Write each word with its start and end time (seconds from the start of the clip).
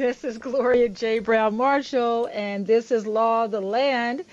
This 0.00 0.24
is 0.24 0.38
Gloria 0.38 0.88
J. 0.88 1.18
Browne-Marshall, 1.18 2.30
and 2.32 2.66
this 2.66 2.90
is 2.90 3.06
Law 3.06 3.44
of 3.44 3.50
the 3.50 3.60
Land. 3.60 4.24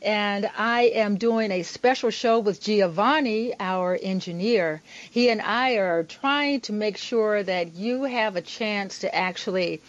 And 0.00 0.48
I 0.56 0.92
am 0.94 1.16
doing 1.16 1.50
a 1.50 1.64
special 1.64 2.10
show 2.10 2.38
with 2.38 2.60
Giovanni, 2.60 3.52
our 3.58 3.98
engineer. 4.00 4.80
He 5.10 5.28
and 5.28 5.42
I 5.42 5.72
are 5.72 6.04
trying 6.04 6.60
to 6.60 6.72
make 6.72 6.96
sure 6.96 7.42
that 7.42 7.74
you 7.74 8.04
have 8.04 8.36
a 8.36 8.40
chance 8.40 9.00
to 9.00 9.12
actually 9.12 9.80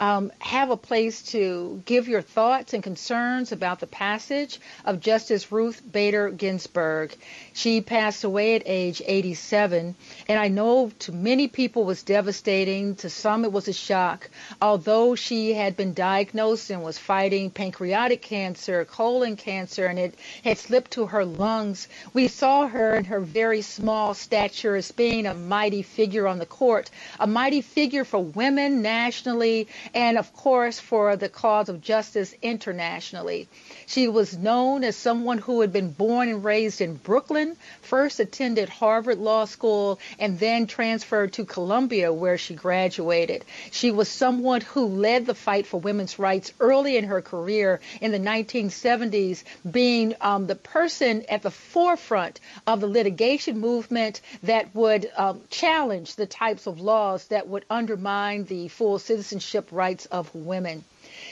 um, 0.00 0.32
have 0.38 0.70
a 0.70 0.76
place 0.76 1.22
to 1.22 1.82
give 1.84 2.08
your 2.08 2.22
thoughts 2.22 2.74
and 2.74 2.82
concerns 2.82 3.52
about 3.52 3.80
the 3.80 3.86
passage 3.86 4.60
of 4.84 5.00
Justice 5.00 5.50
Ruth 5.50 5.82
Bader 5.90 6.30
Ginsburg. 6.30 7.14
She 7.52 7.80
passed 7.80 8.24
away 8.24 8.54
at 8.54 8.62
age 8.66 9.02
87, 9.04 9.94
and 10.28 10.38
I 10.38 10.48
know 10.48 10.90
to 11.00 11.12
many 11.12 11.48
people 11.48 11.84
was 11.84 12.02
devastating. 12.02 12.96
To 12.96 13.10
some, 13.10 13.44
it 13.44 13.52
was 13.52 13.68
a 13.68 13.72
shock. 13.72 14.30
Although 14.62 15.14
she 15.14 15.52
had 15.52 15.76
been 15.76 15.94
diagnosed 15.94 16.70
and 16.70 16.82
was 16.82 16.98
fighting 16.98 17.50
pancreatic 17.50 18.22
cancer, 18.22 18.84
colon 18.84 19.36
cancer, 19.36 19.86
and 19.86 19.98
it 19.98 20.14
had 20.44 20.58
slipped 20.58 20.92
to 20.92 21.06
her 21.06 21.24
lungs, 21.24 21.88
we 22.12 22.28
saw 22.28 22.66
her 22.66 22.94
in 22.94 23.04
her 23.04 23.20
very 23.20 23.62
small 23.62 24.14
stature 24.14 24.76
as 24.76 24.92
being 24.92 25.26
a 25.26 25.34
mighty 25.34 25.82
figure 25.82 26.26
on 26.26 26.38
the 26.38 26.46
court, 26.46 26.90
a 27.18 27.26
mighty 27.26 27.60
figure 27.60 28.04
for 28.04 28.22
women 28.22 28.82
nationally 28.82 29.66
and 29.94 30.18
of 30.18 30.32
course 30.34 30.80
for 30.80 31.16
the 31.16 31.28
cause 31.28 31.68
of 31.68 31.80
justice 31.80 32.34
internationally. 32.42 33.48
She 33.86 34.08
was 34.08 34.36
known 34.36 34.84
as 34.84 34.96
someone 34.96 35.38
who 35.38 35.60
had 35.60 35.72
been 35.72 35.90
born 35.90 36.28
and 36.28 36.44
raised 36.44 36.80
in 36.80 36.94
Brooklyn, 36.94 37.56
first 37.82 38.20
attended 38.20 38.68
Harvard 38.68 39.18
Law 39.18 39.44
School, 39.46 39.98
and 40.18 40.38
then 40.38 40.66
transferred 40.66 41.32
to 41.34 41.44
Columbia 41.44 42.12
where 42.12 42.38
she 42.38 42.54
graduated. 42.54 43.44
She 43.70 43.90
was 43.90 44.08
someone 44.08 44.60
who 44.60 44.86
led 44.86 45.26
the 45.26 45.34
fight 45.34 45.66
for 45.66 45.80
women's 45.80 46.18
rights 46.18 46.52
early 46.60 46.96
in 46.96 47.04
her 47.04 47.22
career 47.22 47.80
in 48.00 48.12
the 48.12 48.18
1970s, 48.18 49.42
being 49.68 50.14
um, 50.20 50.46
the 50.46 50.54
person 50.54 51.24
at 51.28 51.42
the 51.42 51.50
forefront 51.50 52.40
of 52.66 52.80
the 52.80 52.86
litigation 52.86 53.58
movement 53.58 54.20
that 54.42 54.74
would 54.74 55.10
um, 55.16 55.40
challenge 55.50 56.16
the 56.16 56.26
types 56.26 56.66
of 56.66 56.80
laws 56.80 57.26
that 57.28 57.48
would 57.48 57.64
undermine 57.70 58.44
the 58.44 58.68
full 58.68 58.98
citizenship 58.98 59.68
rights 59.78 60.06
of 60.06 60.34
women. 60.34 60.84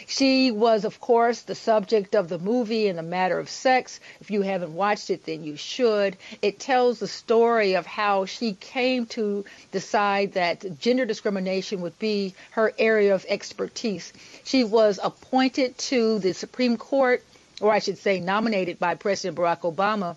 She 0.07 0.53
was, 0.53 0.85
of 0.85 1.01
course, 1.01 1.43
the 1.43 1.57
subject 1.57 2.15
of 2.15 2.29
the 2.29 2.39
movie 2.39 2.87
In 2.87 2.95
the 2.95 3.03
Matter 3.03 3.39
of 3.41 3.51
Sex. 3.51 3.99
If 4.21 4.31
you 4.31 4.43
haven't 4.43 4.73
watched 4.75 5.11
it, 5.11 5.25
then 5.27 5.43
you 5.43 5.57
should. 5.57 6.17
It 6.41 6.61
tells 6.61 7.01
the 7.01 7.09
story 7.09 7.75
of 7.75 7.87
how 7.87 8.25
she 8.27 8.53
came 8.55 9.07
to 9.07 9.45
decide 9.73 10.35
that 10.35 10.79
gender 10.79 11.05
discrimination 11.05 11.81
would 11.81 11.99
be 11.99 12.35
her 12.53 12.73
area 12.79 13.15
of 13.17 13.27
expertise. 13.29 14.13
She 14.45 14.63
was 14.63 15.01
appointed 15.03 15.77
to 15.91 16.21
the 16.21 16.33
Supreme 16.33 16.77
Court, 16.77 17.25
or 17.61 17.73
I 17.73 17.81
should 17.81 17.99
say, 17.99 18.21
nominated 18.21 18.79
by 18.79 18.95
President 18.95 19.37
Barack 19.37 19.63
Obama 19.63 20.17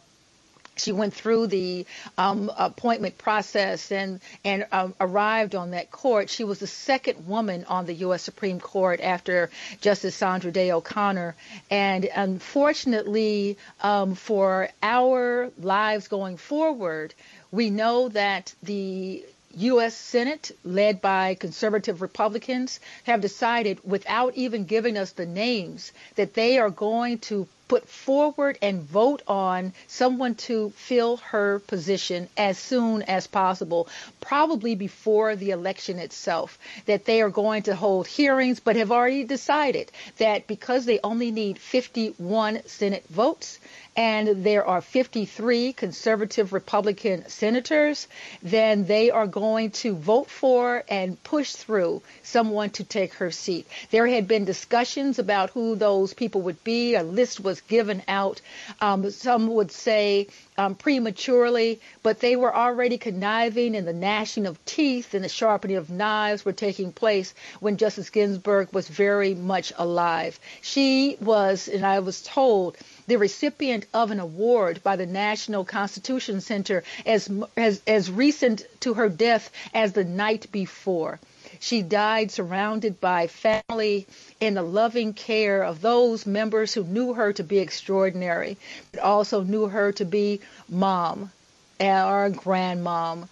she 0.79 0.91
went 0.91 1.13
through 1.13 1.47
the 1.47 1.85
um, 2.17 2.51
appointment 2.57 3.17
process 3.17 3.91
and 3.91 4.19
and 4.43 4.65
um, 4.71 4.95
arrived 4.99 5.55
on 5.55 5.71
that 5.71 5.91
court. 5.91 6.29
She 6.29 6.43
was 6.43 6.59
the 6.59 6.67
second 6.67 7.27
woman 7.27 7.65
on 7.65 7.85
the 7.85 7.93
U.S. 8.05 8.21
Supreme 8.23 8.59
Court 8.59 8.99
after 9.01 9.49
Justice 9.81 10.15
Sandra 10.15 10.51
Day 10.51 10.71
O'Connor. 10.71 11.35
And 11.69 12.05
unfortunately, 12.05 13.57
um, 13.81 14.15
for 14.15 14.69
our 14.81 15.51
lives 15.59 16.07
going 16.07 16.37
forward, 16.37 17.13
we 17.51 17.69
know 17.69 18.09
that 18.09 18.53
the 18.63 19.23
U.S. 19.57 19.95
Senate, 19.95 20.51
led 20.63 21.01
by 21.01 21.33
conservative 21.33 22.01
Republicans, 22.01 22.79
have 23.05 23.19
decided, 23.21 23.79
without 23.83 24.35
even 24.35 24.65
giving 24.65 24.95
us 24.97 25.11
the 25.11 25.25
names, 25.25 25.91
that 26.15 26.35
they 26.35 26.59
are 26.59 26.69
going 26.69 27.17
to 27.19 27.47
put 27.69 27.87
forward 27.87 28.57
and 28.61 28.81
vote 28.81 29.21
on 29.27 29.71
someone 29.87 30.35
to 30.35 30.71
fill 30.71 31.17
her 31.17 31.59
position 31.59 32.27
as 32.35 32.57
soon 32.57 33.03
as 33.03 33.27
possible, 33.27 33.87
probably 34.19 34.75
before 34.75 35.35
the 35.35 35.51
election 35.51 35.99
itself. 35.99 36.59
That 36.87 37.05
they 37.05 37.21
are 37.21 37.29
going 37.29 37.63
to 37.63 37.75
hold 37.75 38.07
hearings, 38.07 38.59
but 38.59 38.75
have 38.75 38.91
already 38.91 39.23
decided 39.23 39.91
that 40.17 40.47
because 40.47 40.85
they 40.85 40.99
only 41.03 41.31
need 41.31 41.59
51 41.59 42.63
Senate 42.65 43.05
votes, 43.07 43.59
and 43.99 44.45
there 44.45 44.65
are 44.65 44.79
53 44.79 45.73
conservative 45.73 46.53
Republican 46.53 47.27
senators, 47.27 48.07
then 48.41 48.85
they 48.85 49.11
are 49.11 49.27
going 49.27 49.71
to 49.71 49.93
vote 49.93 50.29
for 50.29 50.85
and 50.87 51.21
push 51.21 51.51
through 51.51 52.01
someone 52.23 52.69
to 52.69 52.85
take 52.85 53.15
her 53.15 53.29
seat. 53.29 53.67
There 53.91 54.07
had 54.07 54.25
been 54.25 54.45
discussions 54.45 55.19
about 55.19 55.49
who 55.49 55.75
those 55.75 56.13
people 56.13 56.43
would 56.43 56.63
be. 56.63 56.95
A 56.95 57.03
list 57.03 57.41
was 57.41 57.59
given 57.59 58.01
out. 58.07 58.39
Um, 58.79 59.11
some 59.11 59.47
would 59.47 59.69
say 59.69 60.27
um, 60.57 60.75
prematurely, 60.75 61.81
but 62.01 62.21
they 62.21 62.37
were 62.37 62.55
already 62.55 62.97
conniving 62.97 63.75
and 63.75 63.85
the 63.85 63.91
gnashing 63.91 64.45
of 64.45 64.63
teeth 64.63 65.13
and 65.13 65.25
the 65.25 65.29
sharpening 65.29 65.75
of 65.75 65.89
knives 65.89 66.45
were 66.45 66.53
taking 66.53 66.93
place 66.93 67.33
when 67.59 67.75
Justice 67.75 68.09
Ginsburg 68.09 68.69
was 68.71 68.87
very 68.87 69.33
much 69.35 69.73
alive. 69.77 70.39
She 70.61 71.17
was, 71.19 71.67
and 71.67 71.85
I 71.85 71.99
was 71.99 72.21
told, 72.21 72.77
the 73.09 73.17
recipient 73.17 73.87
of 73.91 74.11
an 74.11 74.19
award 74.19 74.81
by 74.83 74.95
the 74.95 75.05
National 75.07 75.65
Constitution 75.65 76.41
Center 76.41 76.83
as, 77.07 77.27
as, 77.57 77.81
as 77.87 78.11
recent 78.11 78.63
to 78.81 78.93
her 78.93 79.09
death 79.09 79.49
as 79.73 79.93
the 79.93 80.03
night 80.03 80.45
before. 80.51 81.19
She 81.59 81.81
died 81.81 82.29
surrounded 82.29 83.01
by 83.01 83.25
family 83.25 84.05
in 84.39 84.53
the 84.53 84.61
loving 84.61 85.13
care 85.13 85.63
of 85.63 85.81
those 85.81 86.27
members 86.27 86.75
who 86.75 86.83
knew 86.83 87.13
her 87.15 87.33
to 87.33 87.43
be 87.43 87.57
extraordinary, 87.57 88.57
but 88.91 89.01
also 89.01 89.41
knew 89.41 89.65
her 89.65 89.91
to 89.93 90.05
be 90.05 90.39
mom 90.69 91.31
or 91.79 92.29
grandmom. 92.29 93.27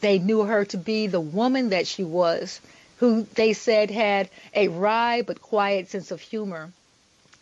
They 0.00 0.18
knew 0.18 0.44
her 0.44 0.64
to 0.64 0.78
be 0.78 1.08
the 1.08 1.20
woman 1.20 1.68
that 1.68 1.86
she 1.86 2.04
was, 2.04 2.58
who 2.98 3.26
they 3.34 3.52
said 3.52 3.90
had 3.90 4.30
a 4.54 4.68
wry 4.68 5.20
but 5.20 5.42
quiet 5.42 5.90
sense 5.90 6.10
of 6.10 6.22
humor. 6.22 6.72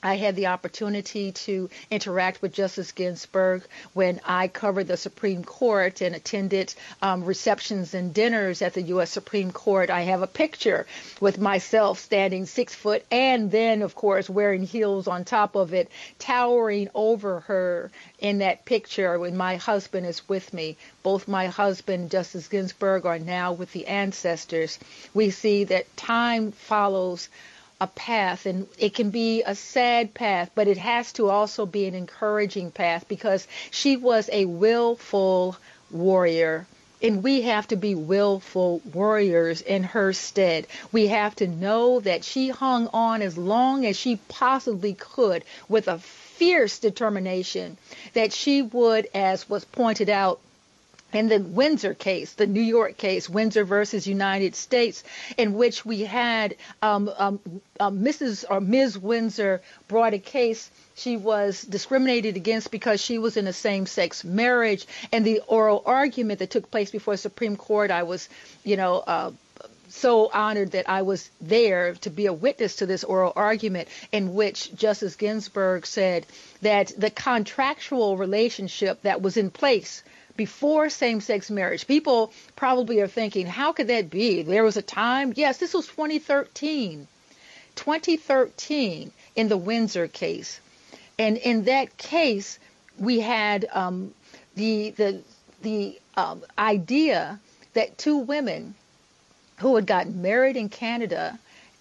I 0.05 0.17
had 0.17 0.35
the 0.35 0.49
opportunity 0.49 1.31
to 1.33 1.71
interact 1.91 2.43
with 2.43 2.53
Justice 2.53 2.91
Ginsburg 2.91 3.63
when 3.93 4.21
I 4.25 4.49
covered 4.49 4.89
the 4.89 4.97
Supreme 4.97 5.45
Court 5.45 6.01
and 6.01 6.17
attended 6.17 6.75
um, 7.01 7.25
receptions 7.25 7.95
and 7.95 8.13
dinners 8.13 8.63
at 8.63 8.75
the 8.75 8.83
U.S. 8.83 9.11
Supreme 9.11 9.53
Court. 9.53 9.91
I 9.91 10.01
have 10.03 10.23
a 10.23 10.27
picture 10.27 10.87
with 11.21 11.39
myself 11.39 12.01
standing 12.01 12.47
six 12.47 12.75
foot 12.75 13.05
and 13.13 13.51
then, 13.51 13.83
of 13.83 13.95
course, 13.95 14.29
wearing 14.29 14.65
heels 14.65 15.07
on 15.07 15.25
top 15.25 15.55
of 15.55 15.73
it, 15.73 15.89
towering 16.19 16.89
over 16.95 17.41
her 17.41 17.91
in 18.19 18.39
that 18.39 18.65
picture 18.65 19.19
when 19.21 19.37
my 19.37 19.55
husband 19.57 20.07
is 20.07 20.29
with 20.29 20.53
me. 20.53 20.77
Both 21.05 21.29
my 21.29 21.47
husband, 21.47 22.11
Justice 22.11 22.49
Ginsburg, 22.49 23.07
are 23.07 23.19
now 23.21 23.53
with 23.53 23.73
the 23.73 23.87
ancestors. 23.87 24.81
We 25.15 25.31
see 25.31 25.65
that 25.65 25.97
time 25.97 26.51
follows 26.51 27.29
a 27.83 27.87
path 27.89 28.47
and 28.47 28.69
it 28.79 28.95
can 28.95 29.11
be 29.11 29.43
a 29.43 29.57
sad 29.57 30.15
path, 30.15 30.53
but 30.55 30.69
it 30.69 30.79
has 30.79 31.13
to 31.13 31.29
also 31.29 31.67
be 31.67 31.87
an 31.87 31.97
encouraging 31.97 32.71
path 32.71 33.05
because 33.09 33.49
she 33.73 33.97
was 33.97 34.31
a 34.33 34.45
willful 34.45 35.57
warrior. 35.91 36.65
And 37.03 37.25
we 37.25 37.43
have 37.43 37.67
to 37.69 37.77
be 37.77 37.97
willful 37.97 38.81
warriors 38.95 39.63
in 39.63 39.83
her 39.83 40.13
stead. 40.13 40.69
We 40.93 41.09
have 41.09 41.35
to 41.37 41.49
know 41.49 41.99
that 41.99 42.23
she 42.23 42.51
hung 42.51 42.87
on 42.93 43.21
as 43.21 43.37
long 43.37 43.85
as 43.85 43.97
she 43.97 44.21
possibly 44.29 44.95
could 44.95 45.43
with 45.69 45.89
a 45.89 45.99
fierce 45.99 46.79
determination 46.79 47.77
that 48.13 48.33
she 48.33 48.63
would, 48.63 49.09
as 49.13 49.49
was 49.51 49.65
pointed 49.65 50.09
out 50.09 50.39
in 51.13 51.29
the 51.29 51.39
Windsor 51.39 51.95
case, 51.95 52.33
the 52.33 52.47
New 52.47 52.63
York 52.63 52.97
case, 52.97 53.29
Windsor 53.29 53.65
versus 53.65 54.07
United 54.07 54.55
States, 54.55 55.05
in 55.37 55.55
which 55.55 55.85
we 55.85 56.01
had 56.03 56.57
um, 56.81 57.11
um, 57.17 57.41
uh, 57.79 57.91
Mrs. 57.91 58.45
or 58.49 58.61
Ms. 58.61 58.99
Windsor 58.99 59.61
brought 59.89 60.15
a 60.15 60.19
case. 60.19 60.71
She 60.95 61.17
was 61.17 61.63
discriminated 61.63 62.37
against 62.37 62.71
because 62.71 63.01
she 63.01 63.19
was 63.19 63.37
in 63.37 63.47
a 63.47 63.53
same-sex 63.53 64.25
marriage, 64.25 64.87
and 65.11 65.25
the 65.25 65.41
oral 65.47 65.83
argument 65.85 66.39
that 66.39 66.51
took 66.51 66.71
place 66.71 66.91
before 66.91 67.15
the 67.15 67.19
Supreme 67.19 67.57
Court, 67.57 67.91
I 67.91 68.03
was, 68.03 68.29
you 68.65 68.77
know. 68.77 68.99
Uh, 68.99 69.33
so 69.89 70.31
honored 70.33 70.71
that 70.71 70.89
I 70.89 71.03
was 71.03 71.29
there 71.39 71.93
to 71.97 72.09
be 72.09 72.25
a 72.25 72.33
witness 72.33 72.77
to 72.77 72.87
this 72.87 73.05
oral 73.05 73.31
argument 73.37 73.89
in 74.11 74.33
which 74.33 74.75
Justice 74.75 75.17
Ginsburg 75.17 75.85
said 75.85 76.25
that 76.63 76.93
the 76.97 77.11
contractual 77.11 78.17
relationship 78.17 79.03
that 79.03 79.21
was 79.21 79.37
in 79.37 79.51
place 79.51 80.03
before 80.37 80.89
same-sex 80.89 81.51
marriage. 81.51 81.87
People 81.87 82.33
probably 82.57 83.01
are 83.01 83.09
thinking, 83.09 83.47
how 83.47 83.73
could 83.73 83.89
that 83.89 84.11
be? 84.11 84.43
There 84.43 84.65
was 84.65 84.77
a 84.77 84.83
time. 84.83 85.33
Yes, 85.37 85.59
this 85.59 85.75
was 85.75 85.87
2013. 85.87 87.07
2013 87.75 89.13
in 89.37 89.49
the 89.49 89.57
Windsor 89.57 90.09
case. 90.09 90.61
And 91.19 91.37
in 91.37 91.65
that 91.65 91.97
case, 91.97 92.59
we 92.99 93.21
had 93.21 93.67
um, 93.73 94.13
the 94.55 94.91
the 94.91 95.23
the 95.63 95.99
um, 96.17 96.43
idea 96.59 97.41
that 97.75 97.97
two 97.99 98.17
women 98.17 98.75
who 99.59 99.77
had 99.77 99.87
gotten 99.87 100.21
married 100.23 100.57
in 100.57 100.69
Canada 100.69 101.39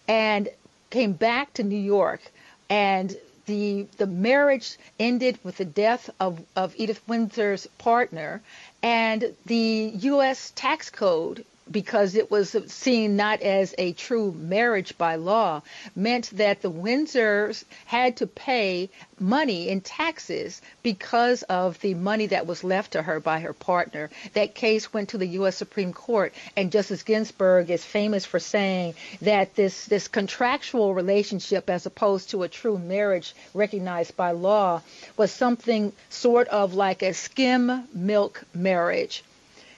and 0.08 0.50
came 0.90 1.14
back 1.14 1.54
to 1.54 1.64
New 1.64 1.80
York. 1.80 2.22
And 2.70 3.16
the 3.52 3.86
the 3.98 4.08
marriage 4.08 4.78
ended 4.98 5.38
with 5.44 5.58
the 5.58 5.66
death 5.66 6.10
of, 6.22 6.40
of 6.56 6.74
Edith 6.78 7.02
Windsor's 7.06 7.68
partner, 7.78 8.42
and 8.82 9.36
the 9.46 9.92
U.S. 9.94 10.54
tax 10.56 10.90
code 10.90 11.44
because 11.72 12.16
it 12.16 12.30
was 12.30 12.56
seen 12.68 13.16
not 13.16 13.42
as 13.42 13.74
a 13.78 13.94
true 13.94 14.32
marriage 14.32 14.98
by 14.98 15.16
law, 15.16 15.62
meant 15.96 16.30
that 16.32 16.62
the 16.62 16.72
Windsors 16.72 17.64
had 17.86 18.18
to 18.18 18.28
pay 18.28 18.90
money 19.20 19.70
in 19.70 19.82
taxes 19.82 20.62
because 20.84 21.44
of 21.44 21.80
the 21.82 21.94
money 21.94 22.28
that 22.28 22.48
was 22.48 22.64
left 22.64 22.92
to 22.94 23.02
her 23.02 23.20
by 23.20 23.40
her 23.40 23.54
partner. 23.54 24.10
That 24.34 24.56
case 24.56 24.94
went 24.94 25.10
to 25.10 25.18
the 25.18 25.28
U.S. 25.28 25.56
Supreme 25.56 25.94
Court, 25.94 26.34
and 26.56 26.72
Justice 26.72 27.04
Ginsburg 27.04 27.70
is 27.70 27.86
famous 27.86 28.26
for 28.26 28.40
saying 28.40 28.96
that 29.22 29.56
this, 29.56 29.86
this 29.86 30.08
contractual 30.08 30.94
relationship, 30.94 31.70
as 31.70 31.86
opposed 31.86 32.32
to 32.32 32.44
a 32.44 32.50
true 32.50 32.78
marriage 32.78 33.34
recognized 33.54 34.18
by 34.18 34.32
law, 34.32 34.82
was 35.18 35.32
something 35.32 35.94
sort 36.10 36.48
of 36.48 36.74
like 36.74 37.04
a 37.04 37.14
skim 37.14 37.88
milk 37.94 38.44
marriage 38.54 39.24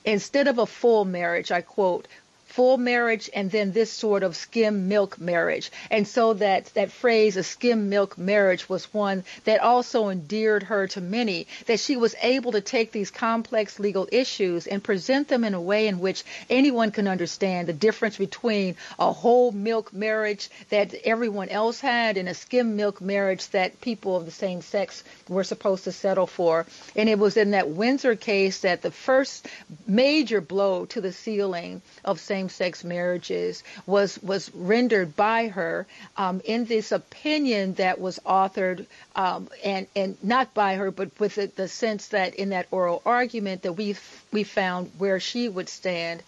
instead 0.05 0.47
of 0.47 0.57
a 0.57 0.65
full 0.65 1.05
marriage, 1.05 1.51
I 1.51 1.61
quote, 1.61 2.07
full 2.53 2.77
marriage 2.77 3.31
and 3.33 3.49
then 3.49 3.71
this 3.71 3.91
sort 3.91 4.21
of 4.21 4.35
skim 4.35 4.87
milk 4.87 5.19
marriage. 5.19 5.71
And 5.89 6.07
so 6.07 6.33
that, 6.35 6.65
that 6.75 6.91
phrase, 6.91 7.35
a 7.35 7.41
skim 7.41 7.89
milk 7.89 8.15
marriage, 8.15 8.69
was 8.69 8.93
one 8.93 9.23
that 9.45 9.59
also 9.59 10.09
endeared 10.09 10.61
her 10.61 10.87
to 10.89 11.01
many, 11.01 11.47
that 11.65 11.79
she 11.79 11.97
was 11.97 12.15
able 12.21 12.51
to 12.51 12.61
take 12.61 12.91
these 12.91 13.09
complex 13.09 13.79
legal 13.79 14.07
issues 14.11 14.67
and 14.67 14.83
present 14.83 15.29
them 15.29 15.43
in 15.43 15.55
a 15.55 15.61
way 15.61 15.87
in 15.87 15.99
which 15.99 16.23
anyone 16.47 16.91
can 16.91 17.07
understand 17.07 17.67
the 17.67 17.73
difference 17.73 18.17
between 18.17 18.75
a 18.99 19.11
whole 19.11 19.51
milk 19.51 19.91
marriage 19.91 20.47
that 20.69 20.93
everyone 21.05 21.49
else 21.49 21.79
had 21.79 22.17
and 22.17 22.29
a 22.29 22.35
skim 22.35 22.75
milk 22.75 23.01
marriage 23.01 23.47
that 23.49 23.81
people 23.81 24.15
of 24.15 24.25
the 24.25 24.31
same 24.31 24.61
sex 24.61 25.03
were 25.27 25.43
supposed 25.43 25.85
to 25.85 25.91
settle 25.91 26.27
for. 26.27 26.67
And 26.95 27.09
it 27.09 27.17
was 27.17 27.35
in 27.35 27.51
that 27.51 27.69
Windsor 27.69 28.15
case 28.15 28.59
that 28.59 28.83
the 28.83 28.91
first 28.91 29.47
major 29.87 30.39
blow 30.39 30.85
to 30.85 31.01
the 31.01 31.11
ceiling 31.11 31.81
of 32.05 32.19
same 32.19 32.43
same-sex 32.49 32.83
marriages 32.83 33.63
was 33.85 34.21
was 34.21 34.51
rendered 34.53 35.15
by 35.15 35.47
her 35.47 35.85
um, 36.17 36.41
in 36.45 36.65
this 36.65 36.91
opinion 36.91 37.73
that 37.75 37.99
was 37.99 38.19
authored 38.25 38.85
um, 39.15 39.47
and 39.63 39.87
and 39.95 40.17
not 40.23 40.53
by 40.53 40.75
her, 40.75 40.91
but 40.91 41.09
with 41.19 41.35
the, 41.35 41.47
the 41.55 41.67
sense 41.67 42.07
that 42.07 42.35
in 42.35 42.49
that 42.49 42.67
oral 42.71 43.01
argument 43.05 43.61
that 43.61 43.73
we 43.73 43.95
we 44.31 44.43
found 44.43 44.91
where 44.97 45.19
she 45.19 45.47
would 45.47 45.69
stand, 45.69 46.21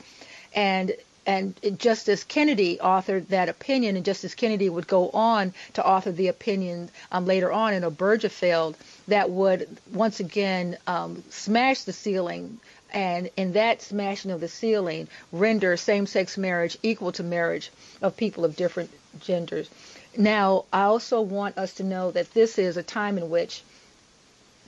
and 0.53 0.93
and 1.27 1.55
Justice 1.79 2.23
Kennedy 2.23 2.77
authored 2.77 3.27
that 3.29 3.49
opinion, 3.49 3.95
and 3.95 4.05
Justice 4.05 4.35
Kennedy 4.35 4.69
would 4.69 4.87
go 4.87 5.09
on 5.09 5.53
to 5.73 5.85
author 5.85 6.11
the 6.11 6.27
opinion 6.27 6.89
um, 7.11 7.25
later 7.25 7.51
on 7.51 7.73
in 7.73 7.83
Obergefell 7.83 8.75
that 9.07 9.29
would 9.29 9.67
once 9.91 10.19
again 10.19 10.77
um, 10.87 11.23
smash 11.29 11.81
the 11.83 11.93
ceiling 11.93 12.59
and 12.95 13.29
in 13.35 13.51
that 13.53 13.81
smashing 13.81 14.31
of 14.31 14.39
the 14.39 14.47
ceiling 14.47 15.07
render 15.33 15.75
same-sex 15.75 16.37
marriage 16.37 16.77
equal 16.81 17.11
to 17.11 17.23
marriage 17.23 17.69
of 18.01 18.15
people 18.15 18.45
of 18.45 18.55
different 18.55 18.89
genders. 19.19 19.69
Now, 20.17 20.63
I 20.71 20.83
also 20.83 21.19
want 21.21 21.57
us 21.57 21.73
to 21.75 21.83
know 21.83 22.11
that 22.11 22.33
this 22.33 22.57
is 22.57 22.77
a 22.77 22.83
time 22.83 23.17
in 23.17 23.29
which 23.29 23.63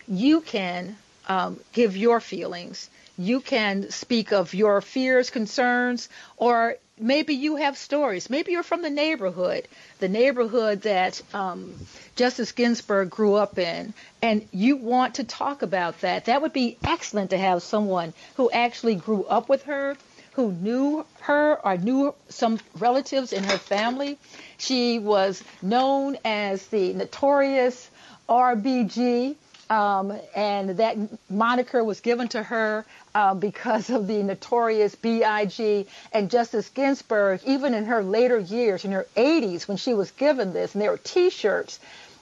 you 0.09 0.41
can 0.41 0.97
um, 1.27 1.59
give 1.71 1.95
your 1.95 2.19
feelings. 2.19 2.89
You 3.17 3.39
can 3.39 3.89
speak 3.91 4.33
of 4.33 4.53
your 4.53 4.81
fears, 4.81 5.29
concerns, 5.29 6.09
or 6.35 6.75
maybe 6.99 7.33
you 7.33 7.55
have 7.57 7.77
stories. 7.77 8.29
Maybe 8.29 8.51
you're 8.51 8.63
from 8.63 8.81
the 8.81 8.89
neighborhood, 8.89 9.67
the 9.99 10.09
neighborhood 10.09 10.81
that 10.81 11.21
um, 11.33 11.73
Justice 12.15 12.51
Ginsburg 12.51 13.09
grew 13.09 13.35
up 13.35 13.57
in, 13.57 13.93
and 14.21 14.47
you 14.51 14.77
want 14.77 15.15
to 15.15 15.23
talk 15.23 15.61
about 15.61 16.01
that. 16.01 16.25
That 16.25 16.41
would 16.41 16.53
be 16.53 16.77
excellent 16.83 17.29
to 17.31 17.37
have 17.37 17.63
someone 17.63 18.13
who 18.35 18.49
actually 18.51 18.95
grew 18.95 19.23
up 19.25 19.49
with 19.49 19.63
her, 19.63 19.95
who 20.33 20.51
knew 20.51 21.05
her 21.21 21.59
or 21.65 21.77
knew 21.77 22.13
some 22.29 22.59
relatives 22.77 23.33
in 23.33 23.43
her 23.43 23.57
family. 23.57 24.17
She 24.57 24.99
was 24.99 25.43
known 25.61 26.17
as 26.23 26.65
the 26.67 26.93
notorious 26.93 27.89
RBG. 28.29 29.35
Um, 29.69 30.17
and 30.35 30.77
that 30.77 30.97
moniker 31.29 31.83
was 31.83 31.99
given 31.99 32.29
to 32.29 32.41
her 32.41 32.85
uh, 33.13 33.33
because 33.33 33.89
of 33.89 34.07
the 34.07 34.23
notorious 34.23 34.95
BIG 34.95 35.87
and 36.13 36.29
Justice 36.29 36.69
Ginsburg, 36.69 37.41
even 37.45 37.73
in 37.73 37.85
her 37.85 38.01
later 38.01 38.39
years, 38.39 38.85
in 38.85 38.91
her 38.91 39.05
80s, 39.17 39.67
when 39.67 39.77
she 39.77 39.93
was 39.93 40.11
given 40.11 40.53
this, 40.53 40.73
and 40.73 40.81
there 40.81 40.91
were 40.91 40.97
T-shirts 40.97 41.79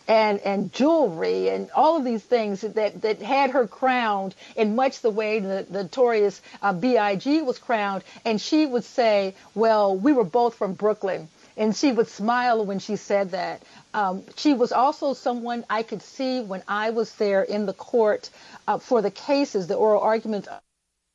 and 0.08 0.40
and 0.42 0.72
jewelry 0.72 1.50
and 1.50 1.70
all 1.72 1.98
of 1.98 2.04
these 2.04 2.22
things 2.24 2.62
that 2.62 3.02
that 3.02 3.22
had 3.22 3.52
her 3.52 3.68
crowned 3.68 4.36
in 4.56 4.76
much 4.76 5.02
the 5.02 5.10
way 5.10 5.40
the, 5.40 5.66
the 5.70 5.84
notorious 5.84 6.42
uh, 6.62 6.74
Big 6.74 6.96
was 7.44 7.58
crowned, 7.58 8.04
and 8.24 8.40
she 8.40 8.66
would 8.66 8.84
say, 8.84 9.34
"Well, 9.56 9.96
we 9.96 10.14
were 10.14 10.24
both 10.24 10.56
from 10.56 10.74
Brooklyn." 10.74 11.28
And 11.58 11.76
she 11.76 11.92
would 11.92 12.08
smile 12.08 12.66
when 12.66 12.80
she 12.80 12.96
said 12.98 13.32
that. 13.32 13.64
Um, 13.94 14.24
she 14.36 14.54
was 14.54 14.72
also 14.72 15.14
someone 15.14 15.64
I 15.70 15.84
could 15.84 16.02
see 16.02 16.42
when 16.42 16.64
I 16.68 16.90
was 16.90 17.14
there 17.16 17.44
in 17.44 17.66
the 17.66 17.74
court 17.74 18.30
uh, 18.68 18.78
for 18.78 19.02
the 19.02 19.12
cases, 19.12 19.68
the 19.68 19.76
oral 19.76 20.02
argument 20.02 20.48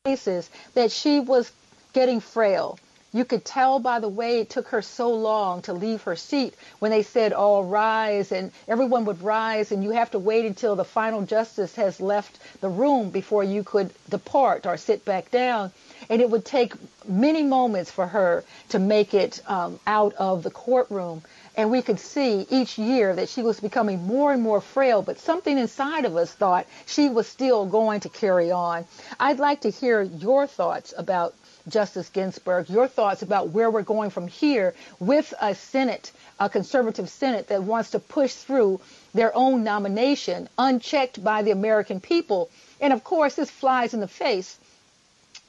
cases 0.04 0.48
that 0.74 0.90
she 0.90 1.20
was 1.20 1.50
getting 1.92 2.20
frail. 2.20 2.78
You 3.12 3.24
could 3.24 3.44
tell 3.44 3.80
by 3.80 3.98
the 3.98 4.08
way 4.08 4.38
it 4.38 4.50
took 4.50 4.68
her 4.68 4.82
so 4.82 5.10
long 5.12 5.62
to 5.62 5.72
leave 5.72 6.02
her 6.02 6.14
seat 6.14 6.54
when 6.78 6.92
they 6.92 7.02
said, 7.02 7.32
all 7.32 7.64
rise, 7.64 8.30
and 8.30 8.52
everyone 8.68 9.04
would 9.06 9.20
rise, 9.22 9.72
and 9.72 9.82
you 9.82 9.90
have 9.90 10.12
to 10.12 10.18
wait 10.20 10.46
until 10.46 10.76
the 10.76 10.84
final 10.84 11.22
justice 11.22 11.74
has 11.74 12.00
left 12.00 12.38
the 12.60 12.68
room 12.68 13.10
before 13.10 13.42
you 13.42 13.64
could 13.64 13.90
depart 14.08 14.64
or 14.64 14.76
sit 14.76 15.04
back 15.04 15.30
down. 15.32 15.72
And 16.08 16.22
it 16.22 16.30
would 16.30 16.44
take 16.44 16.74
many 17.06 17.42
moments 17.42 17.90
for 17.90 18.06
her 18.06 18.44
to 18.70 18.78
make 18.78 19.12
it 19.12 19.42
um, 19.48 19.80
out 19.86 20.14
of 20.14 20.44
the 20.44 20.50
courtroom. 20.50 21.22
And 21.56 21.70
we 21.70 21.82
could 21.82 21.98
see 21.98 22.46
each 22.48 22.78
year 22.78 23.14
that 23.16 23.28
she 23.28 23.42
was 23.42 23.58
becoming 23.58 24.06
more 24.06 24.32
and 24.32 24.42
more 24.42 24.60
frail, 24.60 25.02
but 25.02 25.18
something 25.18 25.58
inside 25.58 26.04
of 26.04 26.16
us 26.16 26.32
thought 26.32 26.66
she 26.86 27.08
was 27.08 27.26
still 27.26 27.66
going 27.66 28.00
to 28.00 28.08
carry 28.08 28.52
on. 28.52 28.84
I'd 29.18 29.40
like 29.40 29.62
to 29.62 29.70
hear 29.70 30.00
your 30.00 30.46
thoughts 30.46 30.94
about 30.96 31.34
Justice 31.68 32.08
Ginsburg, 32.08 32.68
your 32.68 32.88
thoughts 32.88 33.22
about 33.22 33.50
where 33.50 33.70
we're 33.70 33.82
going 33.82 34.10
from 34.10 34.28
here 34.28 34.74
with 34.98 35.32
a 35.40 35.54
Senate, 35.54 36.12
a 36.38 36.48
conservative 36.48 37.08
Senate 37.08 37.48
that 37.48 37.62
wants 37.62 37.90
to 37.90 37.98
push 37.98 38.32
through 38.32 38.80
their 39.14 39.34
own 39.36 39.64
nomination 39.64 40.48
unchecked 40.58 41.22
by 41.22 41.42
the 41.42 41.50
American 41.50 42.00
people. 42.00 42.50
And 42.80 42.92
of 42.92 43.04
course, 43.04 43.34
this 43.34 43.50
flies 43.50 43.94
in 43.94 44.00
the 44.00 44.08
face 44.08 44.58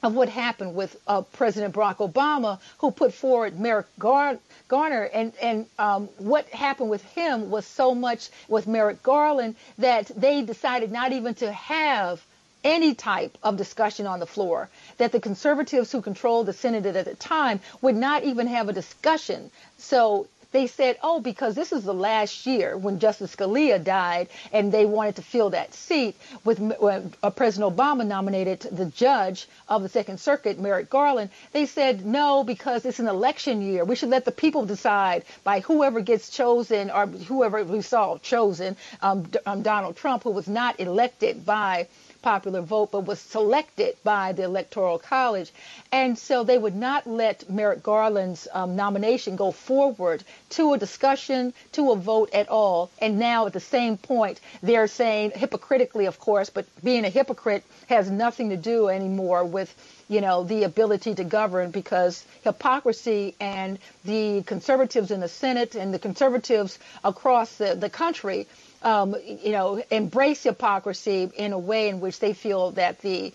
of 0.02 0.14
what 0.14 0.28
happened 0.28 0.74
with 0.74 0.96
uh, 1.06 1.22
President 1.22 1.74
Barack 1.74 1.96
Obama, 1.98 2.58
who 2.78 2.90
put 2.90 3.14
forward 3.14 3.58
Merrick 3.58 3.86
Gar- 3.98 4.38
Garner, 4.68 5.04
and 5.04 5.32
and 5.40 5.66
um, 5.78 6.08
what 6.18 6.48
happened 6.48 6.90
with 6.90 7.04
him 7.04 7.50
was 7.50 7.64
so 7.64 7.94
much 7.94 8.28
with 8.48 8.66
Merrick 8.66 9.02
Garland 9.02 9.54
that 9.78 10.10
they 10.16 10.42
decided 10.42 10.90
not 10.90 11.12
even 11.12 11.34
to 11.34 11.52
have 11.52 12.20
any 12.64 12.94
type 12.94 13.36
of 13.42 13.56
discussion 13.56 14.06
on 14.06 14.20
the 14.20 14.26
floor. 14.26 14.68
That 14.98 15.12
the 15.12 15.20
conservatives 15.20 15.92
who 15.92 16.02
controlled 16.02 16.46
the 16.46 16.52
Senate 16.52 16.86
at 16.86 17.04
the 17.04 17.14
time 17.14 17.60
would 17.80 17.96
not 17.96 18.24
even 18.24 18.46
have 18.46 18.68
a 18.68 18.72
discussion. 18.72 19.50
So 19.78 20.26
they 20.52 20.66
said, 20.66 20.98
oh, 21.02 21.20
because 21.20 21.54
this 21.54 21.72
is 21.72 21.84
the 21.84 21.94
last 21.94 22.46
year 22.46 22.76
when 22.76 22.98
Justice 22.98 23.34
Scalia 23.34 23.82
died 23.82 24.28
and 24.52 24.70
they 24.70 24.84
wanted 24.84 25.16
to 25.16 25.22
fill 25.22 25.50
that 25.50 25.74
seat 25.74 26.14
with 26.44 26.58
when 26.58 27.12
uh, 27.22 27.30
President 27.30 27.74
Obama 27.74 28.06
nominated 28.06 28.60
the 28.70 28.84
judge 28.84 29.48
of 29.68 29.82
the 29.82 29.88
Second 29.88 30.20
Circuit, 30.20 30.60
Merrick 30.60 30.90
Garland. 30.90 31.30
They 31.52 31.64
said, 31.66 32.04
no, 32.04 32.44
because 32.44 32.84
it's 32.84 33.00
an 33.00 33.08
election 33.08 33.62
year. 33.62 33.84
We 33.84 33.96
should 33.96 34.10
let 34.10 34.26
the 34.26 34.32
people 34.32 34.66
decide 34.66 35.24
by 35.42 35.60
whoever 35.60 36.00
gets 36.00 36.28
chosen 36.28 36.90
or 36.90 37.06
whoever 37.06 37.64
we 37.64 37.80
saw 37.80 38.18
chosen, 38.18 38.76
um, 39.00 39.30
um, 39.46 39.62
Donald 39.62 39.96
Trump, 39.96 40.22
who 40.22 40.30
was 40.30 40.48
not 40.48 40.78
elected 40.80 41.46
by 41.46 41.88
popular 42.22 42.60
vote, 42.60 42.90
but 42.92 43.06
was 43.06 43.18
selected 43.20 43.96
by 44.04 44.32
the 44.32 44.44
Electoral 44.44 44.98
College. 44.98 45.52
And 45.90 46.18
so 46.18 46.44
they 46.44 46.56
would 46.56 46.76
not 46.76 47.06
let 47.06 47.50
Merrick 47.50 47.82
Garland's 47.82 48.48
um, 48.52 48.76
nomination 48.76 49.36
go 49.36 49.50
forward 49.50 50.24
to 50.50 50.72
a 50.72 50.78
discussion, 50.78 51.52
to 51.72 51.90
a 51.90 51.96
vote 51.96 52.30
at 52.32 52.48
all. 52.48 52.90
And 53.00 53.18
now 53.18 53.46
at 53.46 53.52
the 53.52 53.60
same 53.60 53.96
point, 53.96 54.40
they're 54.62 54.86
saying, 54.86 55.32
hypocritically, 55.34 56.06
of 56.06 56.18
course, 56.18 56.50
but 56.50 56.66
being 56.82 57.04
a 57.04 57.10
hypocrite 57.10 57.64
has 57.88 58.10
nothing 58.10 58.50
to 58.50 58.56
do 58.56 58.88
anymore 58.88 59.44
with 59.44 59.74
you 60.08 60.20
know, 60.20 60.44
the 60.44 60.64
ability 60.64 61.14
to 61.14 61.24
govern 61.24 61.70
because 61.70 62.24
hypocrisy 62.44 63.34
and 63.40 63.78
the 64.04 64.42
conservatives 64.42 65.10
in 65.10 65.20
the 65.20 65.28
Senate 65.28 65.74
and 65.74 65.94
the 65.94 65.98
conservatives 65.98 66.78
across 67.02 67.56
the, 67.56 67.74
the 67.74 67.88
country 67.88 68.46
um, 68.82 69.16
you 69.26 69.52
know, 69.52 69.82
embrace 69.90 70.42
hypocrisy 70.42 71.30
in 71.36 71.52
a 71.52 71.58
way 71.58 71.88
in 71.88 72.00
which 72.00 72.18
they 72.20 72.32
feel 72.32 72.72
that 72.72 73.00
the 73.00 73.32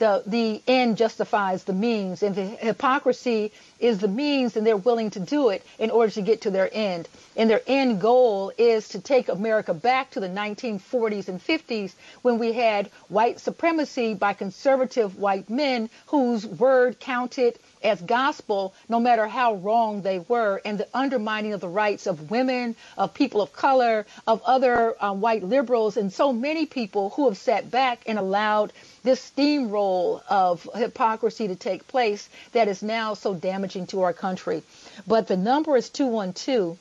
the 0.00 0.22
the 0.26 0.62
end 0.66 0.96
justifies 0.96 1.62
the 1.64 1.72
means, 1.72 2.24
and 2.24 2.34
the 2.34 2.42
hypocrisy 2.44 3.52
is 3.78 3.98
the 3.98 4.08
means, 4.08 4.56
and 4.56 4.66
they're 4.66 4.76
willing 4.76 5.10
to 5.10 5.20
do 5.20 5.50
it 5.50 5.64
in 5.78 5.90
order 5.90 6.10
to 6.12 6.22
get 6.22 6.40
to 6.42 6.50
their 6.50 6.68
end. 6.72 7.08
And 7.36 7.48
their 7.48 7.62
end 7.66 8.00
goal 8.00 8.52
is 8.58 8.88
to 8.88 9.00
take 9.00 9.28
America 9.28 9.72
back 9.72 10.10
to 10.12 10.20
the 10.20 10.28
1940s 10.28 11.28
and 11.28 11.40
50s 11.42 11.92
when 12.22 12.38
we 12.38 12.52
had 12.52 12.90
white 13.08 13.40
supremacy 13.40 14.14
by 14.14 14.32
conservative 14.32 15.18
white 15.18 15.48
men 15.48 15.88
whose 16.06 16.44
word 16.44 16.98
counted 16.98 17.58
as 17.82 18.00
gospel, 18.00 18.74
no 18.88 19.00
matter 19.00 19.26
how 19.26 19.54
wrong 19.54 20.02
they 20.02 20.18
were, 20.18 20.60
and 20.64 20.78
the 20.78 20.88
undermining 20.92 21.52
of 21.52 21.60
the 21.60 21.68
rights 21.68 22.06
of 22.06 22.30
women, 22.30 22.76
of 22.96 23.14
people 23.14 23.40
of 23.40 23.52
color, 23.52 24.06
of 24.26 24.42
other 24.44 24.94
um, 25.00 25.20
white 25.20 25.42
liberals, 25.44 25.96
and 25.96 26.12
so 26.12 26.32
many 26.32 26.66
people 26.66 27.10
who 27.10 27.28
have 27.28 27.38
sat 27.38 27.70
back 27.70 28.02
and 28.06 28.18
allowed 28.18 28.72
this 29.02 29.30
steamroll 29.30 30.22
of 30.28 30.68
hypocrisy 30.74 31.48
to 31.48 31.56
take 31.56 31.88
place 31.88 32.28
that 32.52 32.68
is 32.68 32.82
now 32.82 33.14
so 33.14 33.34
damaging 33.34 33.86
to 33.88 34.02
our 34.02 34.12
country. 34.12 34.62
But 35.06 35.28
the 35.28 35.36
number 35.36 35.76
is 35.76 35.90
212. 35.90 36.78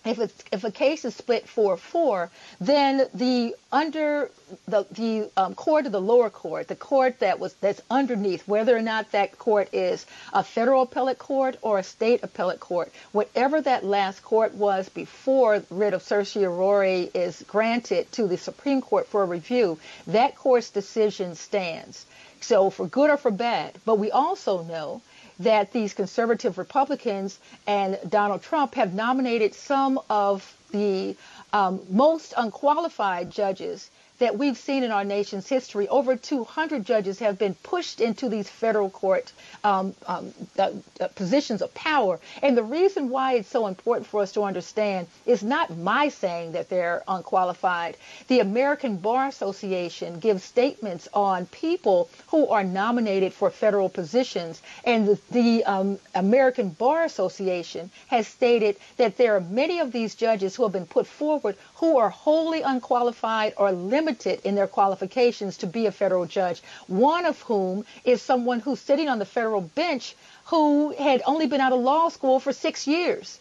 If 0.05 0.19
it's, 0.19 0.43
if 0.51 0.63
a 0.63 0.71
case 0.71 1.03
is 1.05 1.15
split 1.15 1.47
4-4, 1.47 2.29
then 2.62 3.07
the 3.13 3.55
under 3.71 4.29
the 4.67 4.85
the 4.91 5.31
um, 5.35 5.55
court 5.55 5.85
of 5.88 5.91
the 5.91 6.00
lower 6.01 6.29
court, 6.29 6.67
the 6.67 6.75
court 6.75 7.19
that 7.19 7.39
was 7.39 7.53
that's 7.55 7.81
underneath, 7.89 8.47
whether 8.47 8.75
or 8.77 8.81
not 8.81 9.12
that 9.12 9.38
court 9.39 9.69
is 9.74 10.05
a 10.33 10.43
federal 10.43 10.83
appellate 10.83 11.17
court 11.17 11.57
or 11.62 11.79
a 11.79 11.83
state 11.83 12.19
appellate 12.24 12.59
court, 12.59 12.91
whatever 13.12 13.59
that 13.62 13.83
last 13.83 14.21
court 14.24 14.53
was 14.53 14.88
before 14.89 15.63
writ 15.71 15.93
of 15.93 16.03
certiorari 16.03 17.09
is 17.13 17.43
granted 17.47 18.12
to 18.12 18.27
the 18.27 18.38
Supreme 18.38 18.81
Court 18.81 19.07
for 19.07 19.25
review, 19.25 19.79
that 20.07 20.35
court's 20.35 20.69
decision 20.69 21.35
stands. 21.35 22.05
So 22.41 22.69
for 22.69 22.85
good 22.88 23.09
or 23.09 23.17
for 23.17 23.31
bad, 23.31 23.74
but 23.85 23.97
we 23.97 24.12
also 24.12 24.62
know 24.63 25.01
that 25.39 25.71
these 25.73 25.93
conservative 25.93 26.57
Republicans 26.57 27.39
and 27.67 27.99
Donald 28.07 28.41
Trump 28.41 28.75
have 28.75 28.93
nominated 28.93 29.53
some 29.53 29.99
of 30.09 30.55
the 30.71 31.15
um, 31.53 31.81
most 31.89 32.33
unqualified 32.37 33.31
judges 33.31 33.89
that 34.19 34.38
we've 34.38 34.57
seen 34.57 34.84
in 34.84 34.91
our 34.91 35.03
nation's 35.03 35.48
history. 35.48 35.88
Over 35.88 36.15
200 36.15 36.86
judges 36.86 37.19
have 37.19 37.38
been 37.38 37.55
pushed 37.55 38.00
into 38.01 38.29
these 38.29 38.50
federal 38.50 38.89
court 38.89 39.31
um, 39.63 39.93
um, 40.07 40.34
uh, 40.57 40.72
uh, 41.01 41.07
positions 41.10 41.62
of 41.62 41.74
power. 41.74 42.19
And 42.41 42.57
the 42.57 42.63
reason 42.63 43.10
why 43.10 43.34
it's 43.34 43.50
so 43.50 43.67
important 43.67 44.07
for 44.07 44.22
us 44.22 44.31
to 44.34 44.43
understand 44.43 45.07
is 45.25 45.43
not 45.43 45.75
my 45.75 46.10
saying 46.10 46.53
that 46.53 46.69
they're 46.69 47.03
unqualified. 47.07 47.98
The 48.27 48.39
American 48.39 48.98
Bar 48.98 49.27
Association 49.27 50.19
gives 50.19 50.43
statements 50.43 51.07
on 51.13 51.45
people 51.48 52.10
who 52.27 52.48
are 52.48 52.63
nominated 52.63 53.34
for 53.34 53.50
federal 53.50 53.89
positions. 53.89 54.62
And 54.84 55.07
the, 55.07 55.19
the 55.31 55.63
um, 55.65 56.00
American 56.13 56.69
Bar 56.69 57.03
Association 57.03 57.91
has 58.07 58.27
stated 58.27 58.77
that 58.98 59.17
there 59.17 59.36
are 59.36 59.41
many 59.41 59.79
of 59.79 59.91
these 59.91 60.15
judges 60.15 60.55
who 60.55 60.63
have 60.63 60.72
been 60.72 60.86
put 60.86 61.07
forward 61.07 61.55
who 61.75 61.98
are 61.98 62.10
wholly 62.10 62.62
unqualified 62.62 63.53
or 63.58 63.72
limited 63.72 64.39
in 64.46 64.55
their 64.55 64.67
qualifications 64.67 65.58
to 65.58 65.67
be 65.67 65.86
a 65.86 65.91
federal 65.91 66.25
judge, 66.25 66.62
one 66.88 67.25
of 67.25 67.41
whom 67.41 67.86
is 68.05 68.22
someone 68.22 68.62
who's 68.62 68.79
sitting 68.79 69.10
on 69.10 69.20
the 69.20 69.25
federal 69.25 69.60
bench 69.62 70.15
who 70.46 70.91
had 70.91 71.22
only 71.25 71.48
been 71.48 71.60
out 71.62 71.74
of 71.74 71.79
law 71.82 72.08
school 72.10 72.39
for 72.39 72.53
six 72.53 72.88
years 72.88 73.39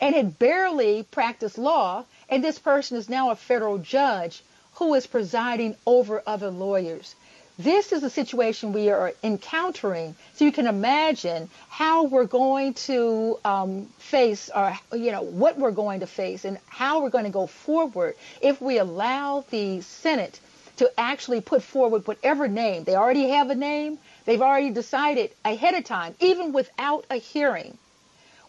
and 0.00 0.14
had 0.14 0.38
barely 0.38 1.02
practiced 1.02 1.58
law, 1.58 2.04
and 2.28 2.42
this 2.42 2.58
person 2.58 2.96
is 2.96 3.08
now 3.08 3.30
a 3.30 3.36
federal 3.36 3.78
judge 3.78 4.42
who 4.74 4.94
is 4.94 5.06
presiding 5.06 5.76
over 5.86 6.22
other 6.26 6.50
lawyers. 6.50 7.14
This 7.58 7.92
is 7.92 8.02
a 8.02 8.10
situation 8.10 8.72
we 8.72 8.90
are 8.90 9.12
encountering. 9.22 10.16
So 10.34 10.44
you 10.44 10.50
can 10.50 10.66
imagine 10.66 11.48
how 11.68 12.02
we're 12.04 12.24
going 12.24 12.74
to 12.88 13.38
um, 13.44 13.86
face, 13.98 14.50
or 14.52 14.76
you 14.92 15.12
know, 15.12 15.22
what 15.22 15.56
we're 15.56 15.70
going 15.70 16.00
to 16.00 16.06
face, 16.08 16.44
and 16.44 16.58
how 16.66 17.02
we're 17.02 17.10
going 17.10 17.26
to 17.26 17.30
go 17.30 17.46
forward 17.46 18.16
if 18.40 18.60
we 18.60 18.78
allow 18.78 19.44
the 19.50 19.82
Senate 19.82 20.40
to 20.78 20.90
actually 20.98 21.40
put 21.40 21.62
forward 21.62 22.08
whatever 22.08 22.48
name 22.48 22.82
they 22.82 22.96
already 22.96 23.28
have 23.28 23.50
a 23.50 23.54
name. 23.54 23.98
They've 24.24 24.42
already 24.42 24.70
decided 24.70 25.30
ahead 25.44 25.74
of 25.74 25.84
time, 25.84 26.16
even 26.18 26.52
without 26.52 27.04
a 27.08 27.16
hearing, 27.16 27.78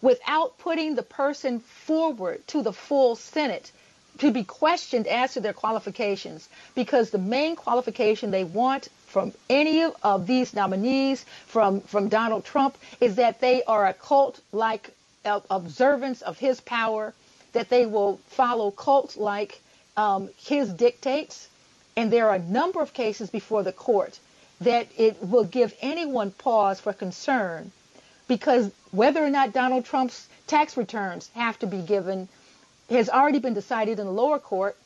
without 0.02 0.58
putting 0.58 0.96
the 0.96 1.04
person 1.04 1.60
forward 1.60 2.48
to 2.48 2.64
the 2.64 2.74
full 2.74 3.16
Senate 3.16 3.72
to 4.20 4.32
be 4.32 4.44
questioned 4.44 5.08
as 5.08 5.34
to 5.34 5.40
their 5.42 5.54
qualifications 5.54 6.48
because 6.76 7.10
the 7.10 7.18
main 7.18 7.56
qualification 7.56 8.32
they 8.32 8.44
want 8.44 8.88
from 9.08 9.34
any 9.50 9.84
of 10.04 10.28
these 10.28 10.54
nominees 10.54 11.26
from 11.48 11.82
from 11.82 12.10
Donald 12.10 12.44
Trump 12.46 12.78
is 13.00 13.16
that 13.16 13.40
they 13.42 13.64
are 13.64 13.86
a 13.88 13.94
cult 13.94 14.40
like 14.52 14.92
observance 15.26 16.22
of 16.22 16.38
his 16.38 16.62
power 16.62 17.14
that 17.54 17.70
they 17.70 17.86
will 17.86 18.20
follow 18.28 18.70
cult 18.72 19.16
like 19.18 19.60
um, 19.98 20.30
his 20.38 20.70
dictates. 20.70 21.48
And 21.98 22.12
there 22.12 22.28
are 22.30 22.36
a 22.36 22.40
number 22.40 22.82
of 22.82 22.94
cases 22.94 23.30
before 23.30 23.64
the 23.64 23.72
court 23.72 24.20
that 24.62 24.88
it 24.98 25.22
will 25.22 25.46
give 25.46 25.74
anyone 25.82 26.32
pause 26.32 26.80
for 26.80 26.94
concern 26.94 27.72
because 28.28 28.72
whether 28.92 29.24
or 29.24 29.30
not 29.30 29.54
Donald 29.54 29.86
Trump's 29.86 30.28
tax 30.48 30.78
returns 30.78 31.30
have 31.36 31.58
to 31.60 31.68
be 31.68 31.82
given 31.82 32.28
has 32.90 33.10
already 33.10 33.40
been 33.40 33.54
decided 33.54 34.00
in 34.00 34.06
the 34.06 34.12
lower 34.12 34.40
court. 34.40 34.78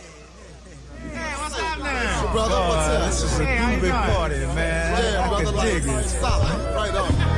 Hey, 1.10 1.34
what's 1.38 1.58
up 1.58 1.80
now? 1.80 2.32
Brother, 2.32 2.56
what's 2.56 2.88
up? 2.88 3.06
This 3.06 3.24
is 3.24 3.40
a 3.40 3.46
hey, 3.46 3.80
big 3.82 3.92
party, 3.92 4.36
man. 4.36 5.14
Yeah, 5.14 5.24
I 5.24 5.28
brother, 5.30 5.46
can 5.46 5.56
dig 5.66 5.86
it. 5.86 6.04
Solid. 6.10 6.76
Right 6.76 6.96
on. 6.96 7.31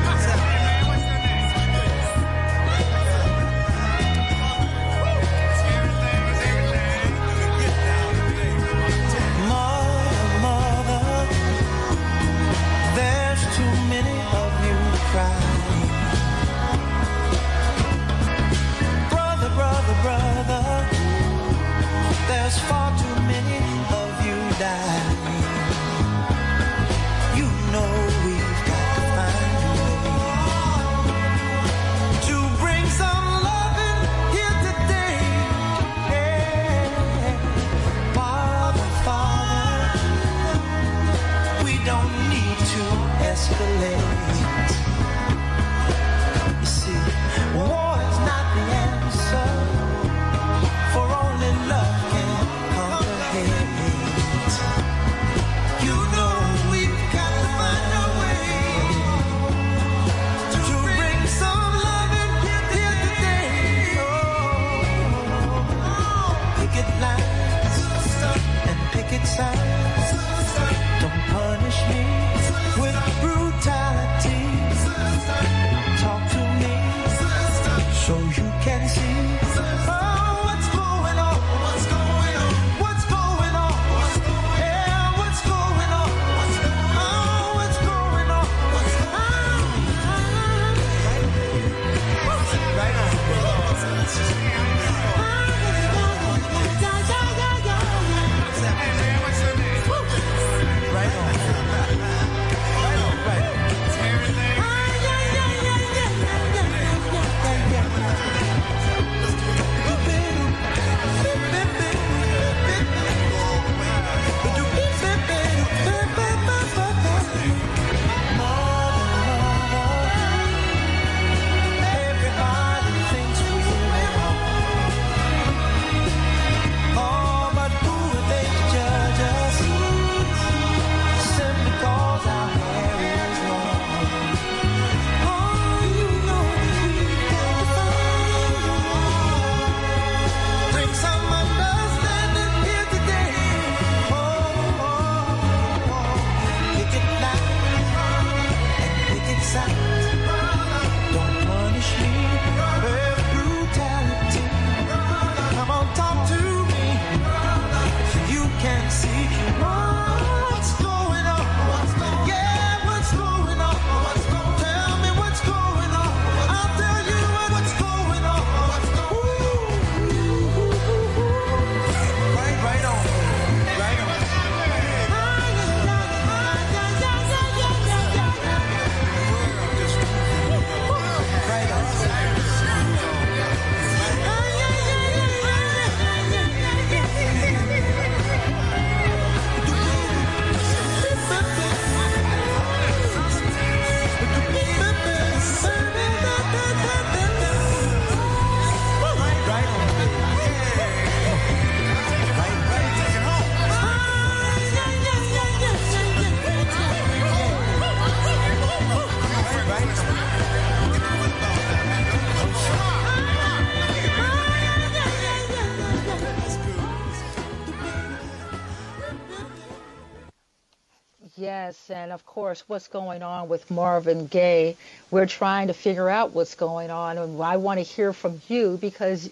Course, 222.43 222.65
what's 222.67 222.89
going 222.89 223.23
on 223.23 223.47
with 223.47 223.71
Marvin 223.71 224.27
Gaye? 224.27 224.75
We're 225.09 225.27
trying 225.27 225.67
to 225.67 225.73
figure 225.73 226.09
out 226.09 226.33
what's 226.33 226.55
going 226.55 226.91
on, 226.91 227.17
and 227.17 227.41
I 227.41 227.55
want 227.55 227.77
to 227.77 227.85
hear 227.85 228.11
from 228.11 228.41
you 228.49 228.77
because 228.81 229.29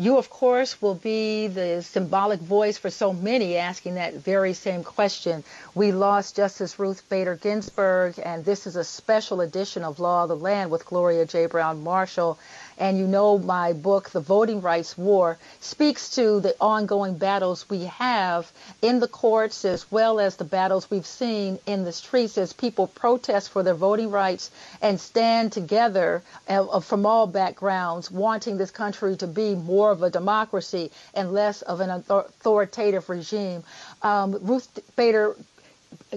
you, 0.00 0.16
of 0.16 0.30
course, 0.30 0.80
will 0.80 0.94
be 0.94 1.46
the 1.46 1.82
symbolic 1.82 2.40
voice 2.40 2.78
for 2.78 2.88
so 2.88 3.12
many 3.12 3.58
asking 3.58 3.96
that 3.96 4.14
very 4.14 4.54
same 4.54 4.82
question. 4.82 5.44
We 5.74 5.92
lost 5.92 6.36
Justice 6.36 6.78
Ruth 6.78 7.06
Bader 7.10 7.36
Ginsburg, 7.36 8.18
and 8.18 8.42
this 8.42 8.66
is 8.66 8.76
a 8.76 8.84
special 8.84 9.42
edition 9.42 9.84
of 9.84 10.00
Law 10.00 10.22
of 10.22 10.30
the 10.30 10.36
Land 10.36 10.70
with 10.70 10.86
Gloria 10.86 11.26
J. 11.26 11.44
Browne-Marshall. 11.46 12.38
And 12.78 12.96
you 12.96 13.06
know, 13.06 13.36
my 13.36 13.74
book, 13.74 14.08
The 14.08 14.20
Voting 14.20 14.62
Rights 14.62 14.96
War, 14.96 15.36
speaks 15.60 16.14
to 16.14 16.40
the 16.40 16.56
ongoing 16.58 17.18
battles 17.18 17.68
we 17.68 17.84
have 17.84 18.50
in 18.80 19.00
the 19.00 19.08
courts 19.08 19.66
as 19.66 19.92
well 19.92 20.18
as 20.18 20.36
the 20.36 20.44
battles 20.44 20.90
we've 20.90 21.06
seen 21.06 21.58
in 21.66 21.84
the 21.84 21.92
streets 21.92 22.38
as 22.38 22.54
people 22.54 22.86
protest 22.86 23.50
for 23.50 23.62
their 23.62 23.74
voting 23.74 24.10
rights 24.10 24.50
and 24.80 24.98
stand 24.98 25.52
together 25.52 26.22
uh, 26.48 26.80
from 26.80 27.04
all 27.04 27.26
backgrounds, 27.26 28.10
wanting 28.10 28.56
this 28.56 28.70
country 28.70 29.14
to 29.14 29.26
be 29.26 29.54
more 29.54 29.89
of 29.90 30.02
a 30.02 30.10
democracy 30.10 30.90
and 31.14 31.32
less 31.32 31.62
of 31.62 31.80
an 31.80 31.90
authoritative 31.90 33.08
regime. 33.08 33.64
Um, 34.02 34.38
Ruth 34.40 34.68
Bader 34.96 35.36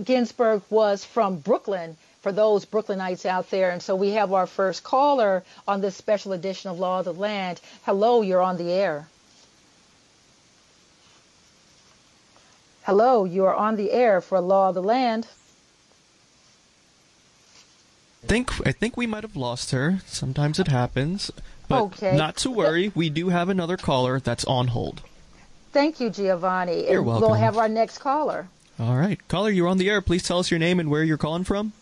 Ginsburg 0.03 0.62
was 0.69 1.03
from 1.03 1.38
Brooklyn 1.39 1.97
for 2.21 2.31
those 2.31 2.65
Brooklynites 2.65 3.25
out 3.25 3.49
there. 3.49 3.69
And 3.69 3.81
so 3.81 3.95
we 3.95 4.12
have 4.12 4.31
our 4.31 4.47
first 4.47 4.83
caller 4.83 5.43
on 5.67 5.81
this 5.81 5.95
special 5.95 6.31
edition 6.31 6.71
of 6.71 6.79
Law 6.79 6.99
of 6.99 7.05
the 7.05 7.13
Land. 7.13 7.59
Hello, 7.83 8.21
you're 8.21 8.41
on 8.41 8.57
the 8.57 8.71
air. 8.71 9.07
Hello, 12.83 13.25
you 13.25 13.45
are 13.45 13.55
on 13.55 13.75
the 13.75 13.91
air 13.91 14.21
for 14.21 14.39
Law 14.39 14.69
of 14.69 14.75
the 14.75 14.83
Land. 14.83 15.27
I 18.23 18.27
think 18.27 18.67
I 18.67 18.71
think 18.71 18.95
we 18.95 19.05
might 19.05 19.23
have 19.23 19.36
lost 19.36 19.71
her. 19.71 20.01
Sometimes 20.05 20.59
it 20.59 20.69
happens. 20.69 21.29
But 21.67 21.82
okay. 21.84 22.17
not 22.17 22.38
to 22.38 22.52
worry, 22.52 22.91
we 22.93 23.10
do 23.10 23.30
have 23.30 23.49
another 23.49 23.78
caller 23.78 24.19
that's 24.19 24.45
on 24.45 24.67
hold. 24.67 25.02
Thank 25.71 25.99
you, 25.99 26.10
Giovanni. 26.10 26.89
You're 26.89 27.02
welcome. 27.02 27.30
We'll 27.30 27.39
have 27.39 27.58
our 27.58 27.69
next 27.69 27.97
caller. 27.97 28.47
All 28.80 28.95
right. 28.95 29.19
Caller, 29.28 29.49
you're 29.49 29.67
on 29.67 29.78
the 29.78 29.89
air. 29.89 30.02
Please 30.02 30.23
tell 30.23 30.39
us 30.39 30.52
your 30.52 30.60
name 30.60 30.80
and 30.80 30.89
where 30.89 31.04
you're 31.04 31.17
calling 31.17 31.43
from. 31.43 31.73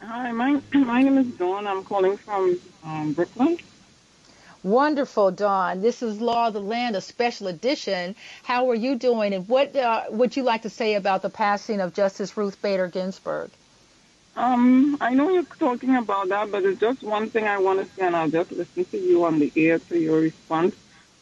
Hi, 0.00 0.30
my 0.30 0.60
my 0.74 1.02
name 1.02 1.18
is 1.18 1.26
Dawn. 1.36 1.66
I'm 1.66 1.84
calling 1.84 2.16
from 2.16 2.58
um, 2.84 3.12
Brooklyn. 3.12 3.58
Wonderful, 4.62 5.30
Dawn. 5.30 5.82
This 5.82 6.02
is 6.02 6.20
Law 6.20 6.48
of 6.48 6.52
the 6.52 6.60
Land, 6.60 6.96
a 6.96 7.00
special 7.00 7.46
edition. 7.46 8.16
How 8.42 8.70
are 8.70 8.74
you 8.74 8.96
doing, 8.96 9.32
and 9.32 9.48
what 9.48 9.74
uh, 9.76 10.04
would 10.10 10.36
you 10.36 10.42
like 10.42 10.62
to 10.62 10.70
say 10.70 10.94
about 10.94 11.22
the 11.22 11.30
passing 11.30 11.80
of 11.80 11.94
Justice 11.94 12.36
Ruth 12.36 12.60
Bader 12.60 12.88
Ginsburg? 12.88 13.50
Um, 14.38 14.96
I 15.00 15.14
know 15.14 15.30
you're 15.30 15.42
talking 15.58 15.96
about 15.96 16.28
that, 16.28 16.52
but 16.52 16.64
it's 16.64 16.78
just 16.78 17.02
one 17.02 17.28
thing 17.28 17.48
I 17.48 17.58
want 17.58 17.80
to 17.80 17.86
say, 17.96 18.06
and 18.06 18.14
I'll 18.14 18.30
just 18.30 18.52
listen 18.52 18.84
to 18.84 18.96
you 18.96 19.24
on 19.24 19.40
the 19.40 19.52
air 19.56 19.80
to 19.80 19.98
your 19.98 20.20
response. 20.20 20.76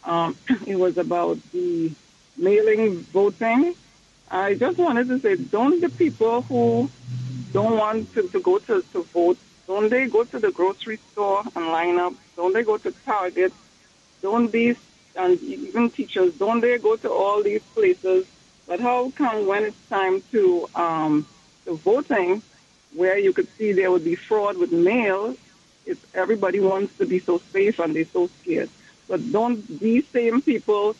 Um, 0.05 0.37
it 0.67 0.77
was 0.77 0.99
about 0.99 1.39
the 1.51 1.93
mailing 2.37 2.99
voting. 3.15 3.75
I 4.31 4.53
just 4.53 4.77
wanted 4.77 5.09
to 5.09 5.19
say, 5.21 5.37
don't 5.37 5.81
the 5.81 5.89
people 5.89 6.43
who 6.43 6.91
don't 7.55 7.79
want 7.79 8.13
to, 8.13 8.29
to 8.29 8.39
go 8.39 8.59
to, 8.59 8.83
to 8.93 9.03
vote, 9.05 9.39
don't 9.67 9.89
they 9.89 10.09
go 10.09 10.25
to 10.25 10.39
the 10.39 10.51
grocery 10.53 10.99
store 11.13 11.43
and 11.55 11.69
line 11.69 11.99
up? 11.99 12.13
Don't 12.37 12.53
they 12.53 12.65
go 12.65 12.77
to 12.77 12.93
Target? 13.07 13.51
Don't 14.21 14.53
these, 14.53 14.77
and 15.15 15.41
even 15.43 15.89
teachers, 15.89 16.35
don't 16.35 16.61
they 16.61 16.77
go 16.77 16.97
to 16.97 17.11
all 17.11 17.43
these 17.43 17.63
places? 17.73 18.27
But 18.67 18.81
how 18.81 19.11
come 19.17 19.47
when 19.47 19.65
it's 19.65 19.89
time 19.89 20.23
to, 20.33 20.69
um, 20.75 21.27
voting, 21.67 22.43
where 22.95 23.19
you 23.19 23.33
could 23.33 23.49
see 23.57 23.73
there 23.73 23.91
would 23.91 24.05
be 24.05 24.15
fraud 24.15 24.57
with 24.57 24.73
mail, 24.73 25.37
if 25.85 26.05
everybody 26.15 26.61
wants 26.61 26.97
to 26.99 27.07
be 27.07 27.19
so 27.19 27.39
safe 27.53 27.79
and 27.79 27.95
they're 27.95 28.05
so 28.05 28.29
scared. 28.41 28.71
But 29.09 29.33
don't 29.33 29.67
these 29.79 30.07
same 30.09 30.43
people 30.43 30.97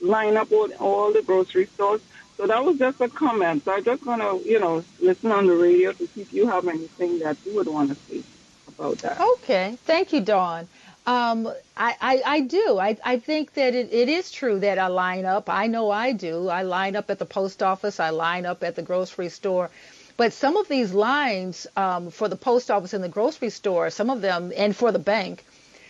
line 0.00 0.36
up 0.36 0.50
all, 0.52 0.72
all 0.74 1.12
the 1.12 1.22
grocery 1.22 1.66
stores 1.66 2.00
so 2.42 2.46
that 2.48 2.64
was 2.64 2.76
just 2.76 3.00
a 3.00 3.08
comment. 3.08 3.64
So 3.64 3.72
I 3.72 3.80
just 3.80 4.02
to, 4.02 4.40
you 4.44 4.58
know, 4.58 4.82
listen 5.00 5.30
on 5.30 5.46
the 5.46 5.54
radio 5.54 5.92
to 5.92 6.06
see 6.08 6.22
if 6.22 6.32
you 6.32 6.48
have 6.48 6.66
anything 6.66 7.20
that 7.20 7.36
you 7.44 7.54
would 7.54 7.68
want 7.68 7.90
to 7.90 7.94
say 7.94 8.22
about 8.66 8.98
that. 8.98 9.20
Okay. 9.20 9.78
Thank 9.84 10.12
you, 10.12 10.20
Dawn. 10.20 10.66
Um, 11.06 11.46
I, 11.76 11.96
I, 12.00 12.22
I, 12.26 12.40
do. 12.40 12.78
I, 12.80 12.96
I 13.04 13.18
think 13.18 13.54
that 13.54 13.74
it, 13.74 13.92
it 13.92 14.08
is 14.08 14.30
true 14.32 14.58
that 14.60 14.78
I 14.78 14.86
line 14.88 15.24
up. 15.24 15.48
I 15.48 15.66
know 15.68 15.90
I 15.90 16.12
do. 16.12 16.48
I 16.48 16.62
line 16.62 16.96
up 16.96 17.10
at 17.10 17.18
the 17.18 17.26
post 17.26 17.62
office. 17.62 18.00
I 18.00 18.10
line 18.10 18.46
up 18.46 18.64
at 18.64 18.76
the 18.76 18.82
grocery 18.82 19.28
store. 19.28 19.70
But 20.16 20.32
some 20.32 20.56
of 20.56 20.68
these 20.68 20.92
lines 20.92 21.66
um, 21.76 22.10
for 22.10 22.28
the 22.28 22.36
post 22.36 22.70
office 22.70 22.92
and 22.92 23.02
the 23.02 23.08
grocery 23.08 23.50
store, 23.50 23.90
some 23.90 24.10
of 24.10 24.20
them, 24.20 24.52
and 24.56 24.76
for 24.76 24.92
the 24.92 24.98
bank, 24.98 25.44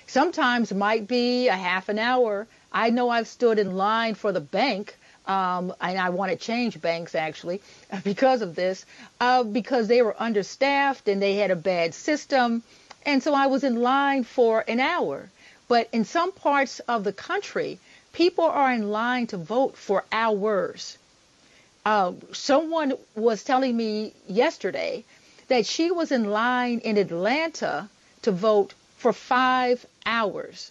sometimes 0.06 0.72
might 0.72 1.06
be 1.08 1.48
a 1.48 1.56
half 1.56 1.88
an 1.88 1.98
hour. 1.98 2.46
I 2.72 2.90
know 2.90 3.10
I've 3.10 3.28
stood 3.28 3.58
in 3.58 3.76
line 3.76 4.14
for 4.14 4.32
the 4.32 4.40
bank 4.40 4.96
um, 5.26 5.72
and 5.80 5.98
I 5.98 6.10
want 6.10 6.32
to 6.32 6.36
change 6.36 6.80
banks 6.80 7.14
actually 7.14 7.60
because 8.04 8.42
of 8.42 8.54
this, 8.54 8.84
uh, 9.20 9.42
because 9.42 9.88
they 9.88 10.02
were 10.02 10.16
understaffed 10.18 11.08
and 11.08 11.20
they 11.22 11.34
had 11.34 11.50
a 11.50 11.56
bad 11.56 11.94
system. 11.94 12.62
And 13.04 13.22
so 13.22 13.34
I 13.34 13.46
was 13.46 13.64
in 13.64 13.76
line 13.76 14.24
for 14.24 14.64
an 14.66 14.80
hour. 14.80 15.28
But 15.68 15.88
in 15.92 16.04
some 16.04 16.32
parts 16.32 16.80
of 16.80 17.04
the 17.04 17.12
country, 17.12 17.78
people 18.12 18.44
are 18.44 18.72
in 18.72 18.90
line 18.90 19.26
to 19.28 19.36
vote 19.36 19.76
for 19.76 20.04
hours. 20.12 20.98
Uh, 21.84 22.12
someone 22.32 22.92
was 23.16 23.42
telling 23.42 23.76
me 23.76 24.14
yesterday 24.28 25.04
that 25.48 25.66
she 25.66 25.90
was 25.90 26.12
in 26.12 26.30
line 26.30 26.78
in 26.80 26.96
Atlanta 26.96 27.88
to 28.22 28.30
vote 28.30 28.74
for 28.96 29.12
five 29.12 29.84
hours. 30.06 30.70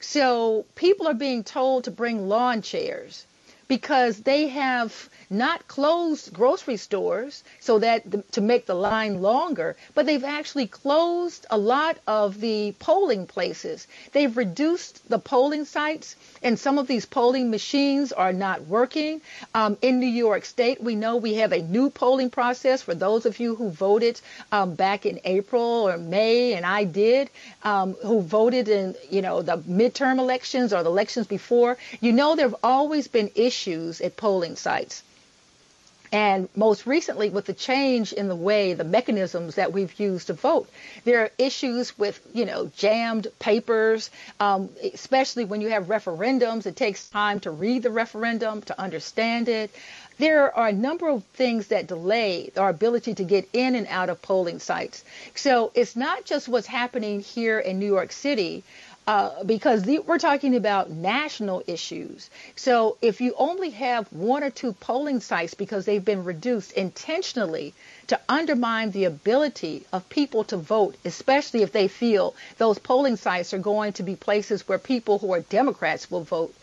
So 0.00 0.66
people 0.74 1.08
are 1.08 1.14
being 1.14 1.42
told 1.42 1.84
to 1.84 1.90
bring 1.90 2.28
lawn 2.28 2.60
chairs 2.60 3.24
because 3.68 4.18
they 4.20 4.48
have 4.48 5.08
not 5.30 5.66
closed 5.66 6.32
grocery 6.32 6.76
stores 6.76 7.42
so 7.60 7.78
that 7.78 8.08
the, 8.10 8.22
to 8.32 8.40
make 8.40 8.66
the 8.66 8.74
line 8.74 9.20
longer, 9.22 9.74
but 9.94 10.06
they've 10.06 10.24
actually 10.24 10.66
closed 10.66 11.46
a 11.50 11.58
lot 11.58 11.96
of 12.06 12.40
the 12.40 12.72
polling 12.78 13.26
places. 13.26 13.86
They've 14.12 14.36
reduced 14.36 15.08
the 15.08 15.18
polling 15.18 15.64
sites, 15.64 16.14
and 16.42 16.58
some 16.58 16.78
of 16.78 16.86
these 16.86 17.06
polling 17.06 17.50
machines 17.50 18.12
are 18.12 18.32
not 18.32 18.66
working. 18.66 19.22
Um, 19.54 19.78
in 19.82 19.98
New 19.98 20.06
York 20.06 20.44
State, 20.44 20.82
we 20.82 20.94
know 20.94 21.16
we 21.16 21.34
have 21.34 21.52
a 21.52 21.62
new 21.62 21.90
polling 21.90 22.30
process 22.30 22.82
for 22.82 22.94
those 22.94 23.26
of 23.26 23.40
you 23.40 23.54
who 23.54 23.70
voted 23.70 24.20
um, 24.52 24.74
back 24.74 25.06
in 25.06 25.20
April 25.24 25.88
or 25.88 25.96
May, 25.96 26.52
and 26.54 26.66
I 26.66 26.84
did, 26.84 27.30
um, 27.62 27.94
who 27.94 28.20
voted 28.20 28.68
in 28.68 28.94
you 29.10 29.22
know 29.22 29.42
the 29.42 29.56
midterm 29.58 30.18
elections 30.18 30.72
or 30.72 30.82
the 30.82 30.90
elections 30.90 31.26
before. 31.26 31.76
You 32.00 32.12
know 32.12 32.36
there 32.36 32.46
have 32.48 32.56
always 32.62 33.08
been 33.08 33.30
issues 33.34 33.53
at 34.00 34.16
polling 34.16 34.56
sites. 34.56 35.02
And 36.12 36.48
most 36.54 36.86
recently, 36.86 37.28
with 37.28 37.46
the 37.46 37.52
change 37.54 38.12
in 38.12 38.28
the 38.28 38.36
way, 38.36 38.74
the 38.74 38.84
mechanisms 38.84 39.56
that 39.56 39.72
we've 39.72 39.98
used 39.98 40.28
to 40.28 40.34
vote, 40.34 40.68
there 41.04 41.22
are 41.22 41.30
issues 41.38 41.98
with, 41.98 42.20
you 42.32 42.44
know, 42.44 42.70
jammed 42.76 43.26
papers, 43.40 44.10
um, 44.38 44.68
especially 44.92 45.44
when 45.44 45.60
you 45.60 45.70
have 45.70 45.86
referendums. 45.86 46.66
It 46.66 46.76
takes 46.76 47.08
time 47.08 47.40
to 47.40 47.50
read 47.50 47.82
the 47.82 47.90
referendum, 47.90 48.62
to 48.62 48.80
understand 48.80 49.48
it. 49.48 49.72
There 50.18 50.56
are 50.56 50.68
a 50.68 50.72
number 50.72 51.08
of 51.08 51.24
things 51.34 51.66
that 51.68 51.88
delay 51.88 52.52
our 52.56 52.68
ability 52.68 53.14
to 53.16 53.24
get 53.24 53.48
in 53.52 53.74
and 53.74 53.88
out 53.88 54.08
of 54.08 54.22
polling 54.22 54.60
sites. 54.60 55.04
So 55.34 55.72
it's 55.74 55.96
not 55.96 56.24
just 56.24 56.46
what's 56.46 56.68
happening 56.68 57.22
here 57.22 57.58
in 57.58 57.80
New 57.80 57.86
York 57.86 58.12
City, 58.12 58.62
uh, 59.06 59.44
because 59.44 59.82
the, 59.82 59.98
we're 59.98 60.18
talking 60.18 60.56
about 60.56 60.90
national 60.90 61.62
issues. 61.66 62.30
So 62.56 62.96
if 63.02 63.20
you 63.20 63.34
only 63.36 63.70
have 63.70 64.10
one 64.12 64.42
or 64.42 64.50
two 64.50 64.72
polling 64.72 65.20
sites 65.20 65.54
because 65.54 65.84
they've 65.84 66.04
been 66.04 66.24
reduced 66.24 66.72
intentionally 66.72 67.74
to 68.06 68.18
undermine 68.28 68.90
the 68.92 69.04
ability 69.04 69.84
of 69.92 70.08
people 70.08 70.44
to 70.44 70.56
vote, 70.56 70.96
especially 71.04 71.62
if 71.62 71.72
they 71.72 71.88
feel 71.88 72.34
those 72.58 72.78
polling 72.78 73.16
sites 73.16 73.52
are 73.52 73.58
going 73.58 73.92
to 73.94 74.02
be 74.02 74.16
places 74.16 74.66
where 74.66 74.78
people 74.78 75.18
who 75.18 75.32
are 75.32 75.40
Democrats 75.40 76.10
will 76.10 76.24
vote, 76.24 76.54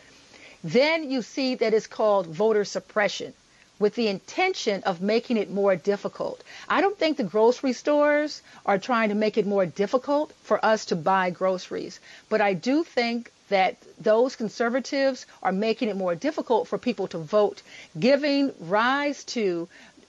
then 0.64 1.10
you 1.10 1.22
see 1.22 1.56
that 1.56 1.74
it's 1.74 1.88
called 1.88 2.28
voter 2.28 2.66
suppression 2.66 3.34
with 3.82 3.96
the 3.96 4.08
intention 4.08 4.84
of 4.84 5.02
making 5.02 5.38
it 5.38 5.50
more 5.50 5.76
difficult. 5.76 6.42
I 6.70 6.80
don't 6.82 6.98
think 6.98 7.18
the 7.18 7.24
grocery 7.24 7.74
stores 7.74 8.42
are 8.66 8.78
trying 8.78 9.10
to 9.10 9.16
make 9.16 9.38
it 9.38 9.46
more 9.48 9.66
difficult 9.66 10.32
for 10.44 10.64
us 10.64 10.86
to 10.86 10.96
buy 10.96 11.32
groceries, 11.32 12.00
but 12.30 12.40
I 12.42 12.54
do 12.54 12.84
think 12.84 13.32
that 13.50 13.76
those 14.00 14.36
conservatives 14.38 15.26
are 15.44 15.52
making 15.52 15.90
it 15.90 15.98
more 15.98 16.16
difficult 16.16 16.68
for 16.70 16.78
people 16.78 17.08
to 17.10 17.18
vote, 17.18 17.62
giving 18.00 18.54
rise 18.62 19.24
to 19.26 19.68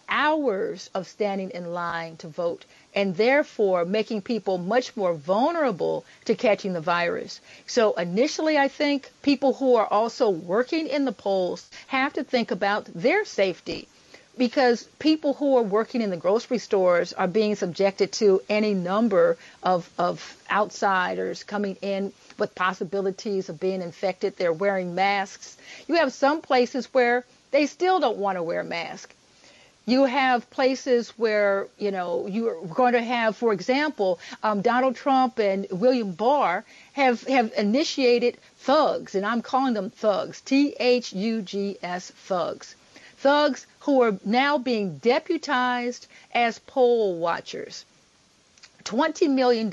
hours 0.08 0.90
of 0.94 1.08
standing 1.08 1.50
in 1.50 1.72
line 1.72 2.16
to 2.18 2.28
vote 2.28 2.64
and 2.94 3.16
therefore 3.16 3.84
making 3.84 4.22
people 4.22 4.58
much 4.58 4.96
more 4.96 5.14
vulnerable 5.14 6.04
to 6.24 6.34
catching 6.34 6.72
the 6.72 6.80
virus. 6.80 7.40
So 7.66 7.92
initially, 7.94 8.58
I 8.58 8.68
think 8.68 9.10
people 9.22 9.54
who 9.54 9.76
are 9.76 9.86
also 9.86 10.28
working 10.30 10.86
in 10.88 11.04
the 11.04 11.12
polls 11.12 11.68
have 11.88 12.12
to 12.14 12.24
think 12.24 12.50
about 12.50 12.86
their 12.94 13.24
safety. 13.24 13.88
because 14.38 14.84
people 14.98 15.34
who 15.34 15.56
are 15.58 15.62
working 15.62 16.00
in 16.00 16.08
the 16.10 16.16
grocery 16.16 16.58
stores 16.58 17.12
are 17.12 17.28
being 17.28 17.54
subjected 17.54 18.10
to 18.12 18.40
any 18.48 18.72
number 18.72 19.36
of, 19.62 19.88
of 19.98 20.36
outsiders 20.50 21.42
coming 21.44 21.76
in 21.82 22.12
with 22.38 22.54
possibilities 22.54 23.48
of 23.50 23.60
being 23.60 23.82
infected. 23.82 24.34
They're 24.36 24.52
wearing 24.52 24.94
masks. 24.94 25.56
You 25.86 25.96
have 25.96 26.12
some 26.12 26.40
places 26.40 26.86
where 26.94 27.24
they 27.50 27.66
still 27.66 28.00
don't 28.00 28.16
want 28.16 28.38
to 28.38 28.42
wear 28.42 28.60
a 28.60 28.64
mask. 28.64 29.14
You 29.84 30.04
have 30.04 30.48
places 30.50 31.10
where, 31.18 31.66
you 31.76 31.90
know, 31.90 32.28
you're 32.28 32.64
going 32.66 32.92
to 32.92 33.02
have, 33.02 33.36
for 33.36 33.52
example, 33.52 34.20
um, 34.42 34.62
Donald 34.62 34.94
Trump 34.94 35.40
and 35.40 35.66
William 35.70 36.12
Barr 36.12 36.64
have, 36.92 37.22
have 37.26 37.52
initiated 37.56 38.38
thugs, 38.58 39.16
and 39.16 39.26
I'm 39.26 39.42
calling 39.42 39.74
them 39.74 39.90
thugs, 39.90 40.40
T-H-U-G-S 40.42 42.10
thugs. 42.10 42.76
Thugs 43.16 43.66
who 43.80 44.02
are 44.02 44.18
now 44.24 44.58
being 44.58 44.98
deputized 44.98 46.06
as 46.32 46.60
poll 46.60 47.18
watchers. 47.18 47.84
$20 48.84 49.30
million 49.30 49.70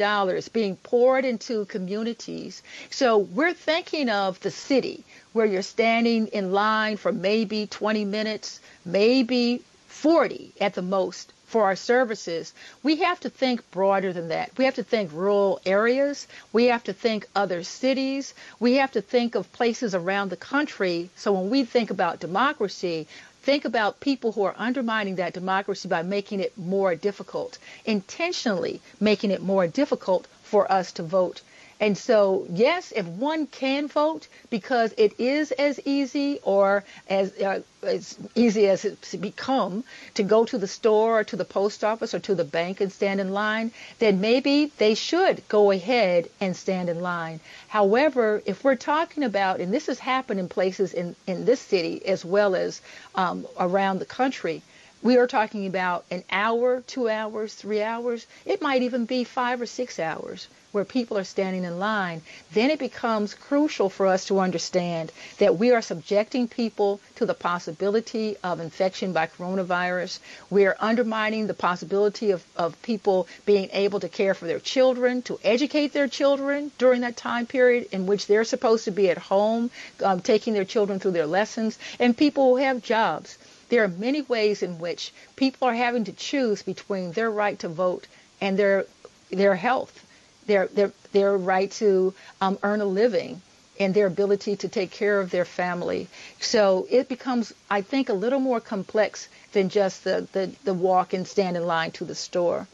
being 0.53 0.75
poured 0.77 1.25
into 1.25 1.65
communities. 1.65 2.61
So 2.89 3.17
we're 3.17 3.53
thinking 3.53 4.09
of 4.09 4.39
the 4.39 4.51
city 4.51 5.03
where 5.33 5.45
you're 5.45 5.61
standing 5.61 6.27
in 6.27 6.51
line 6.51 6.97
for 6.97 7.11
maybe 7.11 7.67
20 7.67 8.05
minutes, 8.05 8.59
maybe 8.85 9.63
40 10.01 10.53
at 10.62 10.75
the 10.75 10.81
most 10.81 11.33
for 11.45 11.63
our 11.65 11.75
services, 11.75 12.53
we 12.83 12.97
have 12.97 13.19
to 13.19 13.29
think 13.29 13.69
broader 13.71 14.13
than 14.13 14.29
that. 14.29 14.51
We 14.57 14.65
have 14.65 14.75
to 14.75 14.83
think 14.83 15.12
rural 15.12 15.59
areas. 15.65 16.27
We 16.53 16.65
have 16.65 16.83
to 16.85 16.93
think 16.93 17.27
other 17.35 17.63
cities. 17.63 18.33
We 18.59 18.75
have 18.75 18.91
to 18.93 19.01
think 19.01 19.35
of 19.35 19.51
places 19.51 19.93
around 19.95 20.29
the 20.29 20.38
country. 20.38 21.09
So 21.15 21.33
when 21.33 21.49
we 21.49 21.63
think 21.65 21.89
about 21.89 22.19
democracy, 22.19 23.07
think 23.41 23.65
about 23.65 23.99
people 23.99 24.31
who 24.31 24.43
are 24.43 24.55
undermining 24.57 25.15
that 25.15 25.33
democracy 25.33 25.89
by 25.89 26.03
making 26.03 26.39
it 26.39 26.57
more 26.57 26.93
difficult, 26.95 27.57
intentionally 27.83 28.79
making 29.01 29.31
it 29.31 29.41
more 29.41 29.65
difficult 29.67 30.27
for 30.43 30.71
us 30.71 30.91
to 30.93 31.03
vote. 31.03 31.41
And 31.81 31.97
so, 31.97 32.45
yes, 32.51 32.91
if 32.93 33.05
one 33.05 33.47
can 33.47 33.87
vote 33.87 34.27
because 34.49 34.93
it 34.97 35.17
is 35.17 35.53
as 35.53 35.79
easy 35.85 36.39
or 36.43 36.83
as, 37.07 37.31
uh, 37.39 37.61
as 37.81 38.17
easy 38.35 38.67
as 38.67 38.83
it's 38.83 39.15
become 39.15 39.85
to 40.15 40.23
go 40.23 40.43
to 40.43 40.57
the 40.57 40.67
store 40.67 41.19
or 41.19 41.23
to 41.23 41.37
the 41.37 41.45
post 41.45 41.85
office 41.85 42.13
or 42.13 42.19
to 42.19 42.35
the 42.35 42.43
bank 42.43 42.81
and 42.81 42.91
stand 42.91 43.21
in 43.21 43.31
line, 43.31 43.71
then 43.99 44.19
maybe 44.19 44.73
they 44.77 44.93
should 44.93 45.41
go 45.47 45.71
ahead 45.71 46.29
and 46.41 46.53
stand 46.53 46.89
in 46.89 46.99
line. 46.99 47.39
However, 47.69 48.41
if 48.45 48.61
we're 48.61 48.75
talking 48.75 49.23
about, 49.23 49.61
and 49.61 49.73
this 49.73 49.87
has 49.87 49.99
happened 49.99 50.41
in 50.41 50.49
places 50.49 50.93
in, 50.93 51.15
in 51.27 51.45
this 51.45 51.61
city 51.61 52.05
as 52.05 52.25
well 52.25 52.55
as 52.55 52.81
um, 53.15 53.47
around 53.57 53.99
the 53.99 54.05
country, 54.05 54.61
we 55.01 55.15
are 55.15 55.27
talking 55.27 55.65
about 55.65 56.03
an 56.11 56.25
hour, 56.29 56.81
two 56.81 57.07
hours, 57.07 57.53
three 57.53 57.81
hours. 57.81 58.27
It 58.45 58.61
might 58.61 58.81
even 58.81 59.05
be 59.05 59.23
five 59.23 59.61
or 59.61 59.65
six 59.65 59.97
hours 59.97 60.49
where 60.71 60.86
people 60.86 61.17
are 61.17 61.23
standing 61.23 61.63
in 61.63 61.79
line, 61.79 62.21
then 62.53 62.69
it 62.69 62.79
becomes 62.79 63.34
crucial 63.34 63.89
for 63.89 64.05
us 64.05 64.25
to 64.25 64.39
understand 64.39 65.12
that 65.39 65.58
we 65.58 65.71
are 65.71 65.82
subjecting 65.82 66.47
people 66.47 66.99
to 67.15 67.25
the 67.25 67.34
possibility 67.34 68.38
of 68.43 68.60
infection 68.60 69.12
by 69.12 69.25
coronavirus. 69.25 70.19
We 70.49 70.65
are 70.65 70.77
undermining 70.79 71.47
the 71.47 71.53
possibility 71.53 72.32
of, 72.32 72.43
of 72.55 72.79
people 72.84 73.27
being 73.45 73.69
able 73.71 73.99
to 74.01 74.10
care 74.10 74.34
for 74.34 74.45
their 74.45 74.60
children, 74.60 75.21
to 75.23 75.39
educate 75.43 75.93
their 75.93 76.08
children 76.08 76.71
during 76.77 77.01
that 77.01 77.17
time 77.17 77.47
period 77.47 77.88
in 77.91 78.05
which 78.05 78.27
they're 78.27 78.43
supposed 78.43 78.86
to 78.86 78.91
be 78.91 79.10
at 79.10 79.17
home, 79.17 79.71
um, 80.03 80.21
taking 80.21 80.53
their 80.53 80.65
children 80.65 80.99
through 80.99 81.12
their 81.12 81.25
lessons, 81.25 81.79
and 81.99 82.15
people 82.15 82.49
who 82.49 82.58
have 82.58 82.84
jobs. 82.84 83.38
There 83.69 83.84
are 83.84 83.88
many 83.88 84.21
ways 84.21 84.63
in 84.63 84.79
which 84.79 85.13
people 85.36 85.67
are 85.67 85.75
having 85.75 86.05
to 86.05 86.12
choose 86.12 86.63
between 86.63 87.12
their 87.12 87.29
right 87.29 87.58
to 87.60 87.69
vote 87.69 88.08
and 88.41 88.58
their 88.58 88.86
their 89.32 89.55
health 89.55 90.05
their 90.49 90.67
their 90.67 90.91
their 91.12 91.38
right 91.38 91.71
to 91.83 92.13
um, 92.41 92.57
earn 92.63 92.81
a 92.81 92.85
living 92.85 93.41
and 93.79 93.93
their 93.93 94.07
ability 94.07 94.57
to 94.57 94.67
take 94.67 94.91
care 94.91 95.19
of 95.21 95.31
their 95.31 95.45
family. 95.45 96.07
So 96.39 96.85
it 96.89 97.07
becomes, 97.07 97.53
I 97.69 97.81
think, 97.81 98.09
a 98.09 98.13
little 98.13 98.41
more 98.41 98.59
complex 98.59 99.29
than 99.53 99.69
just 99.69 100.03
the, 100.03 100.27
the, 100.33 100.51
the 100.65 100.73
walk 100.73 101.13
and 101.13 101.25
stand 101.25 101.55
in 101.55 101.65
line 101.65 101.91
to 101.91 102.03
the 102.03 102.15
store. 102.15 102.67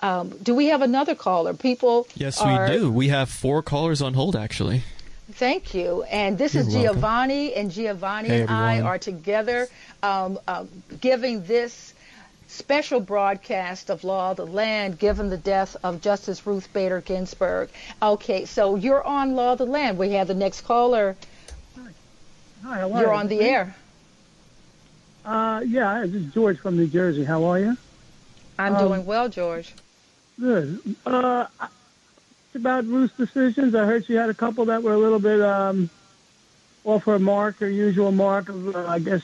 Um, 0.00 0.30
do 0.42 0.54
we 0.54 0.66
have 0.66 0.82
another 0.82 1.14
caller? 1.14 1.54
People. 1.54 2.06
Yes, 2.14 2.40
are, 2.40 2.68
we 2.68 2.72
do. 2.72 2.90
We 2.90 3.08
have 3.08 3.30
four 3.30 3.62
callers 3.62 4.02
on 4.02 4.14
hold, 4.14 4.36
actually. 4.36 4.82
Thank 5.32 5.74
you. 5.74 6.02
And 6.04 6.36
this 6.36 6.54
You're 6.54 6.64
is 6.64 6.72
Giovanni, 6.72 7.46
welcome. 7.46 7.60
and 7.60 7.70
Giovanni 7.70 8.28
hey, 8.28 8.40
and 8.42 8.50
I 8.50 8.80
are 8.80 8.98
together 8.98 9.68
um, 10.02 10.38
uh, 10.46 10.64
giving 11.00 11.44
this 11.44 11.94
special 12.50 13.00
broadcast 13.00 13.90
of 13.90 14.02
Law 14.04 14.32
of 14.32 14.36
the 14.36 14.46
Land 14.46 14.98
given 14.98 15.30
the 15.30 15.36
death 15.36 15.76
of 15.84 16.00
Justice 16.02 16.46
Ruth 16.46 16.72
Bader 16.72 17.00
Ginsburg. 17.00 17.70
Okay, 18.02 18.44
so 18.44 18.74
you're 18.74 19.02
on 19.02 19.34
Law 19.34 19.52
of 19.52 19.58
the 19.58 19.66
Land. 19.66 19.98
We 19.98 20.12
have 20.12 20.26
the 20.26 20.34
next 20.34 20.62
caller. 20.62 21.16
Hi. 21.76 21.90
Hi, 22.64 22.80
how 22.80 22.92
are 22.92 23.00
You're 23.00 23.12
on 23.12 23.28
the 23.28 23.40
air. 23.40 23.74
Uh, 25.24 25.62
yeah, 25.66 26.00
this 26.00 26.14
is 26.14 26.34
George 26.34 26.58
from 26.58 26.76
New 26.76 26.86
Jersey. 26.86 27.24
How 27.24 27.44
are 27.44 27.58
you? 27.58 27.76
I'm 28.58 28.74
um, 28.74 28.88
doing 28.88 29.06
well, 29.06 29.28
George. 29.28 29.72
Good. 30.38 30.80
Uh, 31.06 31.46
it's 31.60 32.56
about 32.56 32.84
Ruth's 32.86 33.16
decisions. 33.16 33.74
I 33.74 33.84
heard 33.84 34.06
she 34.06 34.14
had 34.14 34.28
a 34.28 34.34
couple 34.34 34.64
that 34.66 34.82
were 34.82 34.94
a 34.94 34.98
little 34.98 35.18
bit 35.20 35.40
um, 35.40 35.88
off 36.84 37.04
her 37.04 37.18
mark, 37.18 37.58
her 37.58 37.68
usual 37.68 38.10
mark 38.10 38.48
of, 38.48 38.74
uh, 38.74 38.86
I 38.88 38.98
guess, 38.98 39.22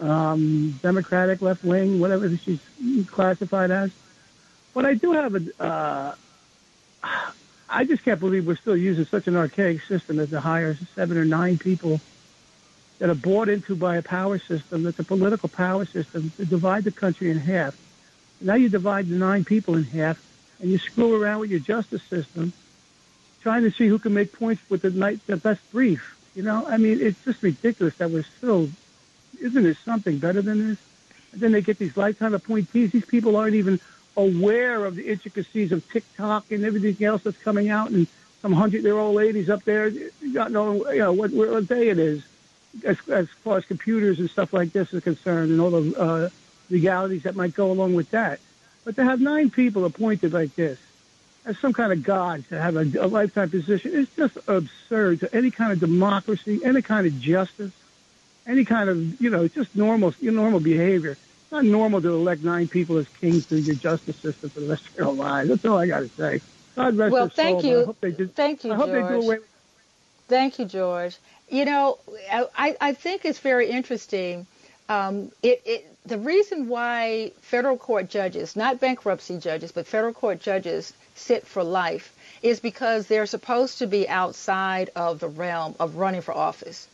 um, 0.00 0.78
Democratic, 0.82 1.42
left 1.42 1.64
wing, 1.64 2.00
whatever 2.00 2.34
she's 2.36 2.60
classified 3.06 3.70
as. 3.70 3.90
But 4.72 4.86
I 4.86 4.94
do 4.94 5.12
have 5.12 5.34
a. 5.34 5.62
Uh, 5.62 6.14
I 7.68 7.84
just 7.84 8.04
can't 8.04 8.20
believe 8.20 8.46
we're 8.46 8.56
still 8.56 8.76
using 8.76 9.04
such 9.04 9.26
an 9.26 9.36
archaic 9.36 9.82
system 9.82 10.20
as 10.20 10.30
to 10.30 10.40
hire 10.40 10.76
seven 10.94 11.16
or 11.16 11.24
nine 11.24 11.58
people 11.58 12.00
that 12.98 13.10
are 13.10 13.14
bought 13.14 13.48
into 13.48 13.74
by 13.74 13.96
a 13.96 14.02
power 14.02 14.38
system 14.38 14.82
that's 14.82 14.98
a 14.98 15.04
political 15.04 15.48
power 15.48 15.84
system 15.84 16.30
to 16.36 16.44
divide 16.44 16.84
the 16.84 16.92
country 16.92 17.30
in 17.30 17.38
half. 17.38 17.76
Now 18.40 18.54
you 18.54 18.68
divide 18.68 19.08
the 19.08 19.16
nine 19.16 19.44
people 19.44 19.74
in 19.76 19.84
half, 19.84 20.22
and 20.60 20.70
you 20.70 20.78
screw 20.78 21.20
around 21.20 21.40
with 21.40 21.50
your 21.50 21.60
justice 21.60 22.02
system, 22.02 22.52
trying 23.42 23.62
to 23.62 23.70
see 23.70 23.88
who 23.88 23.98
can 23.98 24.14
make 24.14 24.32
points 24.32 24.62
with 24.68 24.82
the 24.82 24.90
night 24.90 25.20
the 25.26 25.36
best 25.36 25.60
brief. 25.72 26.16
You 26.34 26.42
know, 26.42 26.66
I 26.66 26.76
mean, 26.76 27.00
it's 27.00 27.22
just 27.24 27.42
ridiculous 27.42 27.96
that 27.96 28.10
we're 28.10 28.24
still 28.38 28.68
isn't 29.44 29.62
there 29.62 29.74
something 29.84 30.18
better 30.18 30.40
than 30.40 30.70
this? 30.70 30.78
And 31.32 31.40
then 31.42 31.52
they 31.52 31.60
get 31.60 31.78
these 31.78 31.96
lifetime 31.96 32.34
appointees. 32.34 32.92
These 32.92 33.04
people 33.04 33.36
aren't 33.36 33.54
even 33.54 33.78
aware 34.16 34.84
of 34.84 34.96
the 34.96 35.10
intricacies 35.10 35.70
of 35.70 35.88
TikTok 35.90 36.50
and 36.50 36.64
everything 36.64 37.04
else 37.04 37.22
that's 37.22 37.36
coming 37.38 37.68
out, 37.68 37.90
and 37.90 38.06
some 38.40 38.52
hundred-year-old 38.52 39.14
ladies 39.14 39.50
up 39.50 39.64
there 39.64 39.92
not 40.22 40.50
knowing 40.50 40.78
you 40.94 41.00
know 41.00 41.12
what, 41.12 41.30
what 41.32 41.66
day 41.66 41.88
it 41.88 41.98
is, 41.98 42.24
as, 42.84 42.96
as 43.08 43.28
far 43.28 43.58
as 43.58 43.64
computers 43.66 44.18
and 44.18 44.30
stuff 44.30 44.52
like 44.52 44.72
this 44.72 44.94
is 44.94 45.02
concerned, 45.02 45.50
and 45.50 45.60
all 45.60 45.70
the 45.70 46.00
uh, 46.00 46.28
legalities 46.70 47.24
that 47.24 47.36
might 47.36 47.54
go 47.54 47.70
along 47.70 47.94
with 47.94 48.10
that. 48.12 48.40
But 48.84 48.96
to 48.96 49.04
have 49.04 49.20
nine 49.20 49.50
people 49.50 49.84
appointed 49.84 50.32
like 50.32 50.54
this, 50.54 50.78
as 51.44 51.58
some 51.58 51.74
kind 51.74 51.92
of 51.92 52.02
god 52.02 52.44
to 52.48 52.58
have 52.58 52.76
a, 52.76 52.86
a 52.98 53.08
lifetime 53.08 53.50
position, 53.50 53.92
is 53.92 54.08
just 54.16 54.38
absurd 54.48 55.20
to 55.20 55.34
any 55.34 55.50
kind 55.50 55.72
of 55.72 55.80
democracy, 55.80 56.60
any 56.64 56.80
kind 56.80 57.06
of 57.06 57.20
justice 57.20 57.72
any 58.46 58.64
kind 58.64 58.88
of, 58.88 59.20
you 59.20 59.30
know, 59.30 59.48
just 59.48 59.74
normal, 59.74 60.14
normal 60.20 60.60
behavior. 60.60 61.12
It's 61.12 61.52
not 61.52 61.64
normal 61.64 62.02
to 62.02 62.08
elect 62.08 62.42
nine 62.42 62.68
people 62.68 62.98
as 62.98 63.08
kings 63.20 63.46
through 63.46 63.58
your 63.58 63.74
justice 63.74 64.16
system 64.16 64.50
for 64.50 64.60
the 64.60 64.68
rest 64.68 64.86
of 64.88 64.94
their 64.94 65.06
lives. 65.06 65.48
That's 65.48 65.64
all 65.64 65.78
I 65.78 65.86
got 65.86 66.00
to 66.00 66.08
say. 66.08 66.40
God 66.76 66.96
rest 66.96 67.12
well, 67.12 67.28
thank 67.28 67.62
soul, 67.62 67.70
you. 67.70 67.80
I 67.82 67.84
hope 67.84 68.00
they 68.00 68.10
do, 68.10 68.26
thank 68.26 68.64
you, 68.64 68.72
I 68.72 68.76
hope 68.76 68.86
George. 68.86 69.08
they 69.08 69.08
do 69.08 69.22
away. 69.22 69.38
Thank 70.28 70.58
you, 70.58 70.64
George. 70.64 71.16
You 71.48 71.64
know, 71.64 71.98
I, 72.30 72.76
I 72.80 72.92
think 72.94 73.24
it's 73.24 73.38
very 73.38 73.70
interesting. 73.70 74.46
Um, 74.88 75.30
it, 75.42 75.62
it, 75.64 75.96
the 76.06 76.18
reason 76.18 76.68
why 76.68 77.32
federal 77.42 77.76
court 77.76 78.08
judges, 78.10 78.56
not 78.56 78.80
bankruptcy 78.80 79.38
judges, 79.38 79.70
but 79.72 79.86
federal 79.86 80.12
court 80.12 80.40
judges 80.40 80.92
sit 81.14 81.46
for 81.46 81.62
life 81.62 82.14
is 82.42 82.60
because 82.60 83.06
they're 83.06 83.26
supposed 83.26 83.78
to 83.78 83.86
be 83.86 84.08
outside 84.08 84.90
of 84.96 85.20
the 85.20 85.28
realm 85.28 85.74
of 85.78 85.96
running 85.96 86.20
for 86.20 86.34
office 86.34 86.88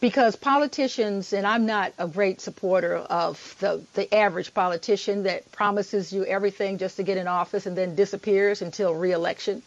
because 0.00 0.36
politicians, 0.36 1.32
and 1.32 1.46
I'm 1.46 1.66
not 1.66 1.92
a 1.98 2.06
great 2.06 2.40
supporter 2.40 2.96
of 2.96 3.56
the, 3.58 3.82
the 3.94 4.12
average 4.14 4.54
politician 4.54 5.24
that 5.24 5.50
promises 5.50 6.12
you 6.12 6.24
everything 6.24 6.78
just 6.78 6.96
to 6.96 7.02
get 7.02 7.16
in 7.16 7.26
office 7.26 7.66
and 7.66 7.76
then 7.76 7.94
disappears 7.96 8.62
until 8.62 8.94
reelection. 8.94 9.62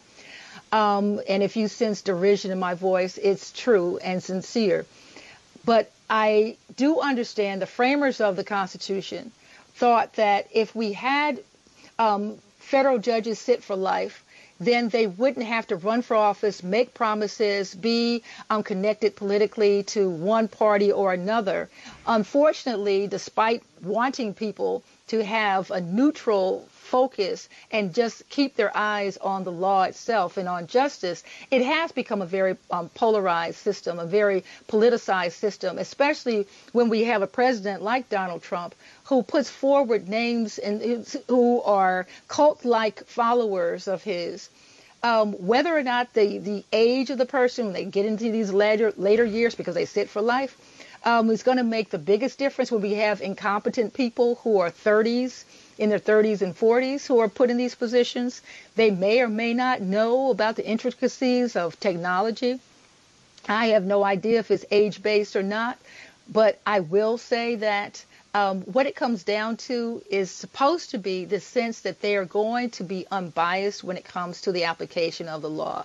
Um, 0.70 1.20
and 1.28 1.42
if 1.42 1.56
you 1.56 1.68
sense 1.68 2.00
derision 2.00 2.50
in 2.50 2.58
my 2.58 2.74
voice, 2.74 3.18
it's 3.18 3.52
true 3.52 3.98
and 3.98 4.22
sincere. 4.22 4.86
But 5.64 5.90
I 6.08 6.56
do 6.76 7.00
understand 7.00 7.60
the 7.60 7.66
framers 7.66 8.20
of 8.20 8.36
the 8.36 8.44
Constitution 8.44 9.32
thought 9.74 10.14
that 10.14 10.48
if 10.52 10.74
we 10.74 10.92
had 10.92 11.40
um, 11.98 12.38
federal 12.58 12.98
judges 12.98 13.38
sit 13.38 13.62
for 13.62 13.76
life, 13.76 14.24
then 14.64 14.88
they 14.88 15.06
wouldn't 15.06 15.46
have 15.46 15.66
to 15.68 15.76
run 15.76 16.02
for 16.02 16.16
office, 16.16 16.62
make 16.62 16.94
promises, 16.94 17.74
be 17.74 18.22
um, 18.50 18.62
connected 18.62 19.16
politically 19.16 19.82
to 19.84 20.08
one 20.08 20.48
party 20.48 20.92
or 20.92 21.12
another. 21.12 21.68
Unfortunately, 22.06 23.06
despite 23.06 23.62
wanting 23.82 24.34
people 24.34 24.82
to 25.08 25.24
have 25.24 25.70
a 25.70 25.80
neutral 25.80 26.68
focus 26.92 27.48
and 27.70 27.94
just 27.94 28.28
keep 28.28 28.54
their 28.54 28.70
eyes 28.76 29.16
on 29.16 29.44
the 29.44 29.50
law 29.50 29.82
itself 29.84 30.36
and 30.36 30.46
on 30.46 30.66
justice, 30.66 31.24
it 31.50 31.62
has 31.64 31.90
become 31.90 32.20
a 32.20 32.26
very 32.26 32.54
um, 32.70 32.90
polarized 32.90 33.56
system, 33.56 33.98
a 33.98 34.04
very 34.04 34.44
politicized 34.68 35.32
system, 35.46 35.78
especially 35.78 36.46
when 36.72 36.90
we 36.90 37.04
have 37.04 37.22
a 37.22 37.26
president 37.26 37.82
like 37.82 38.10
Donald 38.10 38.42
Trump 38.42 38.74
who 39.04 39.22
puts 39.22 39.48
forward 39.48 40.06
names 40.06 40.58
and 40.58 41.06
who 41.28 41.62
are 41.62 42.06
cult-like 42.28 43.06
followers 43.06 43.88
of 43.88 44.02
his. 44.02 44.50
Um, 45.02 45.32
whether 45.32 45.74
or 45.74 45.82
not 45.82 46.12
the, 46.12 46.38
the 46.38 46.64
age 46.72 47.08
of 47.08 47.16
the 47.16 47.26
person, 47.26 47.64
when 47.64 47.74
they 47.74 47.86
get 47.86 48.04
into 48.04 48.30
these 48.30 48.52
later, 48.52 48.92
later 48.98 49.24
years 49.24 49.54
because 49.54 49.74
they 49.74 49.86
sit 49.86 50.10
for 50.10 50.20
life, 50.20 50.54
um, 51.04 51.30
is 51.30 51.42
going 51.42 51.56
to 51.56 51.64
make 51.64 51.88
the 51.88 51.98
biggest 52.12 52.38
difference 52.38 52.70
when 52.70 52.82
we 52.82 52.94
have 52.94 53.22
incompetent 53.22 53.94
people 53.94 54.34
who 54.44 54.58
are 54.60 54.70
30s 54.70 55.44
in 55.78 55.90
their 55.90 55.98
30s 55.98 56.42
and 56.42 56.56
40s 56.56 57.06
who 57.06 57.18
are 57.18 57.28
put 57.28 57.50
in 57.50 57.56
these 57.56 57.74
positions. 57.74 58.42
They 58.76 58.90
may 58.90 59.20
or 59.20 59.28
may 59.28 59.54
not 59.54 59.80
know 59.80 60.30
about 60.30 60.56
the 60.56 60.66
intricacies 60.66 61.56
of 61.56 61.78
technology. 61.80 62.60
I 63.48 63.68
have 63.68 63.84
no 63.84 64.04
idea 64.04 64.38
if 64.38 64.50
it's 64.50 64.64
age 64.70 65.02
based 65.02 65.34
or 65.34 65.42
not, 65.42 65.78
but 66.28 66.60
I 66.66 66.80
will 66.80 67.18
say 67.18 67.56
that 67.56 68.04
um, 68.34 68.62
what 68.62 68.86
it 68.86 68.96
comes 68.96 69.24
down 69.24 69.56
to 69.58 70.02
is 70.08 70.30
supposed 70.30 70.90
to 70.92 70.98
be 70.98 71.24
the 71.24 71.40
sense 71.40 71.80
that 71.80 72.00
they 72.00 72.16
are 72.16 72.24
going 72.24 72.70
to 72.70 72.84
be 72.84 73.06
unbiased 73.10 73.84
when 73.84 73.96
it 73.96 74.04
comes 74.04 74.42
to 74.42 74.52
the 74.52 74.64
application 74.64 75.28
of 75.28 75.42
the 75.42 75.50
law. 75.50 75.84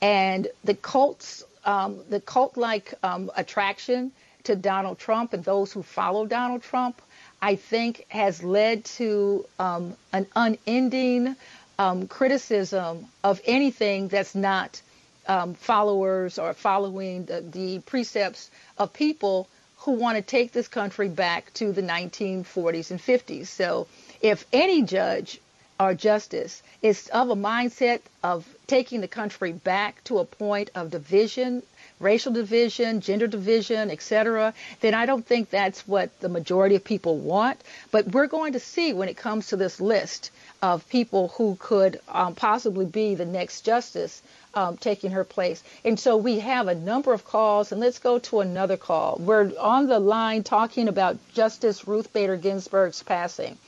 And 0.00 0.48
the 0.64 0.74
cults, 0.74 1.44
um, 1.64 2.00
the 2.08 2.20
cult 2.20 2.56
like 2.56 2.94
um, 3.02 3.30
attraction 3.36 4.12
to 4.44 4.56
Donald 4.56 4.98
Trump 4.98 5.32
and 5.32 5.44
those 5.44 5.72
who 5.72 5.82
follow 5.82 6.24
Donald 6.26 6.62
Trump 6.62 7.02
I 7.40 7.56
think 7.56 8.06
has 8.08 8.42
led 8.42 8.84
to 8.96 9.46
um, 9.58 9.96
an 10.12 10.26
unending 10.34 11.36
um, 11.78 12.08
criticism 12.08 13.06
of 13.22 13.40
anything 13.44 14.08
that's 14.08 14.34
not 14.34 14.80
um, 15.28 15.54
followers 15.54 16.38
or 16.38 16.54
following 16.54 17.24
the, 17.24 17.40
the, 17.40 17.78
precepts 17.80 18.50
of 18.78 18.92
people 18.92 19.48
who 19.78 19.92
want 19.92 20.16
to 20.16 20.22
take 20.22 20.52
this 20.52 20.68
country 20.68 21.08
back 21.08 21.52
to 21.54 21.72
the 21.72 21.82
1940s 21.82 22.90
and 22.90 23.00
50s. 23.00 23.46
So 23.46 23.86
if 24.20 24.46
any 24.52 24.82
judge 24.82 25.40
or 25.78 25.94
justice 25.94 26.62
is 26.80 27.08
of 27.08 27.28
a 27.30 27.36
mindset 27.36 28.00
of 28.22 28.46
taking 28.66 29.00
the 29.00 29.08
country 29.08 29.52
back 29.52 30.02
to 30.04 30.18
a 30.18 30.24
point 30.24 30.70
of 30.74 30.90
division 30.90 31.62
racial 32.00 32.32
division, 32.32 33.00
gender 33.00 33.26
division, 33.26 33.90
etc., 33.90 34.52
then 34.80 34.94
I 34.94 35.06
don't 35.06 35.26
think 35.26 35.50
that's 35.50 35.86
what 35.88 36.18
the 36.20 36.28
majority 36.28 36.76
of 36.76 36.84
people 36.84 37.16
want. 37.16 37.60
But 37.90 38.08
we're 38.08 38.26
going 38.26 38.52
to 38.52 38.60
see 38.60 38.92
when 38.92 39.08
it 39.08 39.16
comes 39.16 39.48
to 39.48 39.56
this 39.56 39.80
list 39.80 40.30
of 40.62 40.88
people 40.88 41.28
who 41.36 41.56
could 41.58 42.00
um, 42.08 42.34
possibly 42.34 42.86
be 42.86 43.14
the 43.14 43.24
next 43.24 43.62
justice 43.62 44.22
um, 44.54 44.76
taking 44.78 45.10
her 45.10 45.24
place. 45.24 45.62
And 45.84 46.00
so 46.00 46.16
we 46.16 46.38
have 46.40 46.68
a 46.68 46.74
number 46.74 47.12
of 47.12 47.24
calls, 47.24 47.72
and 47.72 47.80
let's 47.80 47.98
go 47.98 48.18
to 48.20 48.40
another 48.40 48.76
call. 48.76 49.16
We're 49.20 49.52
on 49.58 49.86
the 49.86 50.00
line 50.00 50.42
talking 50.42 50.88
about 50.88 51.18
Justice 51.34 51.86
Ruth 51.86 52.12
Bader 52.12 52.36
Ginsburg's 52.36 53.02
passing. 53.02 53.58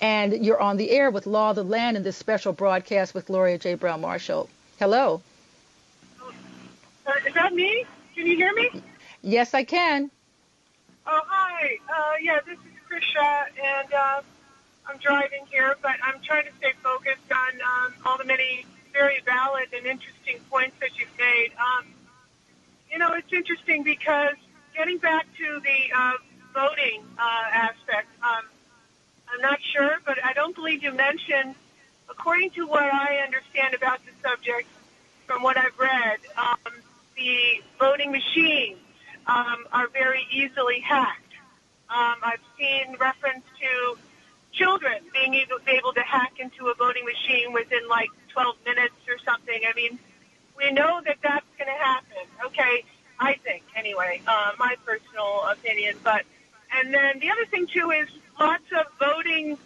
And 0.00 0.44
you're 0.46 0.60
on 0.60 0.76
the 0.76 0.90
air 0.90 1.10
with 1.10 1.26
Law 1.26 1.50
of 1.50 1.56
the 1.56 1.64
Land 1.64 1.96
in 1.96 2.04
this 2.04 2.16
special 2.16 2.52
broadcast 2.52 3.14
with 3.14 3.26
Gloria 3.26 3.58
J. 3.58 3.74
Browne-Marshall. 3.74 4.48
Hello. 4.78 5.20
Uh, 7.08 7.12
is 7.26 7.32
that 7.32 7.54
me? 7.54 7.84
Can 8.14 8.26
you 8.26 8.36
hear 8.36 8.52
me? 8.52 8.68
Yes, 9.22 9.54
I 9.54 9.64
can. 9.64 10.10
Oh, 11.06 11.22
hi. 11.26 11.78
Uh, 11.88 12.12
yeah, 12.20 12.38
this 12.44 12.58
is 12.58 12.74
Krisha, 12.86 13.44
and 13.56 13.92
uh, 13.94 14.20
I'm 14.86 14.98
driving 14.98 15.46
here, 15.50 15.74
but 15.80 15.94
I'm 16.04 16.20
trying 16.20 16.44
to 16.44 16.52
stay 16.58 16.72
focused 16.82 17.32
on 17.32 17.60
um, 17.62 17.94
all 18.04 18.18
the 18.18 18.24
many 18.24 18.66
very 18.92 19.20
valid 19.24 19.68
and 19.74 19.86
interesting 19.86 20.38
points 20.50 20.76
that 20.80 20.98
you've 20.98 21.16
made. 21.18 21.50
Um, 21.58 21.86
you 22.90 22.98
know, 22.98 23.14
it's 23.14 23.32
interesting 23.32 23.82
because 23.82 24.34
getting 24.76 24.98
back 24.98 25.26
to 25.38 25.60
the 25.60 25.96
uh, 25.96 26.12
voting 26.52 27.02
uh, 27.18 27.44
aspect, 27.54 28.08
um, 28.22 28.44
I'm 29.32 29.40
not 29.40 29.60
sure, 29.62 29.96
but 30.04 30.22
I 30.22 30.34
don't 30.34 30.54
believe 30.54 30.82
you 30.82 30.92
mentioned, 30.92 31.54
according 32.10 32.50
to 32.50 32.66
what 32.66 32.82
I 32.82 33.18
understand 33.24 33.72
about 33.74 34.00
the 34.04 34.12
subject, 34.28 34.68
from 35.26 35.42
what 35.42 35.56
I've 35.56 35.78
read, 35.78 36.18
um, 36.36 36.72
the 37.18 37.62
voting 37.78 38.12
machines 38.12 38.78
um, 39.26 39.66
are 39.72 39.88
very 39.88 40.26
easily 40.30 40.80
hacked. 40.80 41.34
Um, 41.90 42.16
I've 42.22 42.40
seen 42.58 42.96
reference 42.98 43.44
to 43.60 43.98
children 44.52 45.02
being 45.12 45.34
able, 45.34 45.58
able 45.66 45.92
to 45.92 46.00
hack 46.00 46.34
into 46.38 46.68
a 46.68 46.74
voting 46.74 47.04
machine 47.04 47.52
within 47.52 47.86
like 47.88 48.08
12 48.32 48.56
minutes 48.64 48.94
or 49.08 49.18
something. 49.24 49.60
I 49.68 49.74
mean, 49.74 49.98
we 50.56 50.70
know 50.72 51.00
that 51.04 51.18
that's 51.22 51.46
going 51.58 51.68
to 51.68 51.84
happen. 51.84 52.24
Okay, 52.46 52.84
I 53.18 53.34
think 53.44 53.62
anyway, 53.76 54.20
uh, 54.26 54.52
my 54.58 54.76
personal 54.84 55.44
opinion. 55.50 55.96
But 56.02 56.24
and 56.72 56.92
then 56.92 57.18
the 57.20 57.30
other 57.30 57.46
thing 57.46 57.66
too 57.66 57.90
is 57.90 58.08
lots 58.38 58.64
of 58.76 58.86
voting 58.98 59.58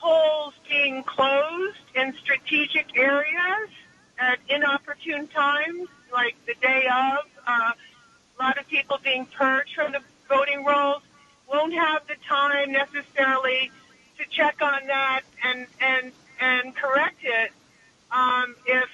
polls 0.00 0.54
being 0.68 1.02
closed 1.04 1.76
in 1.94 2.14
strategic 2.22 2.96
areas 2.96 3.70
at 4.20 4.38
inopportune 4.48 5.26
times 5.28 5.88
like 6.12 6.36
the 6.46 6.54
day 6.60 6.86
of. 6.86 7.24
Uh, 7.46 7.72
a 8.38 8.42
lot 8.42 8.58
of 8.58 8.68
people 8.68 8.98
being 9.02 9.26
purged 9.26 9.74
from 9.74 9.92
the 9.92 10.00
voting 10.28 10.64
rolls 10.64 11.02
won't 11.48 11.74
have 11.74 12.06
the 12.06 12.14
time 12.28 12.72
necessarily 12.72 13.70
to 14.18 14.24
check 14.30 14.62
on 14.62 14.86
that 14.86 15.22
and 15.44 15.66
and 15.80 16.12
and 16.40 16.74
correct 16.76 17.20
it 17.22 17.50
um, 18.12 18.54
if 18.66 18.88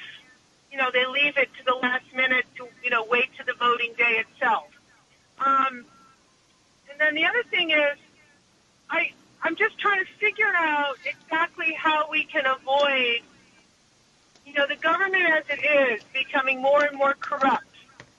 you 0.70 0.78
know 0.78 0.90
they 0.92 1.06
leave 1.06 1.36
it 1.36 1.48
to 1.58 1.64
the 1.64 1.74
last 1.74 2.04
minute 2.14 2.44
to 2.56 2.68
you 2.82 2.90
know 2.90 3.04
wait 3.04 3.26
to 3.38 3.44
the 3.44 3.54
voting 3.58 3.92
day 3.98 4.24
itself. 4.24 4.68
Um, 5.44 5.84
and 6.90 6.98
then 6.98 7.14
the 7.14 7.26
other 7.26 7.42
thing 7.50 7.70
is, 7.70 7.98
I 8.90 9.12
I'm 9.42 9.56
just 9.56 9.78
trying 9.78 10.04
to 10.04 10.10
figure 10.18 10.52
out 10.54 10.96
exactly 11.04 11.72
how 11.74 12.10
we 12.10 12.24
can 12.24 12.46
avoid 12.46 13.20
you 14.46 14.52
know, 14.54 14.66
the 14.66 14.76
government 14.76 15.24
as 15.30 15.44
it 15.50 15.62
is 15.64 16.02
becoming 16.14 16.62
more 16.62 16.84
and 16.84 16.96
more 16.96 17.14
corrupt, 17.14 17.64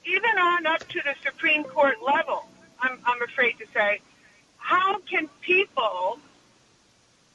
even 0.06 0.38
on 0.38 0.68
up 0.68 0.88
to 0.90 1.02
the 1.04 1.16
Supreme 1.24 1.64
Court 1.64 1.98
level, 2.06 2.46
I'm, 2.82 3.00
I'm 3.06 3.22
afraid 3.24 3.58
to 3.60 3.66
say. 3.74 4.02
How 4.58 5.00
can 5.00 5.30
people 5.42 6.20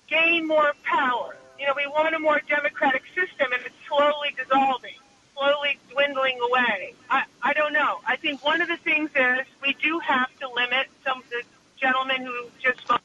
gain 0.08 0.46
more 0.46 0.72
power? 0.84 1.36
You 1.58 1.66
know, 1.66 1.74
we 1.76 1.86
want 1.86 2.14
a 2.14 2.18
more 2.18 2.40
democratic 2.48 3.02
system 3.14 3.52
and 3.52 3.62
it's 3.64 3.74
slowly 3.88 4.34
dissolving, 4.36 4.96
slowly 5.34 5.78
dwindling 5.90 6.38
away. 6.48 6.94
I, 7.08 7.24
I 7.42 7.52
don't 7.54 7.72
know. 7.72 8.00
I 8.06 8.16
think 8.16 8.44
one 8.44 8.60
of 8.60 8.68
the 8.68 8.76
things 8.78 9.10
is 9.14 9.46
we 9.62 9.74
do 9.82 9.98
have 10.00 10.28
to 10.40 10.48
limit 10.50 10.88
some 11.04 11.18
of 11.18 11.30
the 11.30 11.42
gentlemen 11.80 12.22
who 12.22 12.46
just 12.62 12.80
spoke. 12.80 13.01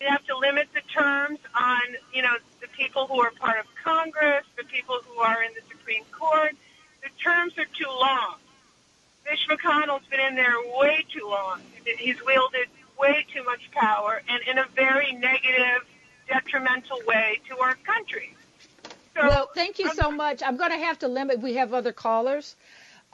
We 0.00 0.06
have 0.06 0.24
to 0.26 0.36
limit 0.36 0.68
the 0.74 0.82
terms 0.82 1.38
on, 1.54 1.80
you 2.12 2.22
know, 2.22 2.36
the 2.60 2.68
people 2.68 3.06
who 3.06 3.20
are 3.20 3.30
part 3.30 3.58
of 3.58 3.66
Congress, 3.82 4.44
the 4.56 4.64
people 4.64 4.98
who 5.06 5.20
are 5.20 5.42
in 5.42 5.52
the 5.54 5.62
Supreme 5.70 6.04
Court. 6.12 6.54
The 7.02 7.08
terms 7.22 7.56
are 7.58 7.64
too 7.64 7.88
long. 7.88 8.36
Mitch 9.28 9.46
McConnell's 9.48 10.06
been 10.06 10.20
in 10.20 10.34
there 10.36 10.54
way 10.78 11.04
too 11.12 11.26
long. 11.26 11.60
He's 11.98 12.22
wielded 12.24 12.68
way 12.98 13.26
too 13.32 13.44
much 13.44 13.70
power 13.72 14.22
and 14.28 14.42
in 14.46 14.58
a 14.58 14.66
very 14.74 15.12
negative, 15.12 15.86
detrimental 16.28 17.00
way 17.06 17.40
to 17.48 17.58
our 17.58 17.74
country. 17.74 18.34
So, 19.14 19.26
well, 19.26 19.50
thank 19.54 19.78
you 19.78 19.92
so 19.94 20.10
much. 20.10 20.42
I'm 20.42 20.56
going 20.56 20.72
to 20.72 20.78
have 20.78 20.98
to 21.00 21.08
limit. 21.08 21.40
We 21.40 21.54
have 21.54 21.72
other 21.72 21.92
callers. 21.92 22.54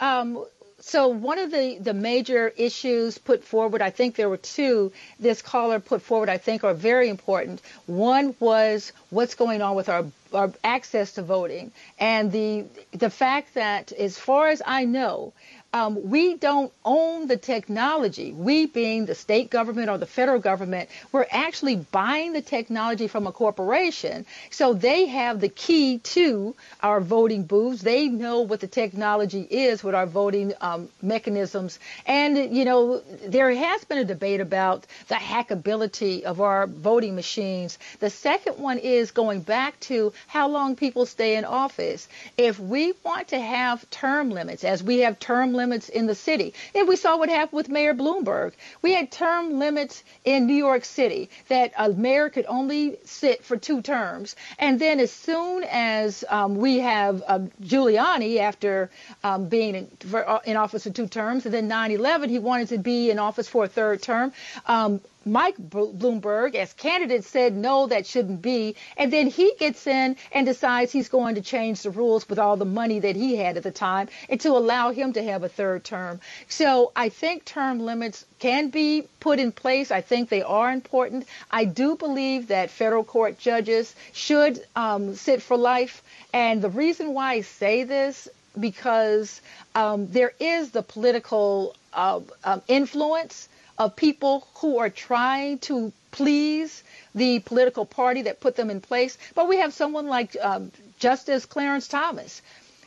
Um, 0.01 0.45
so 0.85 1.07
one 1.09 1.39
of 1.39 1.53
the, 1.53 1.79
the 1.81 1.95
major 1.95 2.53
issues 2.57 3.17
put 3.17 3.45
forward, 3.45 3.81
I 3.81 3.91
think 3.91 4.17
there 4.17 4.29
were 4.29 4.37
two 4.37 4.93
this 5.21 5.41
caller 5.41 5.79
put 5.79 6.03
forward, 6.03 6.29
I 6.29 6.39
think 6.39 6.65
are 6.65 6.75
very 6.75 7.09
important. 7.09 7.63
One 7.87 8.35
was 8.41 8.93
what's 9.11 9.37
going 9.37 9.63
on 9.63 9.77
with 9.77 9.89
our, 9.89 10.05
our 10.33 10.53
access 10.65 11.13
to 11.13 11.23
voting 11.23 11.71
and 11.99 12.33
the, 12.33 12.65
the 12.91 13.11
fact 13.11 13.55
that 13.55 13.93
as 13.93 14.19
far 14.19 14.49
as 14.49 14.61
I 14.67 14.85
know, 14.85 15.33
um, 15.73 16.11
we 16.11 16.37
don't 16.37 16.71
own 16.85 17.29
the 17.29 17.39
technology. 17.39 18.33
We, 18.33 18.67
being 18.67 19.07
the 19.07 19.15
state 19.15 19.49
government 19.49 19.89
or 19.89 19.97
the 19.97 20.07
federal 20.07 20.39
government, 20.39 20.91
we're 21.13 21.27
actually 21.31 21.77
buying 21.77 22.35
the 22.35 22.43
technology 22.43 23.09
from 23.09 23.27
a 23.27 23.33
corporation. 23.33 24.27
So 24.51 24.75
they 24.75 25.07
have 25.07 25.41
the 25.41 25.49
key 25.49 25.99
to 25.99 26.55
our 26.83 27.01
voting 27.01 27.45
booths. 27.45 27.83
They 27.83 28.09
know 28.09 28.43
what 28.43 28.61
the 28.61 28.67
technology 28.67 29.47
is 29.49 29.83
with 29.83 29.95
our 29.95 30.05
voting 30.05 30.53
um, 30.61 30.91
mechanisms. 31.01 31.79
And, 32.07 32.55
you 32.55 32.67
know, 32.67 33.01
there 33.25 33.51
has 33.51 33.85
been 33.85 33.99
a 33.99 34.05
debate 34.05 34.41
about 34.41 34.87
the 35.09 35.15
hackability 35.15 36.23
of 36.23 36.43
our 36.43 36.67
voting 36.67 37.15
machines. 37.15 37.79
The 38.01 38.11
second 38.11 38.59
one 38.59 38.77
is 38.77 39.11
going 39.11 39.41
back 39.41 39.81
to 39.81 40.13
how 40.27 40.49
long 40.49 40.77
people 40.77 41.07
stay 41.07 41.37
in 41.37 41.47
office. 41.47 42.09
If 42.37 42.61
we 42.61 42.93
want 43.05 43.29
to 43.29 43.41
have 43.41 43.89
term 43.89 44.29
limits, 44.29 44.65
as 44.65 44.83
we 44.83 44.99
have 44.99 45.19
term 45.19 45.55
limits 45.55 45.62
in 45.71 46.07
the 46.07 46.15
city, 46.15 46.55
and 46.75 46.89
we 46.89 46.97
saw 46.97 47.17
what 47.17 47.29
happened 47.29 47.57
with 47.57 47.69
Mayor 47.69 47.95
Bloomberg, 47.95 48.53
we 48.83 48.93
had 48.95 49.13
term 49.13 49.59
limits 49.61 50.03
in 50.25 50.47
New 50.47 50.55
York 50.55 50.85
City 50.85 51.31
that 51.49 51.73
a 51.79 51.91
mayor 51.91 52.31
could 52.31 52.47
only 52.49 52.99
sit 53.05 53.45
for 53.45 53.57
two 53.57 53.83
terms. 53.83 54.35
And 54.59 54.81
then 54.81 54.99
as 54.99 55.13
soon 55.13 55.65
as 55.65 56.25
um, 56.29 56.57
we 56.57 56.79
have 56.79 57.23
uh, 57.27 57.39
Giuliani, 57.63 58.39
after 58.39 58.91
um, 59.23 59.49
being 59.49 59.75
in, 59.75 59.87
for, 60.09 60.29
uh, 60.29 60.41
in, 60.45 60.57
office 60.57 60.85
for 60.85 60.91
two 60.91 61.07
terms, 61.07 61.45
and 61.45 61.55
then 61.55 61.69
9/11, 61.69 62.31
he 62.31 62.39
wanted 62.39 62.69
to 62.69 62.79
be 62.79 63.11
in 63.11 63.19
office 63.19 63.49
for 63.49 63.65
a 63.65 63.69
third 63.69 64.03
term. 64.03 64.33
Um, 64.67 65.01
Mike 65.25 65.57
Bloomberg, 65.59 66.55
as 66.55 66.73
candidate, 66.73 67.25
said 67.25 67.55
no, 67.55 67.87
that 67.87 68.07
shouldn't 68.07 68.43
be. 68.43 68.77
And 68.97 69.13
then 69.13 69.27
he 69.29 69.55
gets 69.59 69.87
in 69.87 70.17
and 70.33 70.47
decides 70.47 70.93
he's 70.93 71.09
going 71.09 71.37
to 71.37 71.41
change 71.43 71.83
the 71.83 71.91
rules 71.91 72.29
with 72.29 72.39
all 72.39 72.57
the 72.57 72.65
money 72.65 73.01
that 73.01 73.17
he 73.17 73.37
had 73.37 73.57
at 73.57 73.63
the 73.63 73.71
time 73.71 74.09
and 74.29 74.41
to 74.41 74.51
allow 74.51 74.91
him 74.91 75.13
to 75.15 75.23
have 75.23 75.43
a 75.43 75.49
third 75.49 75.85
term. 75.85 76.21
So 76.49 76.93
I 76.97 77.09
think 77.09 77.45
term 77.45 77.81
limits 77.81 78.25
can 78.39 78.71
be 78.71 79.07
put 79.21 79.39
in 79.39 79.53
place. 79.53 79.91
I 79.91 80.01
think 80.01 80.29
they 80.29 80.43
are 80.43 80.73
important. 80.73 81.27
I 81.51 81.65
do 81.65 81.97
believe 81.97 82.49
that 82.49 82.71
federal 82.71 83.05
court 83.05 83.39
judges 83.39 83.95
should 84.13 84.65
um, 84.77 85.15
sit 85.15 85.43
for 85.43 85.57
life. 85.57 86.03
And 86.33 86.63
the 86.63 86.71
reason 86.71 87.15
why 87.15 87.33
I 87.35 87.41
say 87.43 87.85
this 87.85 88.29
because 88.59 89.41
um, 89.75 90.09
there 90.11 90.33
is 90.39 90.71
the 90.73 90.83
political 90.83 91.75
uh, 91.95 92.21
um, 92.45 92.63
influence 92.69 93.49
of 93.79 93.97
people 93.97 94.47
who 94.57 94.79
are 94.79 94.91
trying 94.91 95.59
to 95.61 95.93
please 96.11 96.85
the 97.15 97.41
political 97.41 97.85
party 97.87 98.23
that 98.23 98.41
put 98.41 98.57
them 98.57 98.71
in 98.71 98.81
place. 98.81 99.19
But 99.35 99.49
we 99.49 99.57
have 99.59 99.73
someone 99.73 100.07
like 100.07 100.37
um, 100.41 100.71
Justice 100.99 101.47
Clarence 101.47 101.89
Thomas, 101.89 102.43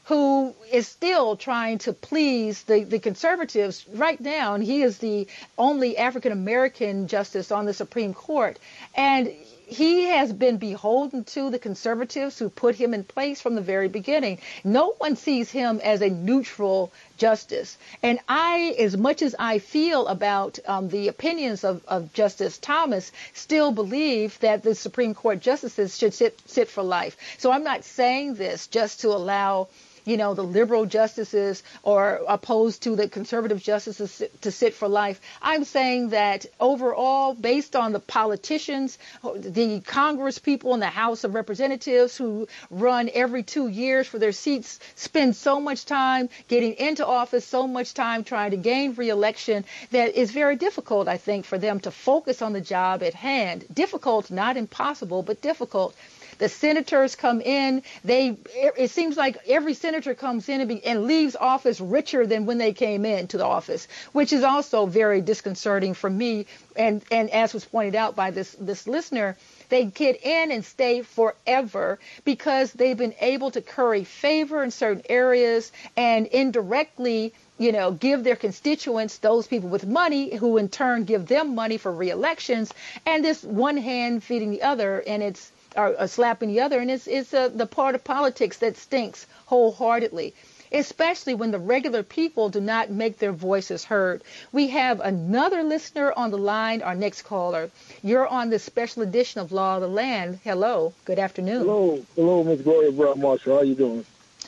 who 0.06 0.54
is 0.72 0.88
still 0.88 1.36
trying 1.36 1.80
to 1.80 1.94
please 1.94 2.64
the, 2.64 2.84
the 2.84 3.00
conservatives 3.00 3.86
right 3.94 4.20
now. 4.22 4.54
And 4.54 4.64
he 4.64 4.84
is 4.84 5.00
the 5.00 5.28
only 5.58 5.98
African 5.98 6.32
American 6.32 7.08
justice 7.08 7.52
on 7.52 7.66
the 7.66 7.74
Supreme 7.74 8.14
Court. 8.14 8.60
And 8.96 9.32
he 9.68 10.04
has 10.06 10.32
been 10.32 10.58
beholden 10.58 11.24
to 11.24 11.50
the 11.50 11.60
conservatives 11.60 12.38
who 12.38 12.50
put 12.50 12.76
him 12.76 12.94
in 12.94 13.04
place 13.04 13.42
from 13.42 13.56
the 13.56 13.62
very 13.62 13.88
beginning. 13.88 14.40
No 14.64 14.96
one 14.98 15.16
sees 15.16 15.52
him 15.52 15.80
as 15.84 16.02
a 16.02 16.10
neutral 16.10 16.92
justice. 17.18 17.78
And 18.04 18.20
I, 18.28 18.76
as 18.80 18.96
much 18.96 19.22
as 19.22 19.36
I 19.40 19.60
feel 19.60 20.08
about 20.08 20.60
um, 20.68 20.90
the 20.90 21.08
opinions 21.08 21.64
of, 21.64 21.84
of, 21.88 22.14
Justice 22.14 22.58
Thomas, 22.58 23.12
still 23.34 23.72
believe 23.72 24.40
that 24.40 24.64
the 24.64 24.76
Supreme 24.76 25.14
Court 25.14 25.40
justices 25.40 25.98
should 25.98 26.14
sit, 26.14 26.40
sit 26.46 26.70
for 26.70 26.84
life. 26.84 27.18
So 27.38 27.52
I'm 27.52 27.64
not 27.64 27.84
saying 27.84 28.36
this 28.36 28.68
just 28.68 29.02
to 29.02 29.10
allow 29.10 29.68
you 30.06 30.18
know, 30.18 30.34
the 30.34 30.44
liberal 30.44 30.86
justices 30.86 31.64
or 31.84 32.22
opposed 32.28 32.84
to 32.84 32.96
the 32.96 33.10
conservative 33.10 33.62
justices 33.62 34.22
to 34.42 34.52
sit 34.52 34.74
for 34.74 34.88
life. 34.88 35.20
I'm 35.42 35.64
saying 35.64 36.10
that 36.10 36.46
overall, 36.60 37.34
based 37.34 37.76
on 37.76 37.92
the 37.92 38.00
politicians, 38.00 38.98
the 39.36 39.82
Congress 39.82 40.40
people 40.40 40.74
in 40.74 40.80
the 40.80 40.86
House 40.86 41.24
of 41.24 41.34
Representatives 41.34 42.16
who 42.16 42.48
run 42.70 43.10
every 43.14 43.44
two 43.44 43.68
years 43.68 44.08
for 44.08 44.20
their 44.20 44.32
seats, 44.32 44.80
spend 44.96 45.36
so 45.36 45.60
much 45.60 45.86
time 45.86 46.30
getting 46.48 46.74
into 46.74 47.06
office, 47.06 47.46
so 47.46 47.68
much 47.68 47.94
time 47.94 48.24
trying 48.24 48.52
to 48.52 48.58
gain 48.58 48.94
reelection 48.94 49.66
that 49.92 50.12
it's 50.16 50.32
very 50.32 50.56
difficult, 50.56 51.08
I 51.08 51.18
think, 51.18 51.46
for 51.46 51.58
them 51.58 51.80
to 51.82 51.92
focus 51.92 52.42
on 52.42 52.54
the 52.54 52.62
job 52.62 53.02
at 53.04 53.14
hand. 53.16 53.66
Difficult, 53.74 54.30
not 54.30 54.56
impossible, 54.58 55.24
but 55.24 55.42
difficult. 55.42 55.96
The 56.38 56.50
senators 56.50 57.16
come 57.16 57.42
in. 57.42 57.84
They 58.04 58.38
it 58.56 58.92
seems 58.92 59.18
like 59.18 59.38
every 59.48 59.74
senator 59.74 60.14
comes 60.14 60.50
in 60.50 60.62
and, 60.62 60.70
be, 60.70 60.86
and 60.86 61.06
leaves 61.06 61.36
office 61.36 61.80
richer 61.80 62.26
than 62.28 62.46
when 62.46 62.58
they 62.58 62.74
came 62.74 63.06
into 63.06 63.38
the 63.38 63.46
office, 63.46 63.88
which 64.12 64.34
is 64.34 64.44
also 64.44 64.86
very 64.86 65.22
disconcerting 65.22 65.94
for 65.94 66.10
me. 66.10 66.46
And 66.76 67.02
and 67.12 67.30
as 67.30 67.54
was 67.54 67.66
pointed 67.66 67.96
out 67.96 68.16
by 68.16 68.32
this 68.32 68.56
this 68.60 68.88
listener, 68.88 69.38
they 69.70 69.86
get 69.86 70.24
in 70.26 70.52
and 70.52 70.66
stay 70.66 71.02
forever 71.02 72.00
because 72.24 72.72
they've 72.74 72.98
been 72.98 73.16
able 73.22 73.52
to 73.52 73.62
curry 73.62 74.04
favor 74.04 74.64
in 74.64 74.72
certain 74.72 75.04
areas 75.10 75.72
and 75.96 76.28
indirectly 76.28 77.34
you 77.58 77.72
know, 77.72 77.92
give 77.92 78.24
their 78.26 78.36
constituents, 78.36 79.18
those 79.20 79.48
people 79.48 79.70
with 79.70 79.86
money, 79.86 80.36
who 80.36 80.58
in 80.58 80.68
turn 80.68 81.06
give 81.06 81.26
them 81.28 81.56
money 81.56 81.78
for 81.78 81.90
reelections, 81.92 82.74
and 83.06 83.24
this 83.24 83.44
one 83.44 83.78
hand 83.78 84.24
feeding 84.24 84.52
the 84.52 84.62
other, 84.62 85.02
and 85.08 85.24
it's 85.24 85.52
are, 85.76 86.08
slapping 86.08 86.50
the 86.50 86.62
other, 86.62 86.80
and 86.80 86.90
it's 86.90 87.08
it's 87.08 87.34
uh, 87.34 87.50
the 87.50 87.66
part 87.66 87.96
of 87.96 88.04
politics 88.04 88.58
that 88.58 88.78
stinks 88.78 89.28
wholeheartedly. 89.46 90.34
Especially 90.72 91.36
when 91.36 91.52
the 91.52 91.60
regular 91.60 92.04
people 92.04 92.50
do 92.50 92.60
not 92.60 92.90
make 92.90 93.20
their 93.20 93.32
voices 93.32 93.86
heard. 93.86 94.22
We 94.52 94.68
have 94.70 95.00
another 95.00 95.64
listener 95.64 96.12
on 96.18 96.32
the 96.32 96.40
line, 96.40 96.82
our 96.82 96.96
next 96.96 97.22
caller. 97.22 97.70
You're 98.04 98.28
on 98.28 98.50
the 98.50 98.60
special 98.60 99.04
edition 99.04 99.40
of 99.40 99.52
Law 99.52 99.76
of 99.76 99.82
the 99.82 99.88
Land. 99.88 100.40
Hello. 100.44 100.94
Good 101.06 101.20
afternoon. 101.20 101.60
Hello. 101.60 102.06
Hello, 102.16 102.44
Ms. 102.44 102.62
Gloria 102.64 102.92
Browne-Marshall. 102.92 103.54
How 103.54 103.60
are 103.60 103.64
you 103.64 103.76
doing? 103.76 104.06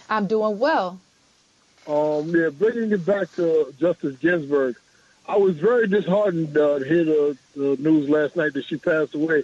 I'm 0.09 0.25
doing 0.27 0.57
well. 0.59 0.99
Um, 1.87 2.35
yeah, 2.35 2.49
bringing 2.49 2.91
it 2.91 3.05
back 3.05 3.31
to 3.35 3.73
Justice 3.79 4.17
Ginsburg, 4.17 4.75
I 5.27 5.37
was 5.37 5.55
very 5.55 5.87
disheartened 5.87 6.57
uh, 6.57 6.79
to 6.79 6.85
hear 6.85 7.05
the, 7.05 7.37
the 7.55 7.77
news 7.77 8.09
last 8.09 8.35
night 8.35 8.53
that 8.53 8.65
she 8.65 8.77
passed 8.77 9.13
away. 9.13 9.43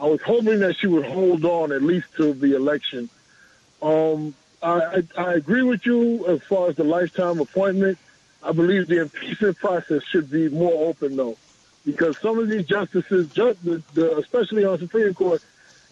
I 0.00 0.06
was 0.06 0.20
hoping 0.22 0.60
that 0.60 0.76
she 0.76 0.86
would 0.86 1.04
hold 1.06 1.44
on 1.44 1.72
at 1.72 1.82
least 1.82 2.06
to 2.16 2.32
the 2.32 2.56
election. 2.56 3.08
Um, 3.80 4.34
I, 4.62 4.80
I, 4.80 5.02
I 5.16 5.32
agree 5.34 5.62
with 5.62 5.86
you 5.86 6.26
as 6.26 6.42
far 6.42 6.68
as 6.68 6.76
the 6.76 6.84
lifetime 6.84 7.38
appointment. 7.40 7.98
I 8.42 8.52
believe 8.52 8.88
the 8.88 9.02
impeachment 9.02 9.58
process 9.58 10.02
should 10.04 10.30
be 10.30 10.48
more 10.48 10.88
open, 10.88 11.16
though, 11.16 11.36
because 11.86 12.18
some 12.18 12.38
of 12.38 12.48
these 12.48 12.66
justices, 12.66 13.30
just 13.30 13.64
the, 13.64 13.82
the, 13.94 14.18
especially 14.18 14.64
on 14.64 14.78
Supreme 14.78 15.14
Court, 15.14 15.42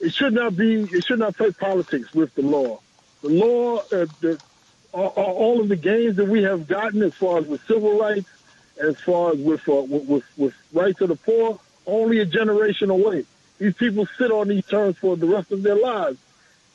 it 0.00 0.12
should 0.12 0.34
not 0.34 0.56
be. 0.56 0.82
It 0.82 1.04
should 1.04 1.20
not 1.20 1.36
play 1.36 1.52
politics 1.52 2.12
with 2.12 2.34
the 2.34 2.42
law. 2.42 2.80
The 3.22 3.28
law, 3.28 3.78
uh, 3.78 4.06
the, 4.20 4.40
all, 4.92 5.06
all 5.06 5.60
of 5.60 5.68
the 5.68 5.76
gains 5.76 6.16
that 6.16 6.26
we 6.26 6.42
have 6.42 6.66
gotten 6.66 7.02
as 7.02 7.14
far 7.14 7.38
as 7.38 7.46
with 7.46 7.64
civil 7.66 7.98
rights, 7.98 8.28
as 8.82 8.98
far 9.00 9.32
as 9.32 9.38
with 9.38 9.66
uh, 9.68 9.74
with, 9.82 10.08
with, 10.08 10.24
with 10.36 10.54
rights 10.72 11.00
of 11.00 11.08
the 11.08 11.16
poor, 11.16 11.60
only 11.86 12.18
a 12.18 12.26
generation 12.26 12.90
away. 12.90 13.24
These 13.62 13.74
people 13.74 14.08
sit 14.18 14.32
on 14.32 14.48
these 14.48 14.66
terms 14.66 14.98
for 14.98 15.16
the 15.16 15.28
rest 15.28 15.52
of 15.52 15.62
their 15.62 15.76
lives. 15.76 16.18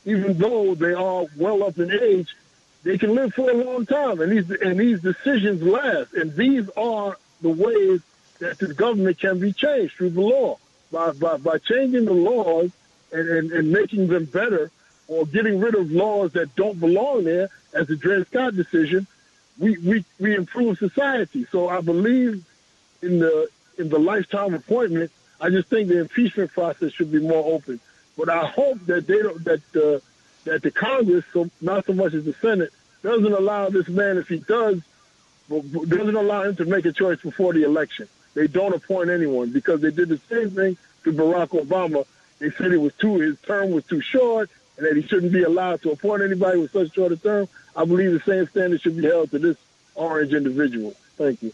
Even 0.06 0.38
though 0.38 0.74
they 0.74 0.94
are 0.94 1.26
well 1.36 1.62
up 1.62 1.78
in 1.78 1.92
age, 1.92 2.34
they 2.82 2.96
can 2.96 3.14
live 3.14 3.34
for 3.34 3.50
a 3.50 3.52
long 3.52 3.84
time, 3.84 4.22
and 4.22 4.32
these 4.32 4.50
and 4.50 4.80
these 4.80 5.02
decisions 5.02 5.62
last. 5.62 6.14
And 6.14 6.34
these 6.34 6.66
are 6.78 7.18
the 7.42 7.50
ways 7.50 8.00
that 8.38 8.58
the 8.58 8.72
government 8.72 9.18
can 9.18 9.38
be 9.38 9.52
changed 9.52 9.96
through 9.96 10.10
the 10.10 10.22
law 10.22 10.56
by 10.90 11.12
by, 11.12 11.36
by 11.36 11.58
changing 11.58 12.06
the 12.06 12.14
laws 12.14 12.70
and, 13.12 13.28
and, 13.28 13.52
and 13.52 13.70
making 13.70 14.06
them 14.06 14.24
better, 14.24 14.70
or 15.08 15.26
getting 15.26 15.60
rid 15.60 15.74
of 15.74 15.92
laws 15.92 16.32
that 16.32 16.56
don't 16.56 16.80
belong 16.80 17.24
there, 17.24 17.50
as 17.74 17.88
the 17.88 17.96
Dred 17.96 18.26
Scott 18.28 18.56
decision. 18.56 19.06
We, 19.58 19.76
we, 19.76 20.04
we 20.18 20.34
improve 20.34 20.78
society. 20.78 21.44
So 21.52 21.68
I 21.68 21.82
believe 21.82 22.46
in 23.02 23.18
the 23.18 23.50
in 23.76 23.90
the 23.90 23.98
lifetime 23.98 24.54
appointment 24.54 25.10
I 25.40 25.50
just 25.50 25.68
think 25.68 25.88
the 25.88 26.00
impeachment 26.00 26.52
process 26.52 26.92
should 26.92 27.12
be 27.12 27.20
more 27.20 27.54
open. 27.54 27.80
But 28.16 28.28
I 28.28 28.46
hope 28.46 28.84
that 28.86 29.06
they 29.06 29.22
don't 29.22 29.44
that 29.44 29.62
uh, 29.76 30.00
that 30.44 30.62
the 30.62 30.70
Congress, 30.70 31.24
so 31.32 31.48
not 31.60 31.86
so 31.86 31.92
much 31.92 32.14
as 32.14 32.24
the 32.24 32.32
Senate, 32.34 32.72
doesn't 33.02 33.32
allow 33.32 33.68
this 33.68 33.88
man, 33.88 34.18
if 34.18 34.28
he 34.28 34.38
does, 34.38 34.82
doesn't 35.48 36.16
allow 36.16 36.42
him 36.42 36.56
to 36.56 36.64
make 36.64 36.84
a 36.84 36.92
choice 36.92 37.20
before 37.20 37.52
the 37.52 37.62
election. 37.62 38.08
They 38.34 38.46
don't 38.46 38.74
appoint 38.74 39.10
anyone 39.10 39.50
because 39.50 39.80
they 39.80 39.90
did 39.90 40.08
the 40.08 40.20
same 40.28 40.50
thing 40.50 40.76
to 41.04 41.12
Barack 41.12 41.48
Obama. 41.48 42.06
They 42.38 42.50
said 42.50 42.72
it 42.72 42.78
was 42.78 42.94
too 42.94 43.16
his 43.20 43.40
term 43.40 43.70
was 43.70 43.84
too 43.84 44.00
short 44.00 44.50
and 44.76 44.86
that 44.86 44.96
he 44.96 45.02
shouldn't 45.02 45.32
be 45.32 45.42
allowed 45.42 45.82
to 45.82 45.90
appoint 45.90 46.22
anybody 46.22 46.58
with 46.58 46.72
such 46.72 46.94
short 46.94 47.12
a 47.12 47.16
term. 47.16 47.48
I 47.76 47.84
believe 47.84 48.12
the 48.12 48.20
same 48.20 48.46
standard 48.48 48.80
should 48.80 48.96
be 48.96 49.06
held 49.06 49.30
to 49.32 49.38
this 49.38 49.56
orange 49.94 50.32
individual. 50.32 50.94
Thank 51.16 51.42
you. 51.42 51.52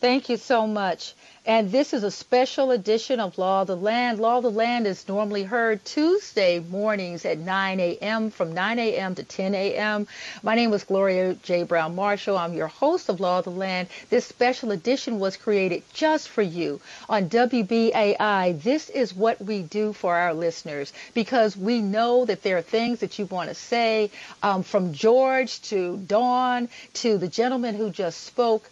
Thank 0.00 0.30
you 0.30 0.38
so 0.38 0.66
much. 0.66 1.14
And 1.46 1.72
this 1.72 1.92
is 1.94 2.04
a 2.04 2.10
special 2.10 2.70
edition 2.70 3.18
of 3.18 3.36
Law 3.38 3.62
of 3.62 3.66
the 3.66 3.76
Land. 3.76 4.18
Law 4.20 4.36
of 4.38 4.42
the 4.42 4.50
Land 4.50 4.86
is 4.86 5.08
normally 5.08 5.42
heard 5.42 5.82
Tuesday 5.86 6.58
mornings 6.60 7.24
at 7.24 7.38
9 7.38 7.80
a.m. 7.80 8.30
from 8.30 8.52
9 8.52 8.78
a.m. 8.78 9.14
to 9.14 9.24
10 9.24 9.54
a.m. 9.54 10.06
My 10.42 10.54
name 10.54 10.72
is 10.74 10.84
Gloria 10.84 11.34
J. 11.42 11.62
Browne-Marshall. 11.64 12.36
I'm 12.36 12.52
your 12.54 12.66
host 12.68 13.08
of 13.08 13.20
Law 13.20 13.38
of 13.38 13.44
the 13.44 13.50
Land. 13.50 13.88
This 14.10 14.26
special 14.26 14.70
edition 14.70 15.18
was 15.18 15.36
created 15.38 15.82
just 15.94 16.28
for 16.28 16.42
you 16.42 16.80
on 17.08 17.30
WBAI. 17.30 18.62
This 18.62 18.90
is 18.90 19.14
what 19.14 19.40
we 19.42 19.62
do 19.62 19.94
for 19.94 20.14
our 20.14 20.34
listeners 20.34 20.92
because 21.14 21.56
we 21.56 21.80
know 21.80 22.26
that 22.26 22.42
there 22.42 22.58
are 22.58 22.62
things 22.62 23.00
that 23.00 23.18
you 23.18 23.24
want 23.26 23.48
to 23.48 23.54
say 23.54 24.10
um, 24.42 24.62
from 24.62 24.92
George 24.92 25.60
to 25.62 25.96
Dawn 25.96 26.68
to 26.94 27.16
the 27.16 27.28
gentleman 27.28 27.74
who 27.74 27.90
just 27.90 28.24
spoke 28.24 28.70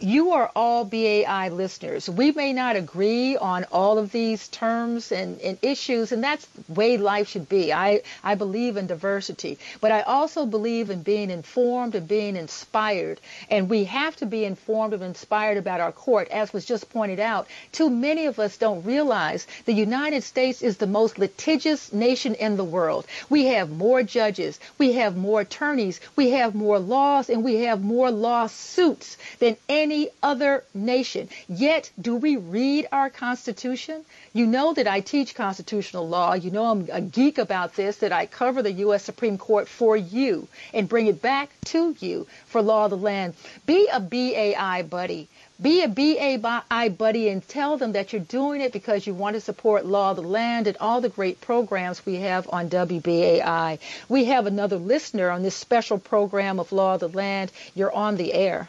you 0.00 0.32
are 0.32 0.50
all 0.54 0.84
BAI 0.84 1.48
listeners. 1.50 2.08
We 2.08 2.32
may 2.32 2.52
not 2.52 2.76
agree 2.76 3.36
on 3.36 3.64
all 3.72 3.98
of 3.98 4.12
these 4.12 4.48
terms 4.48 5.10
and, 5.12 5.40
and, 5.40 5.58
issues, 5.62 6.12
and 6.12 6.22
that's 6.22 6.46
the 6.46 6.72
way 6.74 6.96
life 6.96 7.28
should 7.28 7.48
be. 7.48 7.72
I, 7.72 8.02
I 8.22 8.34
believe 8.34 8.76
in 8.76 8.86
diversity, 8.86 9.58
but 9.80 9.90
I 9.90 10.02
also 10.02 10.46
believe 10.46 10.90
in 10.90 11.02
being 11.02 11.30
informed 11.30 11.94
and 11.94 12.06
being 12.06 12.36
inspired. 12.36 13.20
And 13.50 13.68
we 13.68 13.84
have 13.84 14.14
to 14.16 14.26
be 14.26 14.44
informed 14.44 14.94
and 14.94 15.02
inspired 15.02 15.56
about 15.56 15.80
our 15.80 15.92
court. 15.92 16.28
As 16.28 16.52
was 16.52 16.64
just 16.64 16.90
pointed 16.90 17.18
out, 17.20 17.48
too 17.72 17.90
many 17.90 18.26
of 18.26 18.38
us 18.38 18.56
don't 18.56 18.84
realize 18.84 19.46
the 19.64 19.72
United 19.72 20.22
States 20.22 20.62
is 20.62 20.76
the 20.76 20.86
most 20.86 21.18
litigious 21.18 21.92
nation 21.92 22.34
in 22.34 22.56
the 22.56 22.64
world. 22.64 23.06
We 23.30 23.46
have 23.46 23.70
more 23.70 24.02
judges, 24.02 24.60
we 24.78 24.92
have 24.92 25.16
more 25.16 25.40
attorneys, 25.40 26.00
we 26.16 26.30
have 26.30 26.54
more 26.54 26.78
laws, 26.78 27.28
and 27.30 27.42
we 27.42 27.56
have 27.62 27.82
more 27.82 28.10
lawsuits 28.10 29.16
than 29.38 29.56
any 29.68 29.87
any 29.90 30.10
other 30.22 30.64
nation. 30.74 31.30
Yet, 31.48 31.90
do 31.98 32.14
we 32.16 32.36
read 32.36 32.88
our 32.92 33.08
Constitution? 33.08 34.04
You 34.34 34.44
know 34.44 34.74
that 34.74 34.86
I 34.86 35.00
teach 35.00 35.34
constitutional 35.34 36.06
law. 36.06 36.34
You 36.34 36.50
know 36.50 36.64
I'm 36.66 36.88
a 36.92 37.00
geek 37.00 37.38
about 37.38 37.74
this, 37.74 37.96
that 37.96 38.12
I 38.12 38.26
cover 38.26 38.62
the 38.62 38.72
U.S. 38.84 39.02
Supreme 39.02 39.38
Court 39.38 39.66
for 39.66 39.96
you 39.96 40.46
and 40.74 40.90
bring 40.90 41.06
it 41.06 41.22
back 41.22 41.48
to 41.72 41.96
you 42.00 42.26
for 42.44 42.60
law 42.60 42.84
of 42.84 42.90
the 42.90 42.98
land. 42.98 43.32
Be 43.64 43.88
a 43.90 43.98
BAI 43.98 44.82
buddy. 44.82 45.26
Be 45.60 45.82
a 45.82 45.88
BAI 45.88 46.90
buddy 46.90 47.30
and 47.30 47.48
tell 47.48 47.78
them 47.78 47.92
that 47.92 48.12
you're 48.12 48.20
doing 48.20 48.60
it 48.60 48.74
because 48.74 49.06
you 49.06 49.14
want 49.14 49.36
to 49.36 49.40
support 49.40 49.86
Law 49.86 50.10
of 50.10 50.16
the 50.16 50.22
Land 50.22 50.66
and 50.66 50.76
all 50.76 51.00
the 51.00 51.08
great 51.08 51.40
programs 51.40 52.04
we 52.04 52.16
have 52.16 52.46
on 52.52 52.68
WBAI. 52.68 53.78
We 54.08 54.26
have 54.26 54.46
another 54.46 54.76
listener 54.76 55.30
on 55.30 55.42
this 55.42 55.56
special 55.56 55.98
program 55.98 56.60
of 56.60 56.72
Law 56.72 56.94
of 56.94 57.00
the 57.00 57.08
Land. 57.08 57.50
You're 57.74 57.90
on 57.90 58.16
the 58.16 58.34
air. 58.34 58.68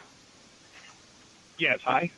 Yes, 1.60 1.80
hi. 1.82 2.10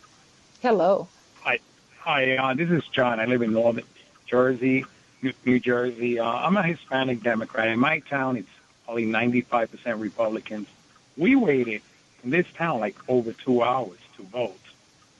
Hello. 0.61 1.09
Hi. 1.41 1.59
Hi, 1.99 2.37
uh, 2.37 2.55
this 2.55 2.71
is 2.71 2.85
John. 2.87 3.19
I 3.19 3.25
live 3.25 3.43
in 3.43 3.53
North 3.53 3.81
Jersey, 4.25 4.87
New 5.45 5.59
Jersey. 5.59 6.21
Uh, 6.21 6.25
I'm 6.25 6.57
a 6.57 6.63
Hispanic 6.63 7.25
Democrat. 7.25 7.67
In 7.67 7.81
my 7.81 7.99
town, 7.99 8.37
it's 8.37 8.49
probably 8.85 9.05
95% 9.07 10.01
Republicans. 10.01 10.69
We 11.17 11.35
waited 11.35 11.83
in 12.23 12.31
this 12.31 12.47
town 12.57 12.79
like 12.79 12.95
over 13.09 13.33
two 13.33 13.65
hours 13.65 13.99
to 14.17 14.23
vote. 14.23 14.61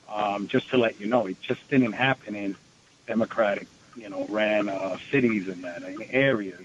Um, 0.07 0.47
just 0.47 0.69
to 0.69 0.77
let 0.77 1.01
you 1.01 1.07
know, 1.07 1.25
it 1.25 1.41
just 1.41 1.67
didn't 1.67 1.91
happen 1.91 2.33
in 2.33 2.55
Democratic, 3.05 3.67
you 3.97 4.07
know, 4.07 4.25
ran 4.29 4.69
uh, 4.69 4.99
cities 5.11 5.49
and 5.49 5.65
that 5.65 5.83
in 5.83 6.01
areas. 6.01 6.63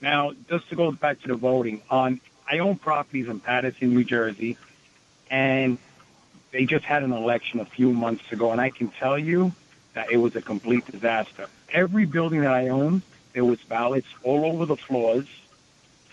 Now, 0.00 0.32
just 0.48 0.70
to 0.70 0.76
go 0.76 0.92
back 0.92 1.20
to 1.20 1.28
the 1.28 1.34
voting, 1.34 1.82
on 1.90 2.22
I 2.50 2.60
own 2.60 2.76
properties 2.76 3.28
in 3.28 3.38
Paterson, 3.38 3.94
New 3.94 4.04
Jersey, 4.04 4.56
and 5.30 5.76
they 6.52 6.66
just 6.66 6.84
had 6.84 7.02
an 7.02 7.12
election 7.12 7.60
a 7.60 7.64
few 7.64 7.92
months 7.92 8.30
ago, 8.32 8.50
and 8.52 8.60
I 8.60 8.70
can 8.70 8.88
tell 8.88 9.18
you 9.18 9.52
that 9.94 10.10
it 10.10 10.16
was 10.16 10.36
a 10.36 10.42
complete 10.42 10.90
disaster. 10.90 11.46
Every 11.72 12.04
building 12.04 12.40
that 12.40 12.52
I 12.52 12.68
own, 12.68 13.02
there 13.32 13.44
was 13.44 13.60
ballots 13.60 14.08
all 14.22 14.44
over 14.44 14.66
the 14.66 14.76
floors 14.76 15.26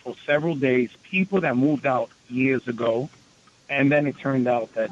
for 0.03 0.15
several 0.25 0.55
days. 0.55 0.89
People 1.03 1.41
that 1.41 1.57
moved 1.57 1.85
out 1.85 2.09
years 2.29 2.67
ago, 2.67 3.09
and 3.69 3.91
then 3.91 4.05
it 4.07 4.17
turned 4.19 4.47
out 4.47 4.73
that 4.75 4.91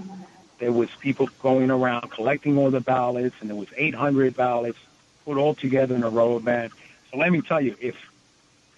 there 0.60 0.72
was 0.72 0.90
people 1.00 1.30
going 1.42 1.70
around 1.70 2.10
collecting 2.10 2.58
all 2.58 2.72
the 2.72 2.80
ballots, 2.80 3.36
and 3.42 3.50
there 3.50 3.58
was 3.58 3.70
800 3.76 4.36
ballots 4.36 4.80
put 5.26 5.38
all 5.38 5.54
together 5.54 5.96
in 5.96 6.04
a 6.04 6.10
row 6.10 6.40
band. 6.40 6.72
So 7.12 7.18
let 7.18 7.32
me 7.32 7.42
tell 7.42 7.62
you, 7.62 7.76
if 7.80 7.96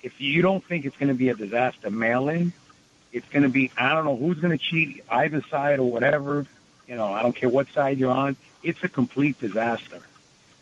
if 0.03 0.21
you 0.21 0.41
don't 0.41 0.63
think 0.63 0.85
it's 0.85 0.95
going 0.95 1.09
to 1.09 1.15
be 1.15 1.29
a 1.29 1.33
disaster 1.35 1.89
mail-in, 1.89 2.53
it's 3.11 3.27
going 3.29 3.43
to 3.43 3.49
be 3.49 3.71
I 3.77 3.93
don't 3.93 4.05
know 4.05 4.15
who's 4.15 4.39
going 4.39 4.57
to 4.57 4.63
cheat 4.63 5.03
either 5.09 5.41
side 5.49 5.79
or 5.79 5.89
whatever. 5.89 6.45
You 6.87 6.95
know, 6.95 7.13
I 7.13 7.21
don't 7.21 7.35
care 7.35 7.49
what 7.49 7.67
side 7.69 7.97
you're 7.97 8.11
on. 8.11 8.35
It's 8.63 8.83
a 8.83 8.89
complete 8.89 9.39
disaster 9.39 9.99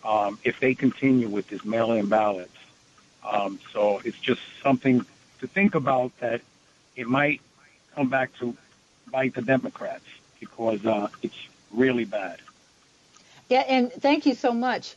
um, 0.03 0.39
if 0.43 0.59
they 0.59 0.73
continue 0.73 1.30
with 1.30 1.47
this 1.49 1.63
mail-in 1.63 2.07
ballots. 2.07 2.57
Um, 3.23 3.59
so 3.71 4.01
it's 4.03 4.19
just 4.19 4.41
something 4.61 5.05
to 5.39 5.47
think 5.47 5.76
about 5.76 6.11
that 6.19 6.41
it 6.95 7.07
might 7.07 7.41
come 7.95 8.09
back 8.09 8.38
to 8.39 8.55
bite 9.11 9.34
the 9.34 9.41
Democrats 9.41 10.05
because 10.39 10.86
uh, 10.86 11.09
it's 11.21 11.47
really 11.71 12.05
bad. 12.05 12.39
Yeah, 13.49 13.63
and 13.67 13.91
thank 13.91 14.26
you 14.26 14.34
so 14.34 14.51
much. 14.51 14.95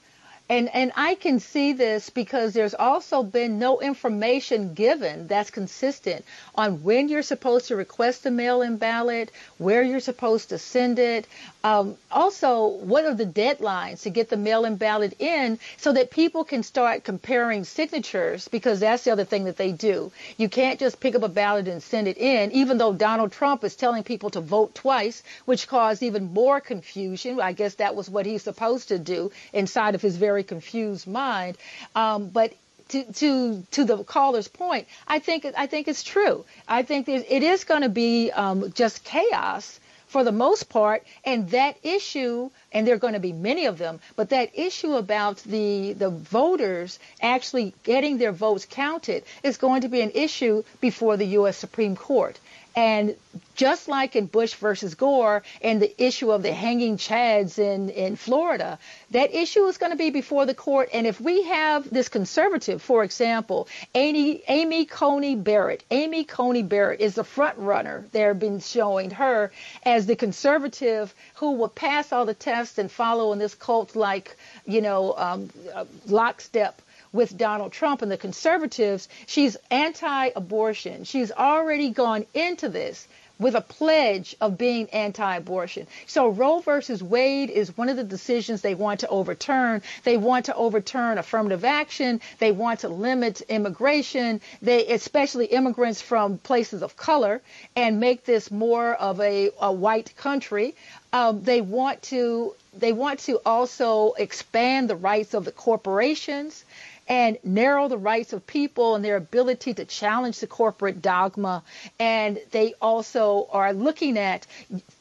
And 0.50 0.74
and 0.74 0.92
I 0.96 1.14
can 1.14 1.40
see 1.40 1.74
this 1.74 2.08
because 2.08 2.54
there's 2.54 2.74
also 2.74 3.22
been 3.22 3.58
no 3.58 3.80
information 3.80 4.72
given 4.72 5.26
that's 5.26 5.50
consistent 5.50 6.24
on 6.54 6.82
when 6.82 7.10
you're 7.10 7.22
supposed 7.22 7.68
to 7.68 7.76
request 7.76 8.24
a 8.24 8.30
mail-in 8.30 8.78
ballot, 8.78 9.30
where 9.58 9.82
you're 9.82 10.00
supposed 10.00 10.48
to 10.48 10.58
send 10.58 10.98
it. 10.98 11.26
Um, 11.64 11.96
also, 12.10 12.68
what 12.68 13.04
are 13.04 13.14
the 13.14 13.26
deadlines 13.26 14.02
to 14.02 14.10
get 14.10 14.30
the 14.30 14.38
mail-in 14.38 14.76
ballot 14.76 15.20
in 15.20 15.58
so 15.76 15.92
that 15.92 16.10
people 16.10 16.44
can 16.44 16.62
start 16.62 17.04
comparing 17.04 17.64
signatures? 17.64 18.48
Because 18.48 18.80
that's 18.80 19.04
the 19.04 19.10
other 19.10 19.24
thing 19.24 19.44
that 19.44 19.58
they 19.58 19.72
do. 19.72 20.10
You 20.38 20.48
can't 20.48 20.80
just 20.80 20.98
pick 20.98 21.14
up 21.14 21.22
a 21.24 21.28
ballot 21.28 21.68
and 21.68 21.82
send 21.82 22.08
it 22.08 22.16
in, 22.16 22.52
even 22.52 22.78
though 22.78 22.94
Donald 22.94 23.32
Trump 23.32 23.64
is 23.64 23.76
telling 23.76 24.02
people 24.02 24.30
to 24.30 24.40
vote 24.40 24.74
twice, 24.74 25.22
which 25.44 25.68
caused 25.68 26.02
even 26.02 26.32
more 26.32 26.60
confusion. 26.60 27.38
I 27.38 27.52
guess 27.52 27.74
that 27.74 27.94
was 27.94 28.08
what 28.08 28.24
he's 28.24 28.42
supposed 28.42 28.88
to 28.88 28.98
do 28.98 29.30
inside 29.52 29.94
of 29.94 30.00
his 30.00 30.16
very 30.16 30.37
very 30.38 30.44
confused 30.44 31.06
mind. 31.08 31.56
Um, 31.96 32.28
but 32.28 32.52
to, 32.90 33.04
to 33.14 33.62
to 33.72 33.84
the 33.84 34.04
caller's 34.04 34.48
point, 34.48 34.86
I 35.06 35.18
think 35.18 35.44
I 35.64 35.66
think 35.66 35.88
it's 35.88 36.04
true. 36.04 36.44
I 36.68 36.82
think 36.84 37.08
it 37.08 37.42
is 37.42 37.64
going 37.64 37.82
to 37.82 37.88
be 37.88 38.30
um, 38.30 38.72
just 38.72 39.02
chaos 39.04 39.80
for 40.06 40.24
the 40.24 40.32
most 40.32 40.70
part, 40.70 41.02
and 41.24 41.50
that 41.50 41.76
issue, 41.82 42.50
and 42.72 42.86
there 42.86 42.94
are 42.94 43.04
going 43.06 43.18
to 43.20 43.26
be 43.30 43.32
many 43.32 43.66
of 43.66 43.76
them, 43.76 44.00
but 44.16 44.30
that 44.30 44.48
issue 44.54 44.94
about 44.94 45.36
the 45.54 45.92
the 45.94 46.10
voters 46.10 46.98
actually 47.20 47.74
getting 47.82 48.16
their 48.18 48.32
votes 48.32 48.64
counted 48.70 49.24
is 49.42 49.58
going 49.58 49.82
to 49.82 49.88
be 49.88 50.00
an 50.00 50.12
issue 50.14 50.62
before 50.80 51.16
the 51.18 51.26
U.S. 51.40 51.56
Supreme 51.58 51.96
Court. 51.96 52.38
And 52.78 53.16
just 53.56 53.88
like 53.88 54.14
in 54.14 54.26
Bush 54.26 54.54
versus 54.54 54.94
Gore 54.94 55.42
and 55.62 55.82
the 55.82 55.92
issue 56.00 56.30
of 56.30 56.44
the 56.44 56.52
hanging 56.52 56.96
chads 56.96 57.58
in, 57.58 57.90
in 57.90 58.14
Florida, 58.14 58.78
that 59.10 59.34
issue 59.34 59.64
is 59.66 59.78
going 59.78 59.90
to 59.90 59.98
be 59.98 60.10
before 60.10 60.46
the 60.46 60.54
court. 60.54 60.88
And 60.92 61.04
if 61.04 61.20
we 61.20 61.42
have 61.42 61.90
this 61.90 62.08
conservative, 62.08 62.80
for 62.80 63.02
example, 63.02 63.66
Amy, 63.96 64.44
Amy 64.46 64.84
Coney 64.84 65.34
Barrett, 65.34 65.82
Amy 65.90 66.22
Coney 66.22 66.62
Barrett 66.62 67.00
is 67.00 67.16
the 67.16 67.24
front 67.24 67.58
runner. 67.58 68.04
They've 68.12 68.38
been 68.38 68.60
showing 68.60 69.10
her 69.10 69.50
as 69.82 70.06
the 70.06 70.14
conservative 70.14 71.12
who 71.34 71.56
will 71.56 71.70
pass 71.70 72.12
all 72.12 72.26
the 72.26 72.34
tests 72.34 72.78
and 72.78 72.88
follow 72.88 73.32
in 73.32 73.40
this 73.40 73.56
cult 73.56 73.96
like, 73.96 74.36
you 74.66 74.82
know, 74.82 75.14
um, 75.16 75.50
uh, 75.74 75.84
lockstep 76.06 76.80
with 77.12 77.36
Donald 77.36 77.72
Trump 77.72 78.02
and 78.02 78.10
the 78.10 78.16
conservatives, 78.16 79.08
she's 79.26 79.56
anti 79.70 80.28
abortion. 80.34 81.04
She's 81.04 81.32
already 81.32 81.90
gone 81.90 82.26
into 82.34 82.68
this 82.68 83.06
with 83.38 83.54
a 83.54 83.60
pledge 83.60 84.34
of 84.40 84.58
being 84.58 84.90
anti-abortion. 84.90 85.86
So 86.06 86.28
Roe 86.28 86.58
versus 86.58 87.02
Wade 87.02 87.50
is 87.50 87.76
one 87.76 87.88
of 87.88 87.96
the 87.96 88.04
decisions 88.04 88.60
they 88.60 88.74
want 88.74 89.00
to 89.00 89.08
overturn. 89.08 89.82
They 90.04 90.16
want 90.16 90.46
to 90.46 90.54
overturn 90.54 91.18
affirmative 91.18 91.64
action. 91.64 92.20
They 92.38 92.52
want 92.52 92.80
to 92.80 92.88
limit 92.88 93.40
immigration, 93.42 94.40
they 94.60 94.86
especially 94.88 95.46
immigrants 95.46 96.02
from 96.02 96.38
places 96.38 96.82
of 96.82 96.96
color, 96.96 97.40
and 97.76 98.00
make 98.00 98.24
this 98.24 98.50
more 98.50 98.94
of 98.94 99.20
a, 99.20 99.50
a 99.60 99.72
white 99.72 100.16
country. 100.16 100.74
Um, 101.12 101.42
they 101.42 101.60
want 101.60 102.02
to 102.04 102.54
they 102.76 102.92
want 102.92 103.20
to 103.20 103.40
also 103.44 104.12
expand 104.12 104.88
the 104.90 104.94
rights 104.94 105.34
of 105.34 105.44
the 105.44 105.50
corporations 105.50 106.64
and 107.08 107.38
narrow 107.42 107.88
the 107.88 107.96
rights 107.98 108.32
of 108.32 108.46
people 108.46 108.94
and 108.94 109.04
their 109.04 109.16
ability 109.16 109.72
to 109.74 109.84
challenge 109.86 110.40
the 110.40 110.46
corporate 110.46 111.00
dogma. 111.00 111.62
And 111.98 112.38
they 112.50 112.74
also 112.80 113.48
are 113.50 113.72
looking 113.72 114.18
at 114.18 114.46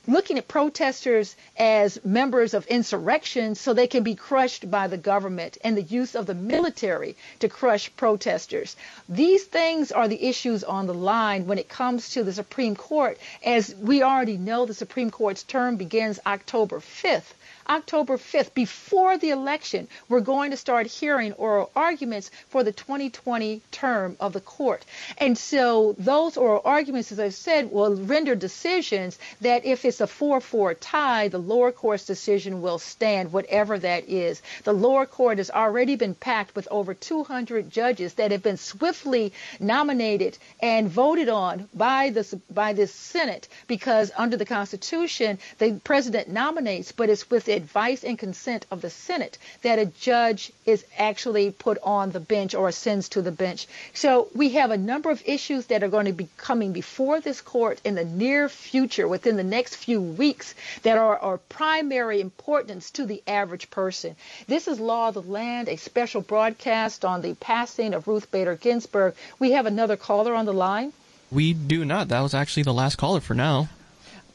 looking 0.08 0.38
at 0.38 0.48
protesters 0.48 1.36
as 1.58 2.04
members 2.06 2.54
of 2.54 2.66
insurrections 2.68 3.60
so 3.60 3.74
they 3.74 3.88
can 3.88 4.04
be 4.04 4.16
crushed 4.16 4.72
by 4.72 4.88
the 4.88 4.98
government 4.98 5.58
and 5.66 5.76
the 5.76 5.82
use 5.82 6.16
of 6.16 6.26
the 6.26 6.34
military 6.34 7.18
to 7.40 7.50
crush 7.50 7.94
protesters. 7.98 8.78
These 9.10 9.44
things 9.44 9.92
are 9.92 10.08
the 10.08 10.24
issues 10.24 10.64
on 10.64 10.88
the 10.88 10.94
line 10.94 11.46
when 11.46 11.58
it 11.58 11.68
comes 11.68 12.10
to 12.12 12.24
the 12.24 12.32
Supreme 12.32 12.76
Court. 12.76 13.18
As 13.44 13.76
we 13.76 14.02
already 14.02 14.38
know, 14.38 14.66
the 14.66 14.74
Supreme 14.74 15.12
Court's 15.12 15.44
term 15.44 15.76
begins 15.76 16.20
October 16.26 16.80
5th. 16.80 17.34
October 17.70 18.18
5th, 18.18 18.54
before 18.54 19.18
the 19.18 19.32
election, 19.32 19.88
we're 20.10 20.20
going 20.22 20.52
to 20.52 20.58
start 20.58 20.88
hearing 20.88 21.34
oral 21.34 21.72
arguments 21.76 22.32
for 22.50 22.64
the 22.64 22.72
2020 22.72 23.62
term 23.72 24.16
of 24.20 24.34
the 24.34 24.42
court. 24.42 24.84
And 25.18 25.38
so 25.38 25.96
those 25.98 26.38
oral 26.38 26.62
arguments, 26.64 27.12
as 27.12 27.20
I 27.20 27.30
said, 27.30 27.72
will 27.72 27.96
render 27.96 28.36
decisions 28.36 29.20
that 29.42 29.66
if 29.66 29.86
it's 29.86 30.02
a 30.02 30.08
4 30.08 30.42
4 30.42 30.74
tie, 30.76 31.28
the 31.28 31.38
lower 31.38 31.72
court's 31.72 32.06
decision 32.06 32.62
will 32.62 32.80
stand, 32.80 33.34
whatever 33.34 33.78
that 33.80 34.08
is. 34.10 34.42
The 34.64 34.74
lower 34.74 35.06
court 35.06 35.38
has 35.38 35.50
already 35.52 35.96
been 35.96 36.16
packed 36.16 36.56
with 36.56 36.68
over 36.72 36.94
200 36.94 37.70
judges 37.70 38.14
that 38.16 38.32
have 38.32 38.44
been 38.44 38.58
swiftly 38.58 39.34
nominated 39.60 40.38
and 40.62 40.90
voted 40.90 41.30
on 41.30 41.68
by 41.74 42.10
the, 42.10 42.40
by 42.50 42.74
the 42.74 42.88
Senate 42.88 43.48
because 43.68 44.12
under 44.18 44.38
the 44.38 44.46
Constitution, 44.46 45.40
the 45.58 45.80
president 45.84 46.30
nominates, 46.30 46.92
but 46.92 47.10
it's 47.10 47.30
with 47.30 47.48
advice 47.58 48.04
and 48.06 48.18
consent 48.18 48.66
of 48.72 48.82
the 48.82 48.90
Senate 48.90 49.38
that 49.64 49.80
a 49.80 49.86
judge 49.86 50.54
is 50.66 50.86
actually 50.98 51.52
put 51.52 51.78
on 51.84 52.12
the 52.12 52.20
bench 52.20 52.56
or 52.56 52.70
ascends 52.70 53.10
to 53.10 53.22
the 53.22 53.32
bench. 53.32 53.68
So 53.94 54.30
we 54.34 54.50
have 54.50 54.72
a 54.72 54.78
number 54.78 55.10
of 55.10 55.22
issues 55.26 55.66
that 55.66 55.84
are 55.84 55.90
going 55.90 56.06
to 56.06 56.14
be 56.14 56.30
coming 56.38 56.72
before 56.72 57.20
this 57.20 57.42
court 57.42 57.82
in 57.84 57.96
the 57.96 58.06
near 58.06 58.48
future, 58.48 59.08
within 59.08 59.36
the 59.36 59.44
next 59.44 59.76
few 59.76 60.00
weeks, 60.00 60.56
that 60.84 60.98
are 60.98 61.18
of 61.18 61.40
primary 61.50 62.22
importance 62.22 62.92
to 62.92 63.06
the 63.06 63.22
average 63.28 63.70
person. 63.70 64.16
This 64.48 64.68
is 64.68 64.80
Law 64.80 65.10
of 65.10 65.16
the 65.16 65.22
Land, 65.22 65.68
a 65.68 65.78
special 65.78 66.22
broadcast 66.22 67.04
on 67.04 67.22
the 67.22 67.34
passing 67.36 67.94
of 67.94 68.08
Ruth 68.08 68.32
Bader 68.32 68.56
Ginsburg. 68.56 69.16
We 69.40 69.52
have 69.52 69.66
another 69.66 69.98
caller 69.98 70.34
on 70.34 70.46
the 70.46 70.54
line. 70.54 70.94
We 71.32 71.54
do 71.54 71.84
not. 71.84 72.08
That 72.08 72.22
was 72.22 72.34
actually 72.34 72.64
the 72.64 72.74
last 72.74 72.98
caller 72.98 73.20
for 73.20 73.34
now. 73.34 73.68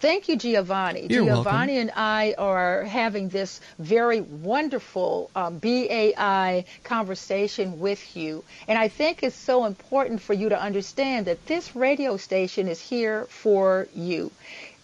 Thank 0.03 0.28
you, 0.28 0.34
Giovanni. 0.34 1.07
You're 1.09 1.24
Giovanni 1.24 1.74
welcome. 1.74 1.78
and 1.78 1.90
I 1.94 2.34
are 2.36 2.82
having 2.82 3.28
this 3.28 3.61
very 3.78 4.20
wonderful 4.20 5.30
um, 5.36 5.59
BAI 5.59 6.64
conversation 6.82 7.78
with 7.78 8.16
you. 8.16 8.42
And 8.66 8.76
I 8.76 8.88
think 8.88 9.22
it's 9.22 9.36
so 9.36 9.64
important 9.64 10.20
for 10.20 10.34
you 10.34 10.48
to 10.48 10.61
understand 10.61 11.26
that 11.26 11.46
this 11.46 11.76
radio 11.76 12.16
station 12.16 12.66
is 12.66 12.80
here 12.80 13.26
for 13.26 13.86
you. 13.94 14.32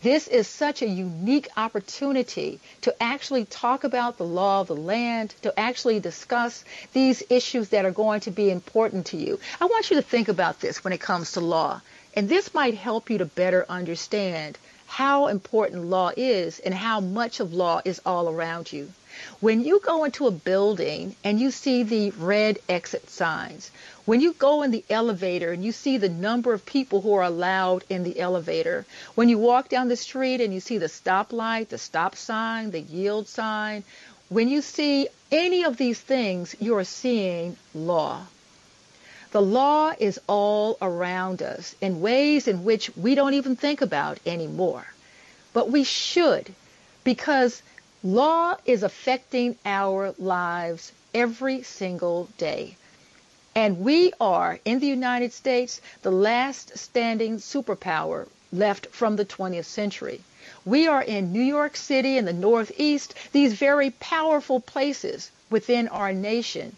This 0.02 0.28
is 0.28 0.46
such 0.46 0.82
a 0.82 0.86
unique 0.86 1.48
opportunity 1.56 2.60
to 2.82 2.94
actually 3.02 3.44
talk 3.44 3.82
about 3.82 4.18
the 4.18 4.24
law 4.24 4.60
of 4.60 4.68
the 4.68 4.76
land, 4.76 5.34
to 5.42 5.52
actually 5.58 5.98
discuss 5.98 6.62
these 6.92 7.24
issues 7.28 7.70
that 7.70 7.84
are 7.84 7.90
going 7.90 8.20
to 8.20 8.30
be 8.30 8.52
important 8.52 9.06
to 9.06 9.16
you. 9.16 9.40
I 9.60 9.64
want 9.64 9.90
you 9.90 9.96
to 9.96 10.02
think 10.02 10.28
about 10.28 10.60
this 10.60 10.84
when 10.84 10.92
it 10.92 11.00
comes 11.00 11.32
to 11.32 11.40
law. 11.40 11.80
And 12.14 12.28
this 12.28 12.54
might 12.54 12.74
help 12.74 13.10
you 13.10 13.18
to 13.18 13.24
better 13.24 13.66
understand 13.68 14.58
how 14.88 15.26
important 15.26 15.84
law 15.84 16.10
is 16.16 16.58
and 16.60 16.74
how 16.74 16.98
much 16.98 17.40
of 17.40 17.52
law 17.52 17.80
is 17.84 18.00
all 18.06 18.28
around 18.28 18.72
you. 18.72 18.90
When 19.40 19.62
you 19.62 19.80
go 19.80 20.04
into 20.04 20.26
a 20.26 20.30
building 20.30 21.14
and 21.22 21.38
you 21.38 21.50
see 21.50 21.82
the 21.82 22.10
red 22.12 22.58
exit 22.68 23.10
signs, 23.10 23.70
when 24.06 24.22
you 24.22 24.32
go 24.32 24.62
in 24.62 24.70
the 24.70 24.84
elevator 24.88 25.52
and 25.52 25.62
you 25.62 25.72
see 25.72 25.98
the 25.98 26.08
number 26.08 26.54
of 26.54 26.64
people 26.64 27.02
who 27.02 27.12
are 27.12 27.22
allowed 27.22 27.84
in 27.90 28.02
the 28.02 28.18
elevator, 28.18 28.86
when 29.14 29.28
you 29.28 29.36
walk 29.36 29.68
down 29.68 29.88
the 29.88 29.96
street 29.96 30.40
and 30.40 30.54
you 30.54 30.60
see 30.60 30.78
the 30.78 30.86
stoplight, 30.86 31.68
the 31.68 31.78
stop 31.78 32.16
sign, 32.16 32.70
the 32.70 32.80
yield 32.80 33.28
sign, 33.28 33.84
when 34.30 34.48
you 34.48 34.62
see 34.62 35.08
any 35.30 35.64
of 35.64 35.76
these 35.76 36.00
things, 36.00 36.56
you 36.60 36.74
are 36.76 36.84
seeing 36.84 37.56
law. 37.74 38.26
The 39.30 39.42
law 39.42 39.92
is 39.98 40.18
all 40.26 40.78
around 40.80 41.42
us 41.42 41.74
in 41.82 42.00
ways 42.00 42.48
in 42.48 42.64
which 42.64 42.90
we 42.96 43.14
don't 43.14 43.34
even 43.34 43.56
think 43.56 43.82
about 43.82 44.18
anymore. 44.24 44.86
But 45.52 45.70
we 45.70 45.84
should, 45.84 46.54
because 47.04 47.60
law 48.02 48.56
is 48.64 48.82
affecting 48.82 49.58
our 49.66 50.14
lives 50.18 50.92
every 51.12 51.62
single 51.62 52.28
day. 52.38 52.78
And 53.54 53.80
we 53.80 54.14
are, 54.18 54.60
in 54.64 54.80
the 54.80 54.86
United 54.86 55.34
States, 55.34 55.82
the 56.00 56.12
last 56.12 56.78
standing 56.78 57.36
superpower 57.36 58.28
left 58.50 58.86
from 58.86 59.16
the 59.16 59.26
20th 59.26 59.66
century. 59.66 60.22
We 60.64 60.86
are 60.86 61.02
in 61.02 61.32
New 61.32 61.42
York 61.42 61.76
City 61.76 62.16
in 62.16 62.24
the 62.24 62.32
Northeast, 62.32 63.12
these 63.32 63.52
very 63.52 63.90
powerful 63.90 64.60
places 64.60 65.30
within 65.50 65.86
our 65.88 66.14
nation 66.14 66.76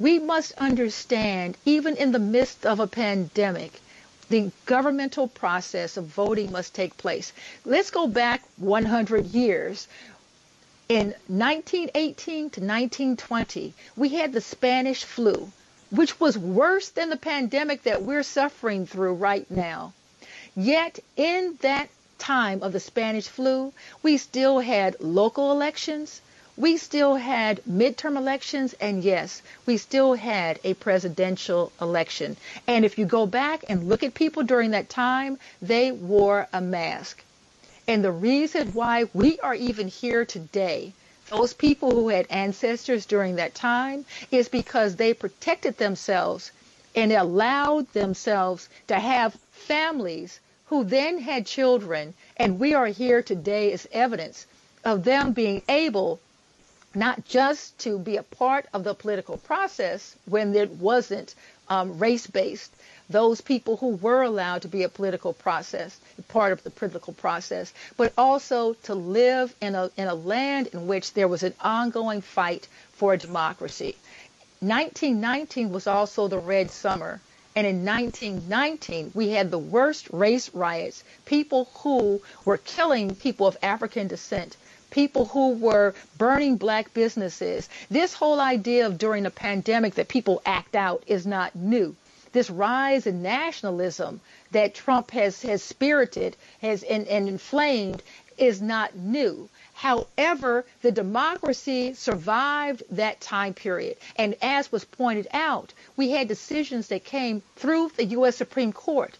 we 0.00 0.18
must 0.18 0.52
understand, 0.52 1.56
even 1.64 1.96
in 1.96 2.12
the 2.12 2.18
midst 2.18 2.64
of 2.64 2.78
a 2.78 2.86
pandemic, 2.86 3.80
the 4.28 4.52
governmental 4.66 5.26
process 5.26 5.96
of 5.96 6.04
voting 6.04 6.52
must 6.52 6.74
take 6.74 6.96
place. 6.96 7.32
Let's 7.64 7.90
go 7.90 8.06
back 8.06 8.42
100 8.58 9.26
years. 9.26 9.88
In 10.88 11.14
1918 11.26 12.50
to 12.50 12.60
1920, 12.60 13.74
we 13.96 14.10
had 14.10 14.32
the 14.32 14.40
Spanish 14.40 15.02
flu, 15.04 15.50
which 15.90 16.20
was 16.20 16.38
worse 16.38 16.90
than 16.90 17.10
the 17.10 17.16
pandemic 17.16 17.82
that 17.82 18.02
we're 18.02 18.22
suffering 18.22 18.86
through 18.86 19.14
right 19.14 19.50
now. 19.50 19.92
Yet, 20.54 20.98
in 21.16 21.56
that 21.62 21.88
time 22.18 22.62
of 22.62 22.72
the 22.72 22.80
Spanish 22.80 23.28
flu, 23.28 23.72
we 24.02 24.16
still 24.16 24.60
had 24.60 25.00
local 25.00 25.50
elections, 25.50 26.20
we 26.58 26.76
still 26.76 27.14
had 27.14 27.62
midterm 27.70 28.16
elections, 28.16 28.74
and 28.80 29.04
yes, 29.04 29.42
we 29.64 29.76
still 29.76 30.14
had 30.14 30.58
a 30.64 30.74
presidential 30.74 31.70
election. 31.80 32.36
And 32.66 32.84
if 32.84 32.98
you 32.98 33.06
go 33.06 33.26
back 33.26 33.64
and 33.68 33.88
look 33.88 34.02
at 34.02 34.12
people 34.12 34.42
during 34.42 34.72
that 34.72 34.88
time, 34.88 35.38
they 35.62 35.92
wore 35.92 36.48
a 36.52 36.60
mask. 36.60 37.22
And 37.86 38.02
the 38.02 38.10
reason 38.10 38.72
why 38.72 39.04
we 39.14 39.38
are 39.38 39.54
even 39.54 39.86
here 39.86 40.24
today, 40.24 40.92
those 41.30 41.54
people 41.54 41.92
who 41.92 42.08
had 42.08 42.26
ancestors 42.28 43.06
during 43.06 43.36
that 43.36 43.54
time, 43.54 44.04
is 44.32 44.48
because 44.48 44.96
they 44.96 45.14
protected 45.14 45.78
themselves 45.78 46.50
and 46.96 47.12
allowed 47.12 47.92
themselves 47.92 48.68
to 48.88 48.96
have 48.96 49.38
families 49.52 50.40
who 50.66 50.82
then 50.82 51.18
had 51.18 51.46
children. 51.46 52.14
And 52.36 52.58
we 52.58 52.74
are 52.74 52.88
here 52.88 53.22
today 53.22 53.72
as 53.72 53.86
evidence 53.92 54.44
of 54.84 55.04
them 55.04 55.32
being 55.32 55.62
able 55.68 56.18
not 56.98 57.24
just 57.24 57.78
to 57.78 57.96
be 57.98 58.16
a 58.16 58.22
part 58.22 58.66
of 58.74 58.82
the 58.82 58.92
political 58.94 59.36
process 59.36 60.16
when 60.26 60.54
it 60.56 60.70
wasn't 60.70 61.34
um, 61.68 61.98
race-based. 61.98 62.72
Those 63.08 63.40
people 63.40 63.76
who 63.76 63.90
were 63.96 64.22
allowed 64.22 64.62
to 64.62 64.68
be 64.68 64.82
a 64.82 64.88
political 64.88 65.32
process, 65.32 65.98
part 66.26 66.52
of 66.52 66.62
the 66.64 66.70
political 66.70 67.12
process, 67.12 67.72
but 67.96 68.12
also 68.18 68.74
to 68.84 68.94
live 68.94 69.54
in 69.60 69.74
a 69.74 69.90
in 69.96 70.08
a 70.08 70.14
land 70.14 70.66
in 70.74 70.86
which 70.88 71.12
there 71.14 71.28
was 71.28 71.42
an 71.42 71.54
ongoing 71.60 72.20
fight 72.20 72.66
for 72.92 73.16
democracy. 73.16 73.96
1919 74.60 75.70
was 75.70 75.86
also 75.86 76.26
the 76.26 76.38
Red 76.38 76.70
Summer. 76.70 77.20
And 77.56 77.66
in 77.66 77.84
1919, 77.84 79.12
we 79.14 79.30
had 79.30 79.50
the 79.50 79.58
worst 79.58 80.08
race 80.12 80.50
riots, 80.54 81.02
people 81.24 81.68
who 81.82 82.20
were 82.44 82.56
killing 82.58 83.14
people 83.16 83.46
of 83.46 83.56
African 83.62 84.06
descent 84.08 84.56
people 84.90 85.26
who 85.26 85.54
were 85.54 85.94
burning 86.16 86.56
black 86.56 86.92
businesses. 86.94 87.68
This 87.90 88.14
whole 88.14 88.40
idea 88.40 88.86
of 88.86 88.98
during 88.98 89.26
a 89.26 89.30
pandemic 89.30 89.94
that 89.94 90.08
people 90.08 90.40
act 90.46 90.74
out 90.74 91.02
is 91.06 91.26
not 91.26 91.54
new. 91.54 91.94
This 92.32 92.50
rise 92.50 93.06
in 93.06 93.22
nationalism 93.22 94.20
that 94.50 94.74
Trump 94.74 95.10
has, 95.12 95.42
has 95.42 95.62
spirited 95.62 96.36
has 96.60 96.82
and, 96.82 97.06
and 97.08 97.28
inflamed 97.28 98.02
is 98.36 98.60
not 98.62 98.94
new. 98.94 99.48
However, 99.74 100.64
the 100.82 100.92
democracy 100.92 101.94
survived 101.94 102.82
that 102.90 103.20
time 103.20 103.54
period. 103.54 103.96
And 104.16 104.34
as 104.42 104.70
was 104.72 104.84
pointed 104.84 105.28
out, 105.32 105.72
we 105.96 106.10
had 106.10 106.28
decisions 106.28 106.88
that 106.88 107.04
came 107.04 107.42
through 107.56 107.92
the 107.96 108.04
U.S. 108.06 108.36
Supreme 108.36 108.72
Court 108.72 109.16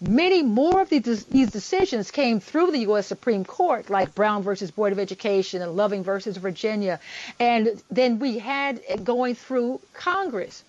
Many 0.00 0.42
more 0.42 0.80
of 0.80 0.88
these, 0.88 1.24
these 1.24 1.50
decisions 1.50 2.10
came 2.10 2.40
through 2.40 2.72
the 2.72 2.80
U.S. 2.80 3.06
Supreme 3.06 3.44
Court, 3.44 3.88
like 3.90 4.14
Brown 4.14 4.42
versus 4.42 4.70
Board 4.70 4.92
of 4.92 4.98
Education 4.98 5.62
and 5.62 5.76
Loving 5.76 6.02
versus 6.02 6.36
Virginia. 6.36 7.00
And 7.38 7.82
then 7.90 8.18
we 8.18 8.38
had 8.38 8.80
going 9.04 9.34
through 9.34 9.80
Congress. 9.92 10.64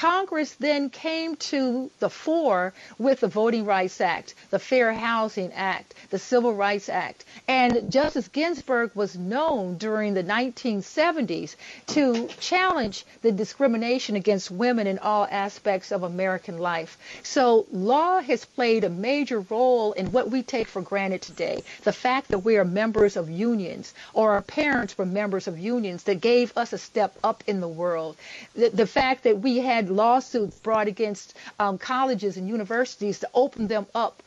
Congress 0.00 0.54
then 0.54 0.88
came 0.88 1.36
to 1.36 1.90
the 1.98 2.08
fore 2.08 2.72
with 2.98 3.20
the 3.20 3.28
Voting 3.28 3.66
Rights 3.66 4.00
Act, 4.00 4.32
the 4.48 4.58
Fair 4.58 4.94
Housing 4.94 5.52
Act, 5.52 5.92
the 6.08 6.18
Civil 6.18 6.54
Rights 6.54 6.88
Act. 6.88 7.26
And 7.46 7.92
Justice 7.92 8.26
Ginsburg 8.28 8.92
was 8.94 9.14
known 9.14 9.76
during 9.76 10.14
the 10.14 10.24
1970s 10.24 11.54
to 11.88 12.28
challenge 12.40 13.04
the 13.20 13.30
discrimination 13.30 14.16
against 14.16 14.50
women 14.50 14.86
in 14.86 14.98
all 14.98 15.28
aspects 15.30 15.92
of 15.92 16.02
American 16.02 16.56
life. 16.56 16.96
So 17.22 17.66
law 17.70 18.20
has 18.20 18.46
played 18.46 18.84
a 18.84 18.88
major 18.88 19.40
role 19.40 19.92
in 19.92 20.12
what 20.12 20.30
we 20.30 20.42
take 20.42 20.68
for 20.68 20.80
granted 20.80 21.20
today. 21.20 21.62
The 21.84 21.92
fact 21.92 22.28
that 22.28 22.38
we 22.38 22.56
are 22.56 22.64
members 22.64 23.18
of 23.18 23.28
unions 23.28 23.92
or 24.14 24.30
our 24.32 24.40
parents 24.42 24.96
were 24.96 25.04
members 25.04 25.46
of 25.46 25.58
unions 25.58 26.04
that 26.04 26.22
gave 26.22 26.56
us 26.56 26.72
a 26.72 26.78
step 26.78 27.18
up 27.22 27.44
in 27.46 27.60
the 27.60 27.68
world. 27.68 28.16
The, 28.54 28.70
the 28.70 28.86
fact 28.86 29.24
that 29.24 29.40
we 29.40 29.58
had 29.58 29.89
lawsuits 29.90 30.58
brought 30.60 30.88
against 30.88 31.34
um, 31.58 31.78
colleges 31.78 32.36
and 32.36 32.48
universities 32.48 33.18
to 33.20 33.28
open 33.34 33.66
them 33.68 33.86
up 33.94 34.22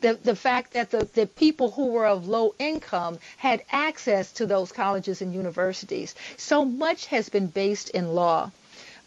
the, 0.00 0.14
the 0.22 0.36
fact 0.36 0.74
that 0.74 0.90
the, 0.90 1.08
the 1.14 1.26
people 1.26 1.70
who 1.70 1.86
were 1.86 2.06
of 2.06 2.28
low 2.28 2.54
income 2.58 3.18
had 3.38 3.64
access 3.72 4.30
to 4.32 4.46
those 4.46 4.70
colleges 4.72 5.22
and 5.22 5.34
universities. 5.34 6.14
So 6.36 6.64
much 6.64 7.06
has 7.06 7.28
been 7.28 7.46
based 7.46 7.90
in 7.90 8.14
law. 8.14 8.50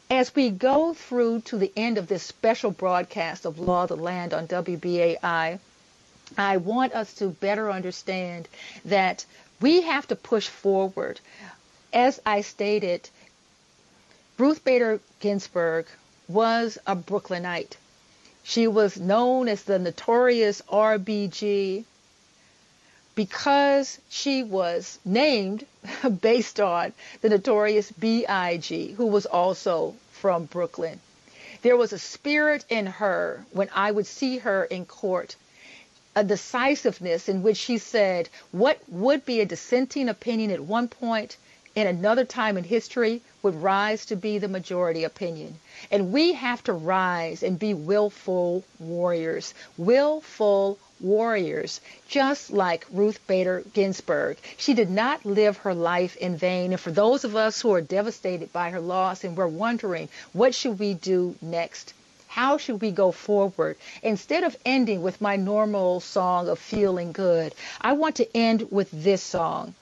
As 0.10 0.34
we 0.36 0.49
go 0.49 0.93
through 0.95 1.41
to 1.41 1.57
the 1.57 1.72
end 1.78 1.97
of 1.99 2.07
this 2.07 2.24
special 2.24 2.72
broadcast 2.72 3.45
of 3.45 3.60
Law 3.60 3.84
of 3.84 3.89
the 3.89 3.97
Land 3.97 4.34
on 4.34 4.47
WBAI, 4.47 5.60
I 6.38 6.57
want 6.57 6.93
us 6.93 7.14
to 7.16 7.28
better 7.30 7.72
understand 7.72 8.47
that 8.86 9.26
we 9.62 9.82
have 9.82 10.07
to 10.07 10.16
push 10.16 10.47
forward. 10.47 11.20
As 11.93 12.20
I 12.26 12.41
stated, 12.41 13.10
Ruth 14.39 14.64
Bader 14.64 14.99
Ginsburg 15.20 15.86
was 16.30 16.77
a 16.86 16.95
Brooklynite. 16.95 17.75
She 18.43 18.67
was 18.67 18.97
known 18.97 19.49
as 19.49 19.63
the 19.63 19.80
notorious 19.80 20.61
RBG 20.71 21.84
because 23.15 23.99
she 24.09 24.43
was 24.43 24.99
named 25.03 25.65
based 26.21 26.59
on 26.59 26.93
the 27.21 27.30
notorious 27.30 27.91
BIG, 27.91 28.93
who 28.95 29.07
was 29.07 29.25
also 29.25 29.95
from 30.11 30.45
Brooklyn. 30.45 31.01
There 31.63 31.75
was 31.75 31.91
a 31.91 31.99
spirit 31.99 32.63
in 32.69 32.86
her 32.86 33.43
when 33.51 33.69
I 33.73 33.91
would 33.91 34.07
see 34.07 34.38
her 34.38 34.63
in 34.63 34.86
court, 34.86 35.36
a 36.15 36.23
decisiveness 36.23 37.27
in 37.27 37.41
which 37.43 37.57
she 37.57 37.80
said 37.80 38.30
what 38.51 38.80
would 38.88 39.25
be 39.25 39.41
a 39.41 39.45
dissenting 39.45 40.07
opinion 40.07 40.51
at 40.51 40.63
one 40.63 40.88
point 40.88 41.38
in 41.80 41.88
another 41.88 42.25
time 42.25 42.57
in 42.57 42.63
history 42.65 43.21
would 43.41 43.55
rise 43.55 44.05
to 44.07 44.15
be 44.17 44.38
the 44.38 44.47
majority 44.49 45.05
opinion. 45.05 45.57
And 45.89 46.11
we 46.11 46.34
have 46.34 46.61
to 46.65 46.73
rise 46.73 47.41
and 47.41 47.57
be 47.57 47.73
willful 47.73 48.65
warriors, 48.80 49.53
willful 49.77 50.77
warriors, 50.99 51.80
just 52.09 52.51
like 52.51 52.86
Ruth 52.91 53.25
Bader 53.27 53.63
Ginsburg. 53.73 54.38
She 54.57 54.73
did 54.73 54.89
not 54.89 55.25
live 55.25 55.55
her 55.57 55.73
life 55.73 56.17
in 56.17 56.36
vain. 56.36 56.73
And 56.73 56.82
for 56.82 56.91
those 56.91 57.23
of 57.23 57.36
us 57.38 57.61
who 57.61 57.73
are 57.73 57.82
devastated 57.82 58.51
by 58.51 58.71
her 58.71 58.82
loss 58.82 59.23
and 59.23 59.38
we're 59.38 59.47
wondering, 59.47 60.09
what 60.34 60.53
should 60.53 60.77
we 60.80 60.93
do 60.93 61.36
next? 61.41 61.93
How 62.27 62.57
should 62.57 62.82
we 62.82 62.91
go 62.91 63.11
forward? 63.11 63.77
Instead 64.03 64.43
of 64.43 64.55
ending 64.65 65.01
with 65.01 65.21
my 65.21 65.36
normal 65.36 65.99
song 65.99 66.47
of 66.49 66.59
feeling 66.59 67.11
good, 67.11 67.55
I 67.82 67.93
want 67.93 68.17
to 68.17 68.38
end 68.38 68.69
with 68.71 68.89
this 68.91 69.23
song. 69.23 69.73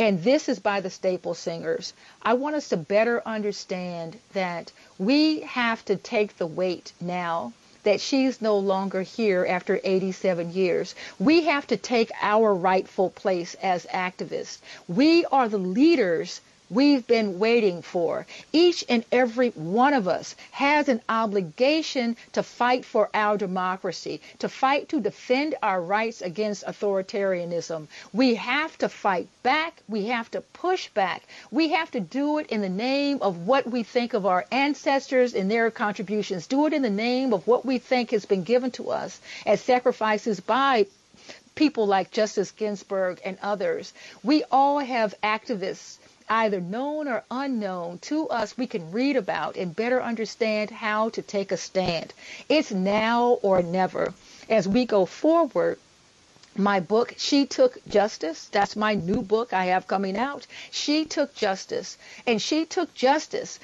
And 0.00 0.24
this 0.24 0.48
is 0.48 0.58
by 0.60 0.80
the 0.80 0.88
Staple 0.88 1.34
Singers. 1.34 1.92
I 2.22 2.32
want 2.32 2.56
us 2.56 2.70
to 2.70 2.78
better 2.78 3.22
understand 3.26 4.18
that 4.32 4.72
we 4.96 5.40
have 5.40 5.84
to 5.84 5.96
take 5.96 6.38
the 6.38 6.46
weight 6.46 6.94
now 7.02 7.52
that 7.82 8.00
she's 8.00 8.40
no 8.40 8.56
longer 8.56 9.02
here 9.02 9.44
after 9.46 9.78
87 9.84 10.54
years. 10.54 10.94
We 11.18 11.42
have 11.42 11.66
to 11.66 11.76
take 11.76 12.10
our 12.22 12.54
rightful 12.54 13.10
place 13.10 13.54
as 13.62 13.84
activists. 13.92 14.60
We 14.88 15.26
are 15.26 15.50
the 15.50 15.58
leaders 15.58 16.40
we've 16.70 17.06
been 17.06 17.38
waiting 17.38 17.82
for. 17.82 18.26
Each 18.52 18.84
and 18.88 19.04
every 19.10 19.50
one 19.50 19.92
of 19.92 20.06
us 20.06 20.36
has 20.52 20.88
an 20.88 21.02
obligation 21.08 22.16
to 22.32 22.42
fight 22.42 22.84
for 22.84 23.10
our 23.12 23.36
democracy, 23.36 24.20
to 24.38 24.48
fight 24.48 24.88
to 24.90 25.00
defend 25.00 25.56
our 25.62 25.82
rights 25.82 26.22
against 26.22 26.64
authoritarianism. 26.64 27.88
We 28.12 28.36
have 28.36 28.78
to 28.78 28.88
fight 28.88 29.28
back. 29.42 29.82
We 29.88 30.06
have 30.06 30.30
to 30.30 30.40
push 30.40 30.88
back. 30.90 31.22
We 31.50 31.70
have 31.70 31.90
to 31.90 32.00
do 32.00 32.38
it 32.38 32.46
in 32.46 32.60
the 32.62 32.68
name 32.68 33.18
of 33.20 33.46
what 33.46 33.68
we 33.68 33.82
think 33.82 34.14
of 34.14 34.24
our 34.24 34.46
ancestors 34.52 35.34
and 35.34 35.50
their 35.50 35.70
contributions. 35.70 36.46
Do 36.46 36.66
it 36.66 36.72
in 36.72 36.82
the 36.82 36.90
name 36.90 37.32
of 37.32 37.46
what 37.46 37.66
we 37.66 37.78
think 37.78 38.12
has 38.12 38.24
been 38.24 38.44
given 38.44 38.70
to 38.72 38.90
us 38.90 39.20
as 39.44 39.60
sacrifices 39.60 40.40
by 40.40 40.86
people 41.54 41.86
like 41.86 42.10
Justice 42.10 42.52
Ginsburg 42.52 43.20
and 43.24 43.36
others. 43.42 43.92
We 44.22 44.44
all 44.50 44.78
have 44.78 45.14
activists 45.22 45.98
either 46.30 46.60
known 46.60 47.08
or 47.08 47.24
unknown 47.28 47.98
to 47.98 48.28
us 48.28 48.56
we 48.56 48.66
can 48.66 48.92
read 48.92 49.16
about 49.16 49.56
and 49.56 49.74
better 49.74 50.00
understand 50.00 50.70
how 50.70 51.08
to 51.08 51.20
take 51.20 51.50
a 51.50 51.56
stand. 51.56 52.14
It's 52.48 52.70
now 52.70 53.38
or 53.42 53.62
never. 53.62 54.14
As 54.48 54.68
we 54.68 54.86
go 54.86 55.06
forward, 55.06 55.78
my 56.56 56.78
book, 56.78 57.14
She 57.16 57.46
Took 57.46 57.84
Justice, 57.88 58.48
that's 58.52 58.76
my 58.76 58.94
new 58.94 59.22
book 59.22 59.52
I 59.52 59.66
have 59.66 59.88
coming 59.88 60.16
out. 60.16 60.46
She 60.70 61.04
Took 61.04 61.34
Justice. 61.34 61.98
And 62.26 62.40
She 62.40 62.64
Took 62.64 62.94
Justice 62.94 63.58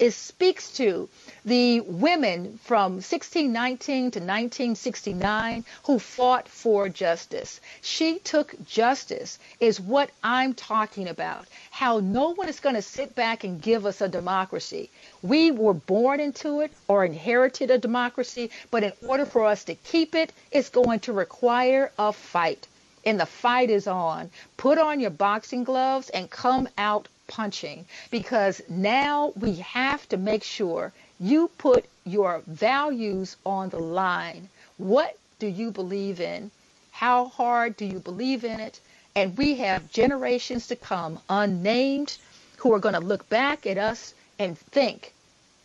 it 0.00 0.10
speaks 0.10 0.70
to 0.72 1.08
the 1.44 1.80
women 1.82 2.58
from 2.64 2.94
1619 2.94 4.10
to 4.10 4.18
1969 4.18 5.64
who 5.84 6.00
fought 6.00 6.48
for 6.48 6.88
justice. 6.88 7.60
She 7.80 8.18
took 8.18 8.54
justice 8.66 9.38
is 9.60 9.80
what 9.80 10.10
I'm 10.22 10.52
talking 10.52 11.06
about. 11.06 11.46
How 11.70 12.00
no 12.00 12.30
one 12.30 12.48
is 12.48 12.58
going 12.58 12.74
to 12.74 12.82
sit 12.82 13.14
back 13.14 13.44
and 13.44 13.62
give 13.62 13.86
us 13.86 14.00
a 14.00 14.08
democracy. 14.08 14.90
We 15.22 15.52
were 15.52 15.74
born 15.74 16.18
into 16.18 16.60
it 16.60 16.72
or 16.88 17.04
inherited 17.04 17.70
a 17.70 17.78
democracy, 17.78 18.50
but 18.72 18.82
in 18.82 18.92
order 19.06 19.24
for 19.24 19.44
us 19.44 19.62
to 19.64 19.76
keep 19.76 20.16
it, 20.16 20.32
it's 20.50 20.70
going 20.70 21.00
to 21.00 21.12
require 21.12 21.92
a 22.00 22.12
fight. 22.12 22.66
And 23.06 23.20
the 23.20 23.26
fight 23.26 23.70
is 23.70 23.86
on. 23.86 24.30
Put 24.56 24.78
on 24.78 24.98
your 24.98 25.10
boxing 25.10 25.62
gloves 25.62 26.08
and 26.10 26.28
come 26.30 26.68
out 26.76 27.06
punching 27.26 27.86
because 28.10 28.60
now 28.68 29.32
we 29.36 29.56
have 29.56 30.08
to 30.08 30.16
make 30.16 30.44
sure 30.44 30.92
you 31.18 31.48
put 31.58 31.84
your 32.04 32.42
values 32.46 33.36
on 33.44 33.70
the 33.70 33.78
line. 33.78 34.48
What 34.76 35.18
do 35.38 35.46
you 35.46 35.70
believe 35.70 36.20
in? 36.20 36.50
How 36.90 37.26
hard 37.26 37.76
do 37.76 37.84
you 37.84 37.98
believe 37.98 38.44
in 38.44 38.60
it? 38.60 38.80
And 39.14 39.36
we 39.38 39.56
have 39.56 39.90
generations 39.90 40.66
to 40.68 40.76
come, 40.76 41.20
unnamed, 41.28 42.16
who 42.56 42.72
are 42.72 42.78
going 42.78 42.94
to 42.94 43.00
look 43.00 43.28
back 43.28 43.66
at 43.66 43.78
us 43.78 44.14
and 44.38 44.58
think, 44.58 45.12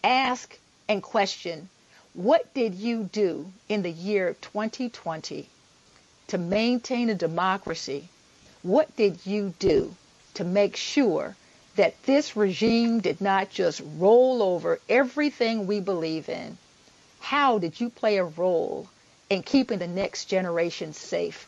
ask, 0.04 0.58
and 0.88 1.04
question 1.04 1.70
what 2.14 2.54
did 2.54 2.74
you 2.74 3.04
do 3.04 3.52
in 3.70 3.84
the 3.84 3.92
year 3.92 4.36
2020 4.42 5.48
to 6.28 6.38
maintain 6.38 7.10
a 7.10 7.16
democracy? 7.16 8.10
What 8.64 8.96
did 8.98 9.26
you 9.26 9.54
do 9.60 9.96
to 10.34 10.44
make 10.44 10.76
sure 10.76 11.36
that 11.80 12.04
this 12.04 12.36
regime 12.36 13.00
did 13.00 13.22
not 13.22 13.50
just 13.50 13.82
roll 13.98 14.44
over 14.44 14.82
everything 14.90 15.66
we 15.66 15.80
believe 15.80 16.28
in. 16.28 16.58
How 17.22 17.58
did 17.58 17.80
you 17.80 17.90
play 17.90 18.18
a 18.18 18.24
role 18.26 18.90
in 19.30 19.44
keeping 19.44 19.80
the 19.80 19.88
next 19.88 20.26
generation 20.26 20.92
safe? 20.92 21.48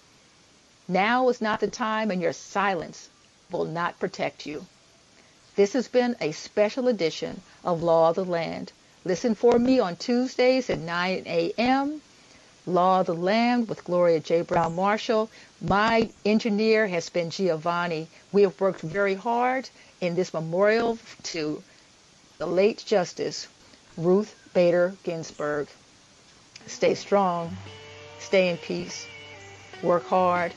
Now 0.88 1.28
is 1.28 1.42
not 1.42 1.60
the 1.60 1.68
time, 1.68 2.12
and 2.12 2.22
your 2.22 2.32
silence 2.32 3.10
will 3.52 3.66
not 3.66 4.00
protect 4.00 4.46
you. 4.46 4.66
This 5.58 5.74
has 5.74 5.90
been 5.90 6.16
a 6.22 6.32
special 6.32 6.88
edition 6.88 7.42
of 7.66 7.84
Law 7.84 8.12
of 8.12 8.16
the 8.16 8.24
Land. 8.24 8.72
Listen 9.04 9.36
for 9.36 9.60
me 9.60 9.82
on 9.82 9.98
Tuesdays 9.98 10.70
at 10.70 10.80
9 10.80 11.24
a.m. 11.26 12.02
Law 12.66 13.02
of 13.02 13.08
the 13.08 13.14
Land 13.14 13.68
with 13.68 13.84
Gloria 13.84 14.22
J. 14.22 14.44
Browne-Marshall. 14.44 15.30
My 15.62 16.10
engineer 16.24 16.88
has 16.88 17.10
been 17.10 17.32
Giovanni. 17.32 18.08
We 18.32 18.44
have 18.44 18.62
worked 18.62 18.80
very 18.80 19.16
hard 19.16 19.68
in 20.02 20.16
this 20.16 20.34
memorial 20.34 20.98
to 21.24 21.64
the 22.40 22.46
late 22.46 22.84
Justice 22.86 23.48
Ruth 23.98 24.36
Bader 24.54 24.96
Ginsburg. 25.04 25.68
Stay 26.66 26.96
strong, 26.96 27.56
stay 28.20 28.50
in 28.50 28.58
peace, 28.58 29.08
work 29.84 30.06
hard, 30.06 30.54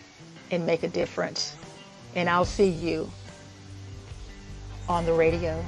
and 0.51 0.67
make 0.67 0.83
a 0.83 0.89
difference. 0.89 1.55
And 2.15 2.29
I'll 2.29 2.45
see 2.45 2.69
you 2.69 3.11
on 4.89 5.05
the 5.05 5.13
radio. 5.13 5.63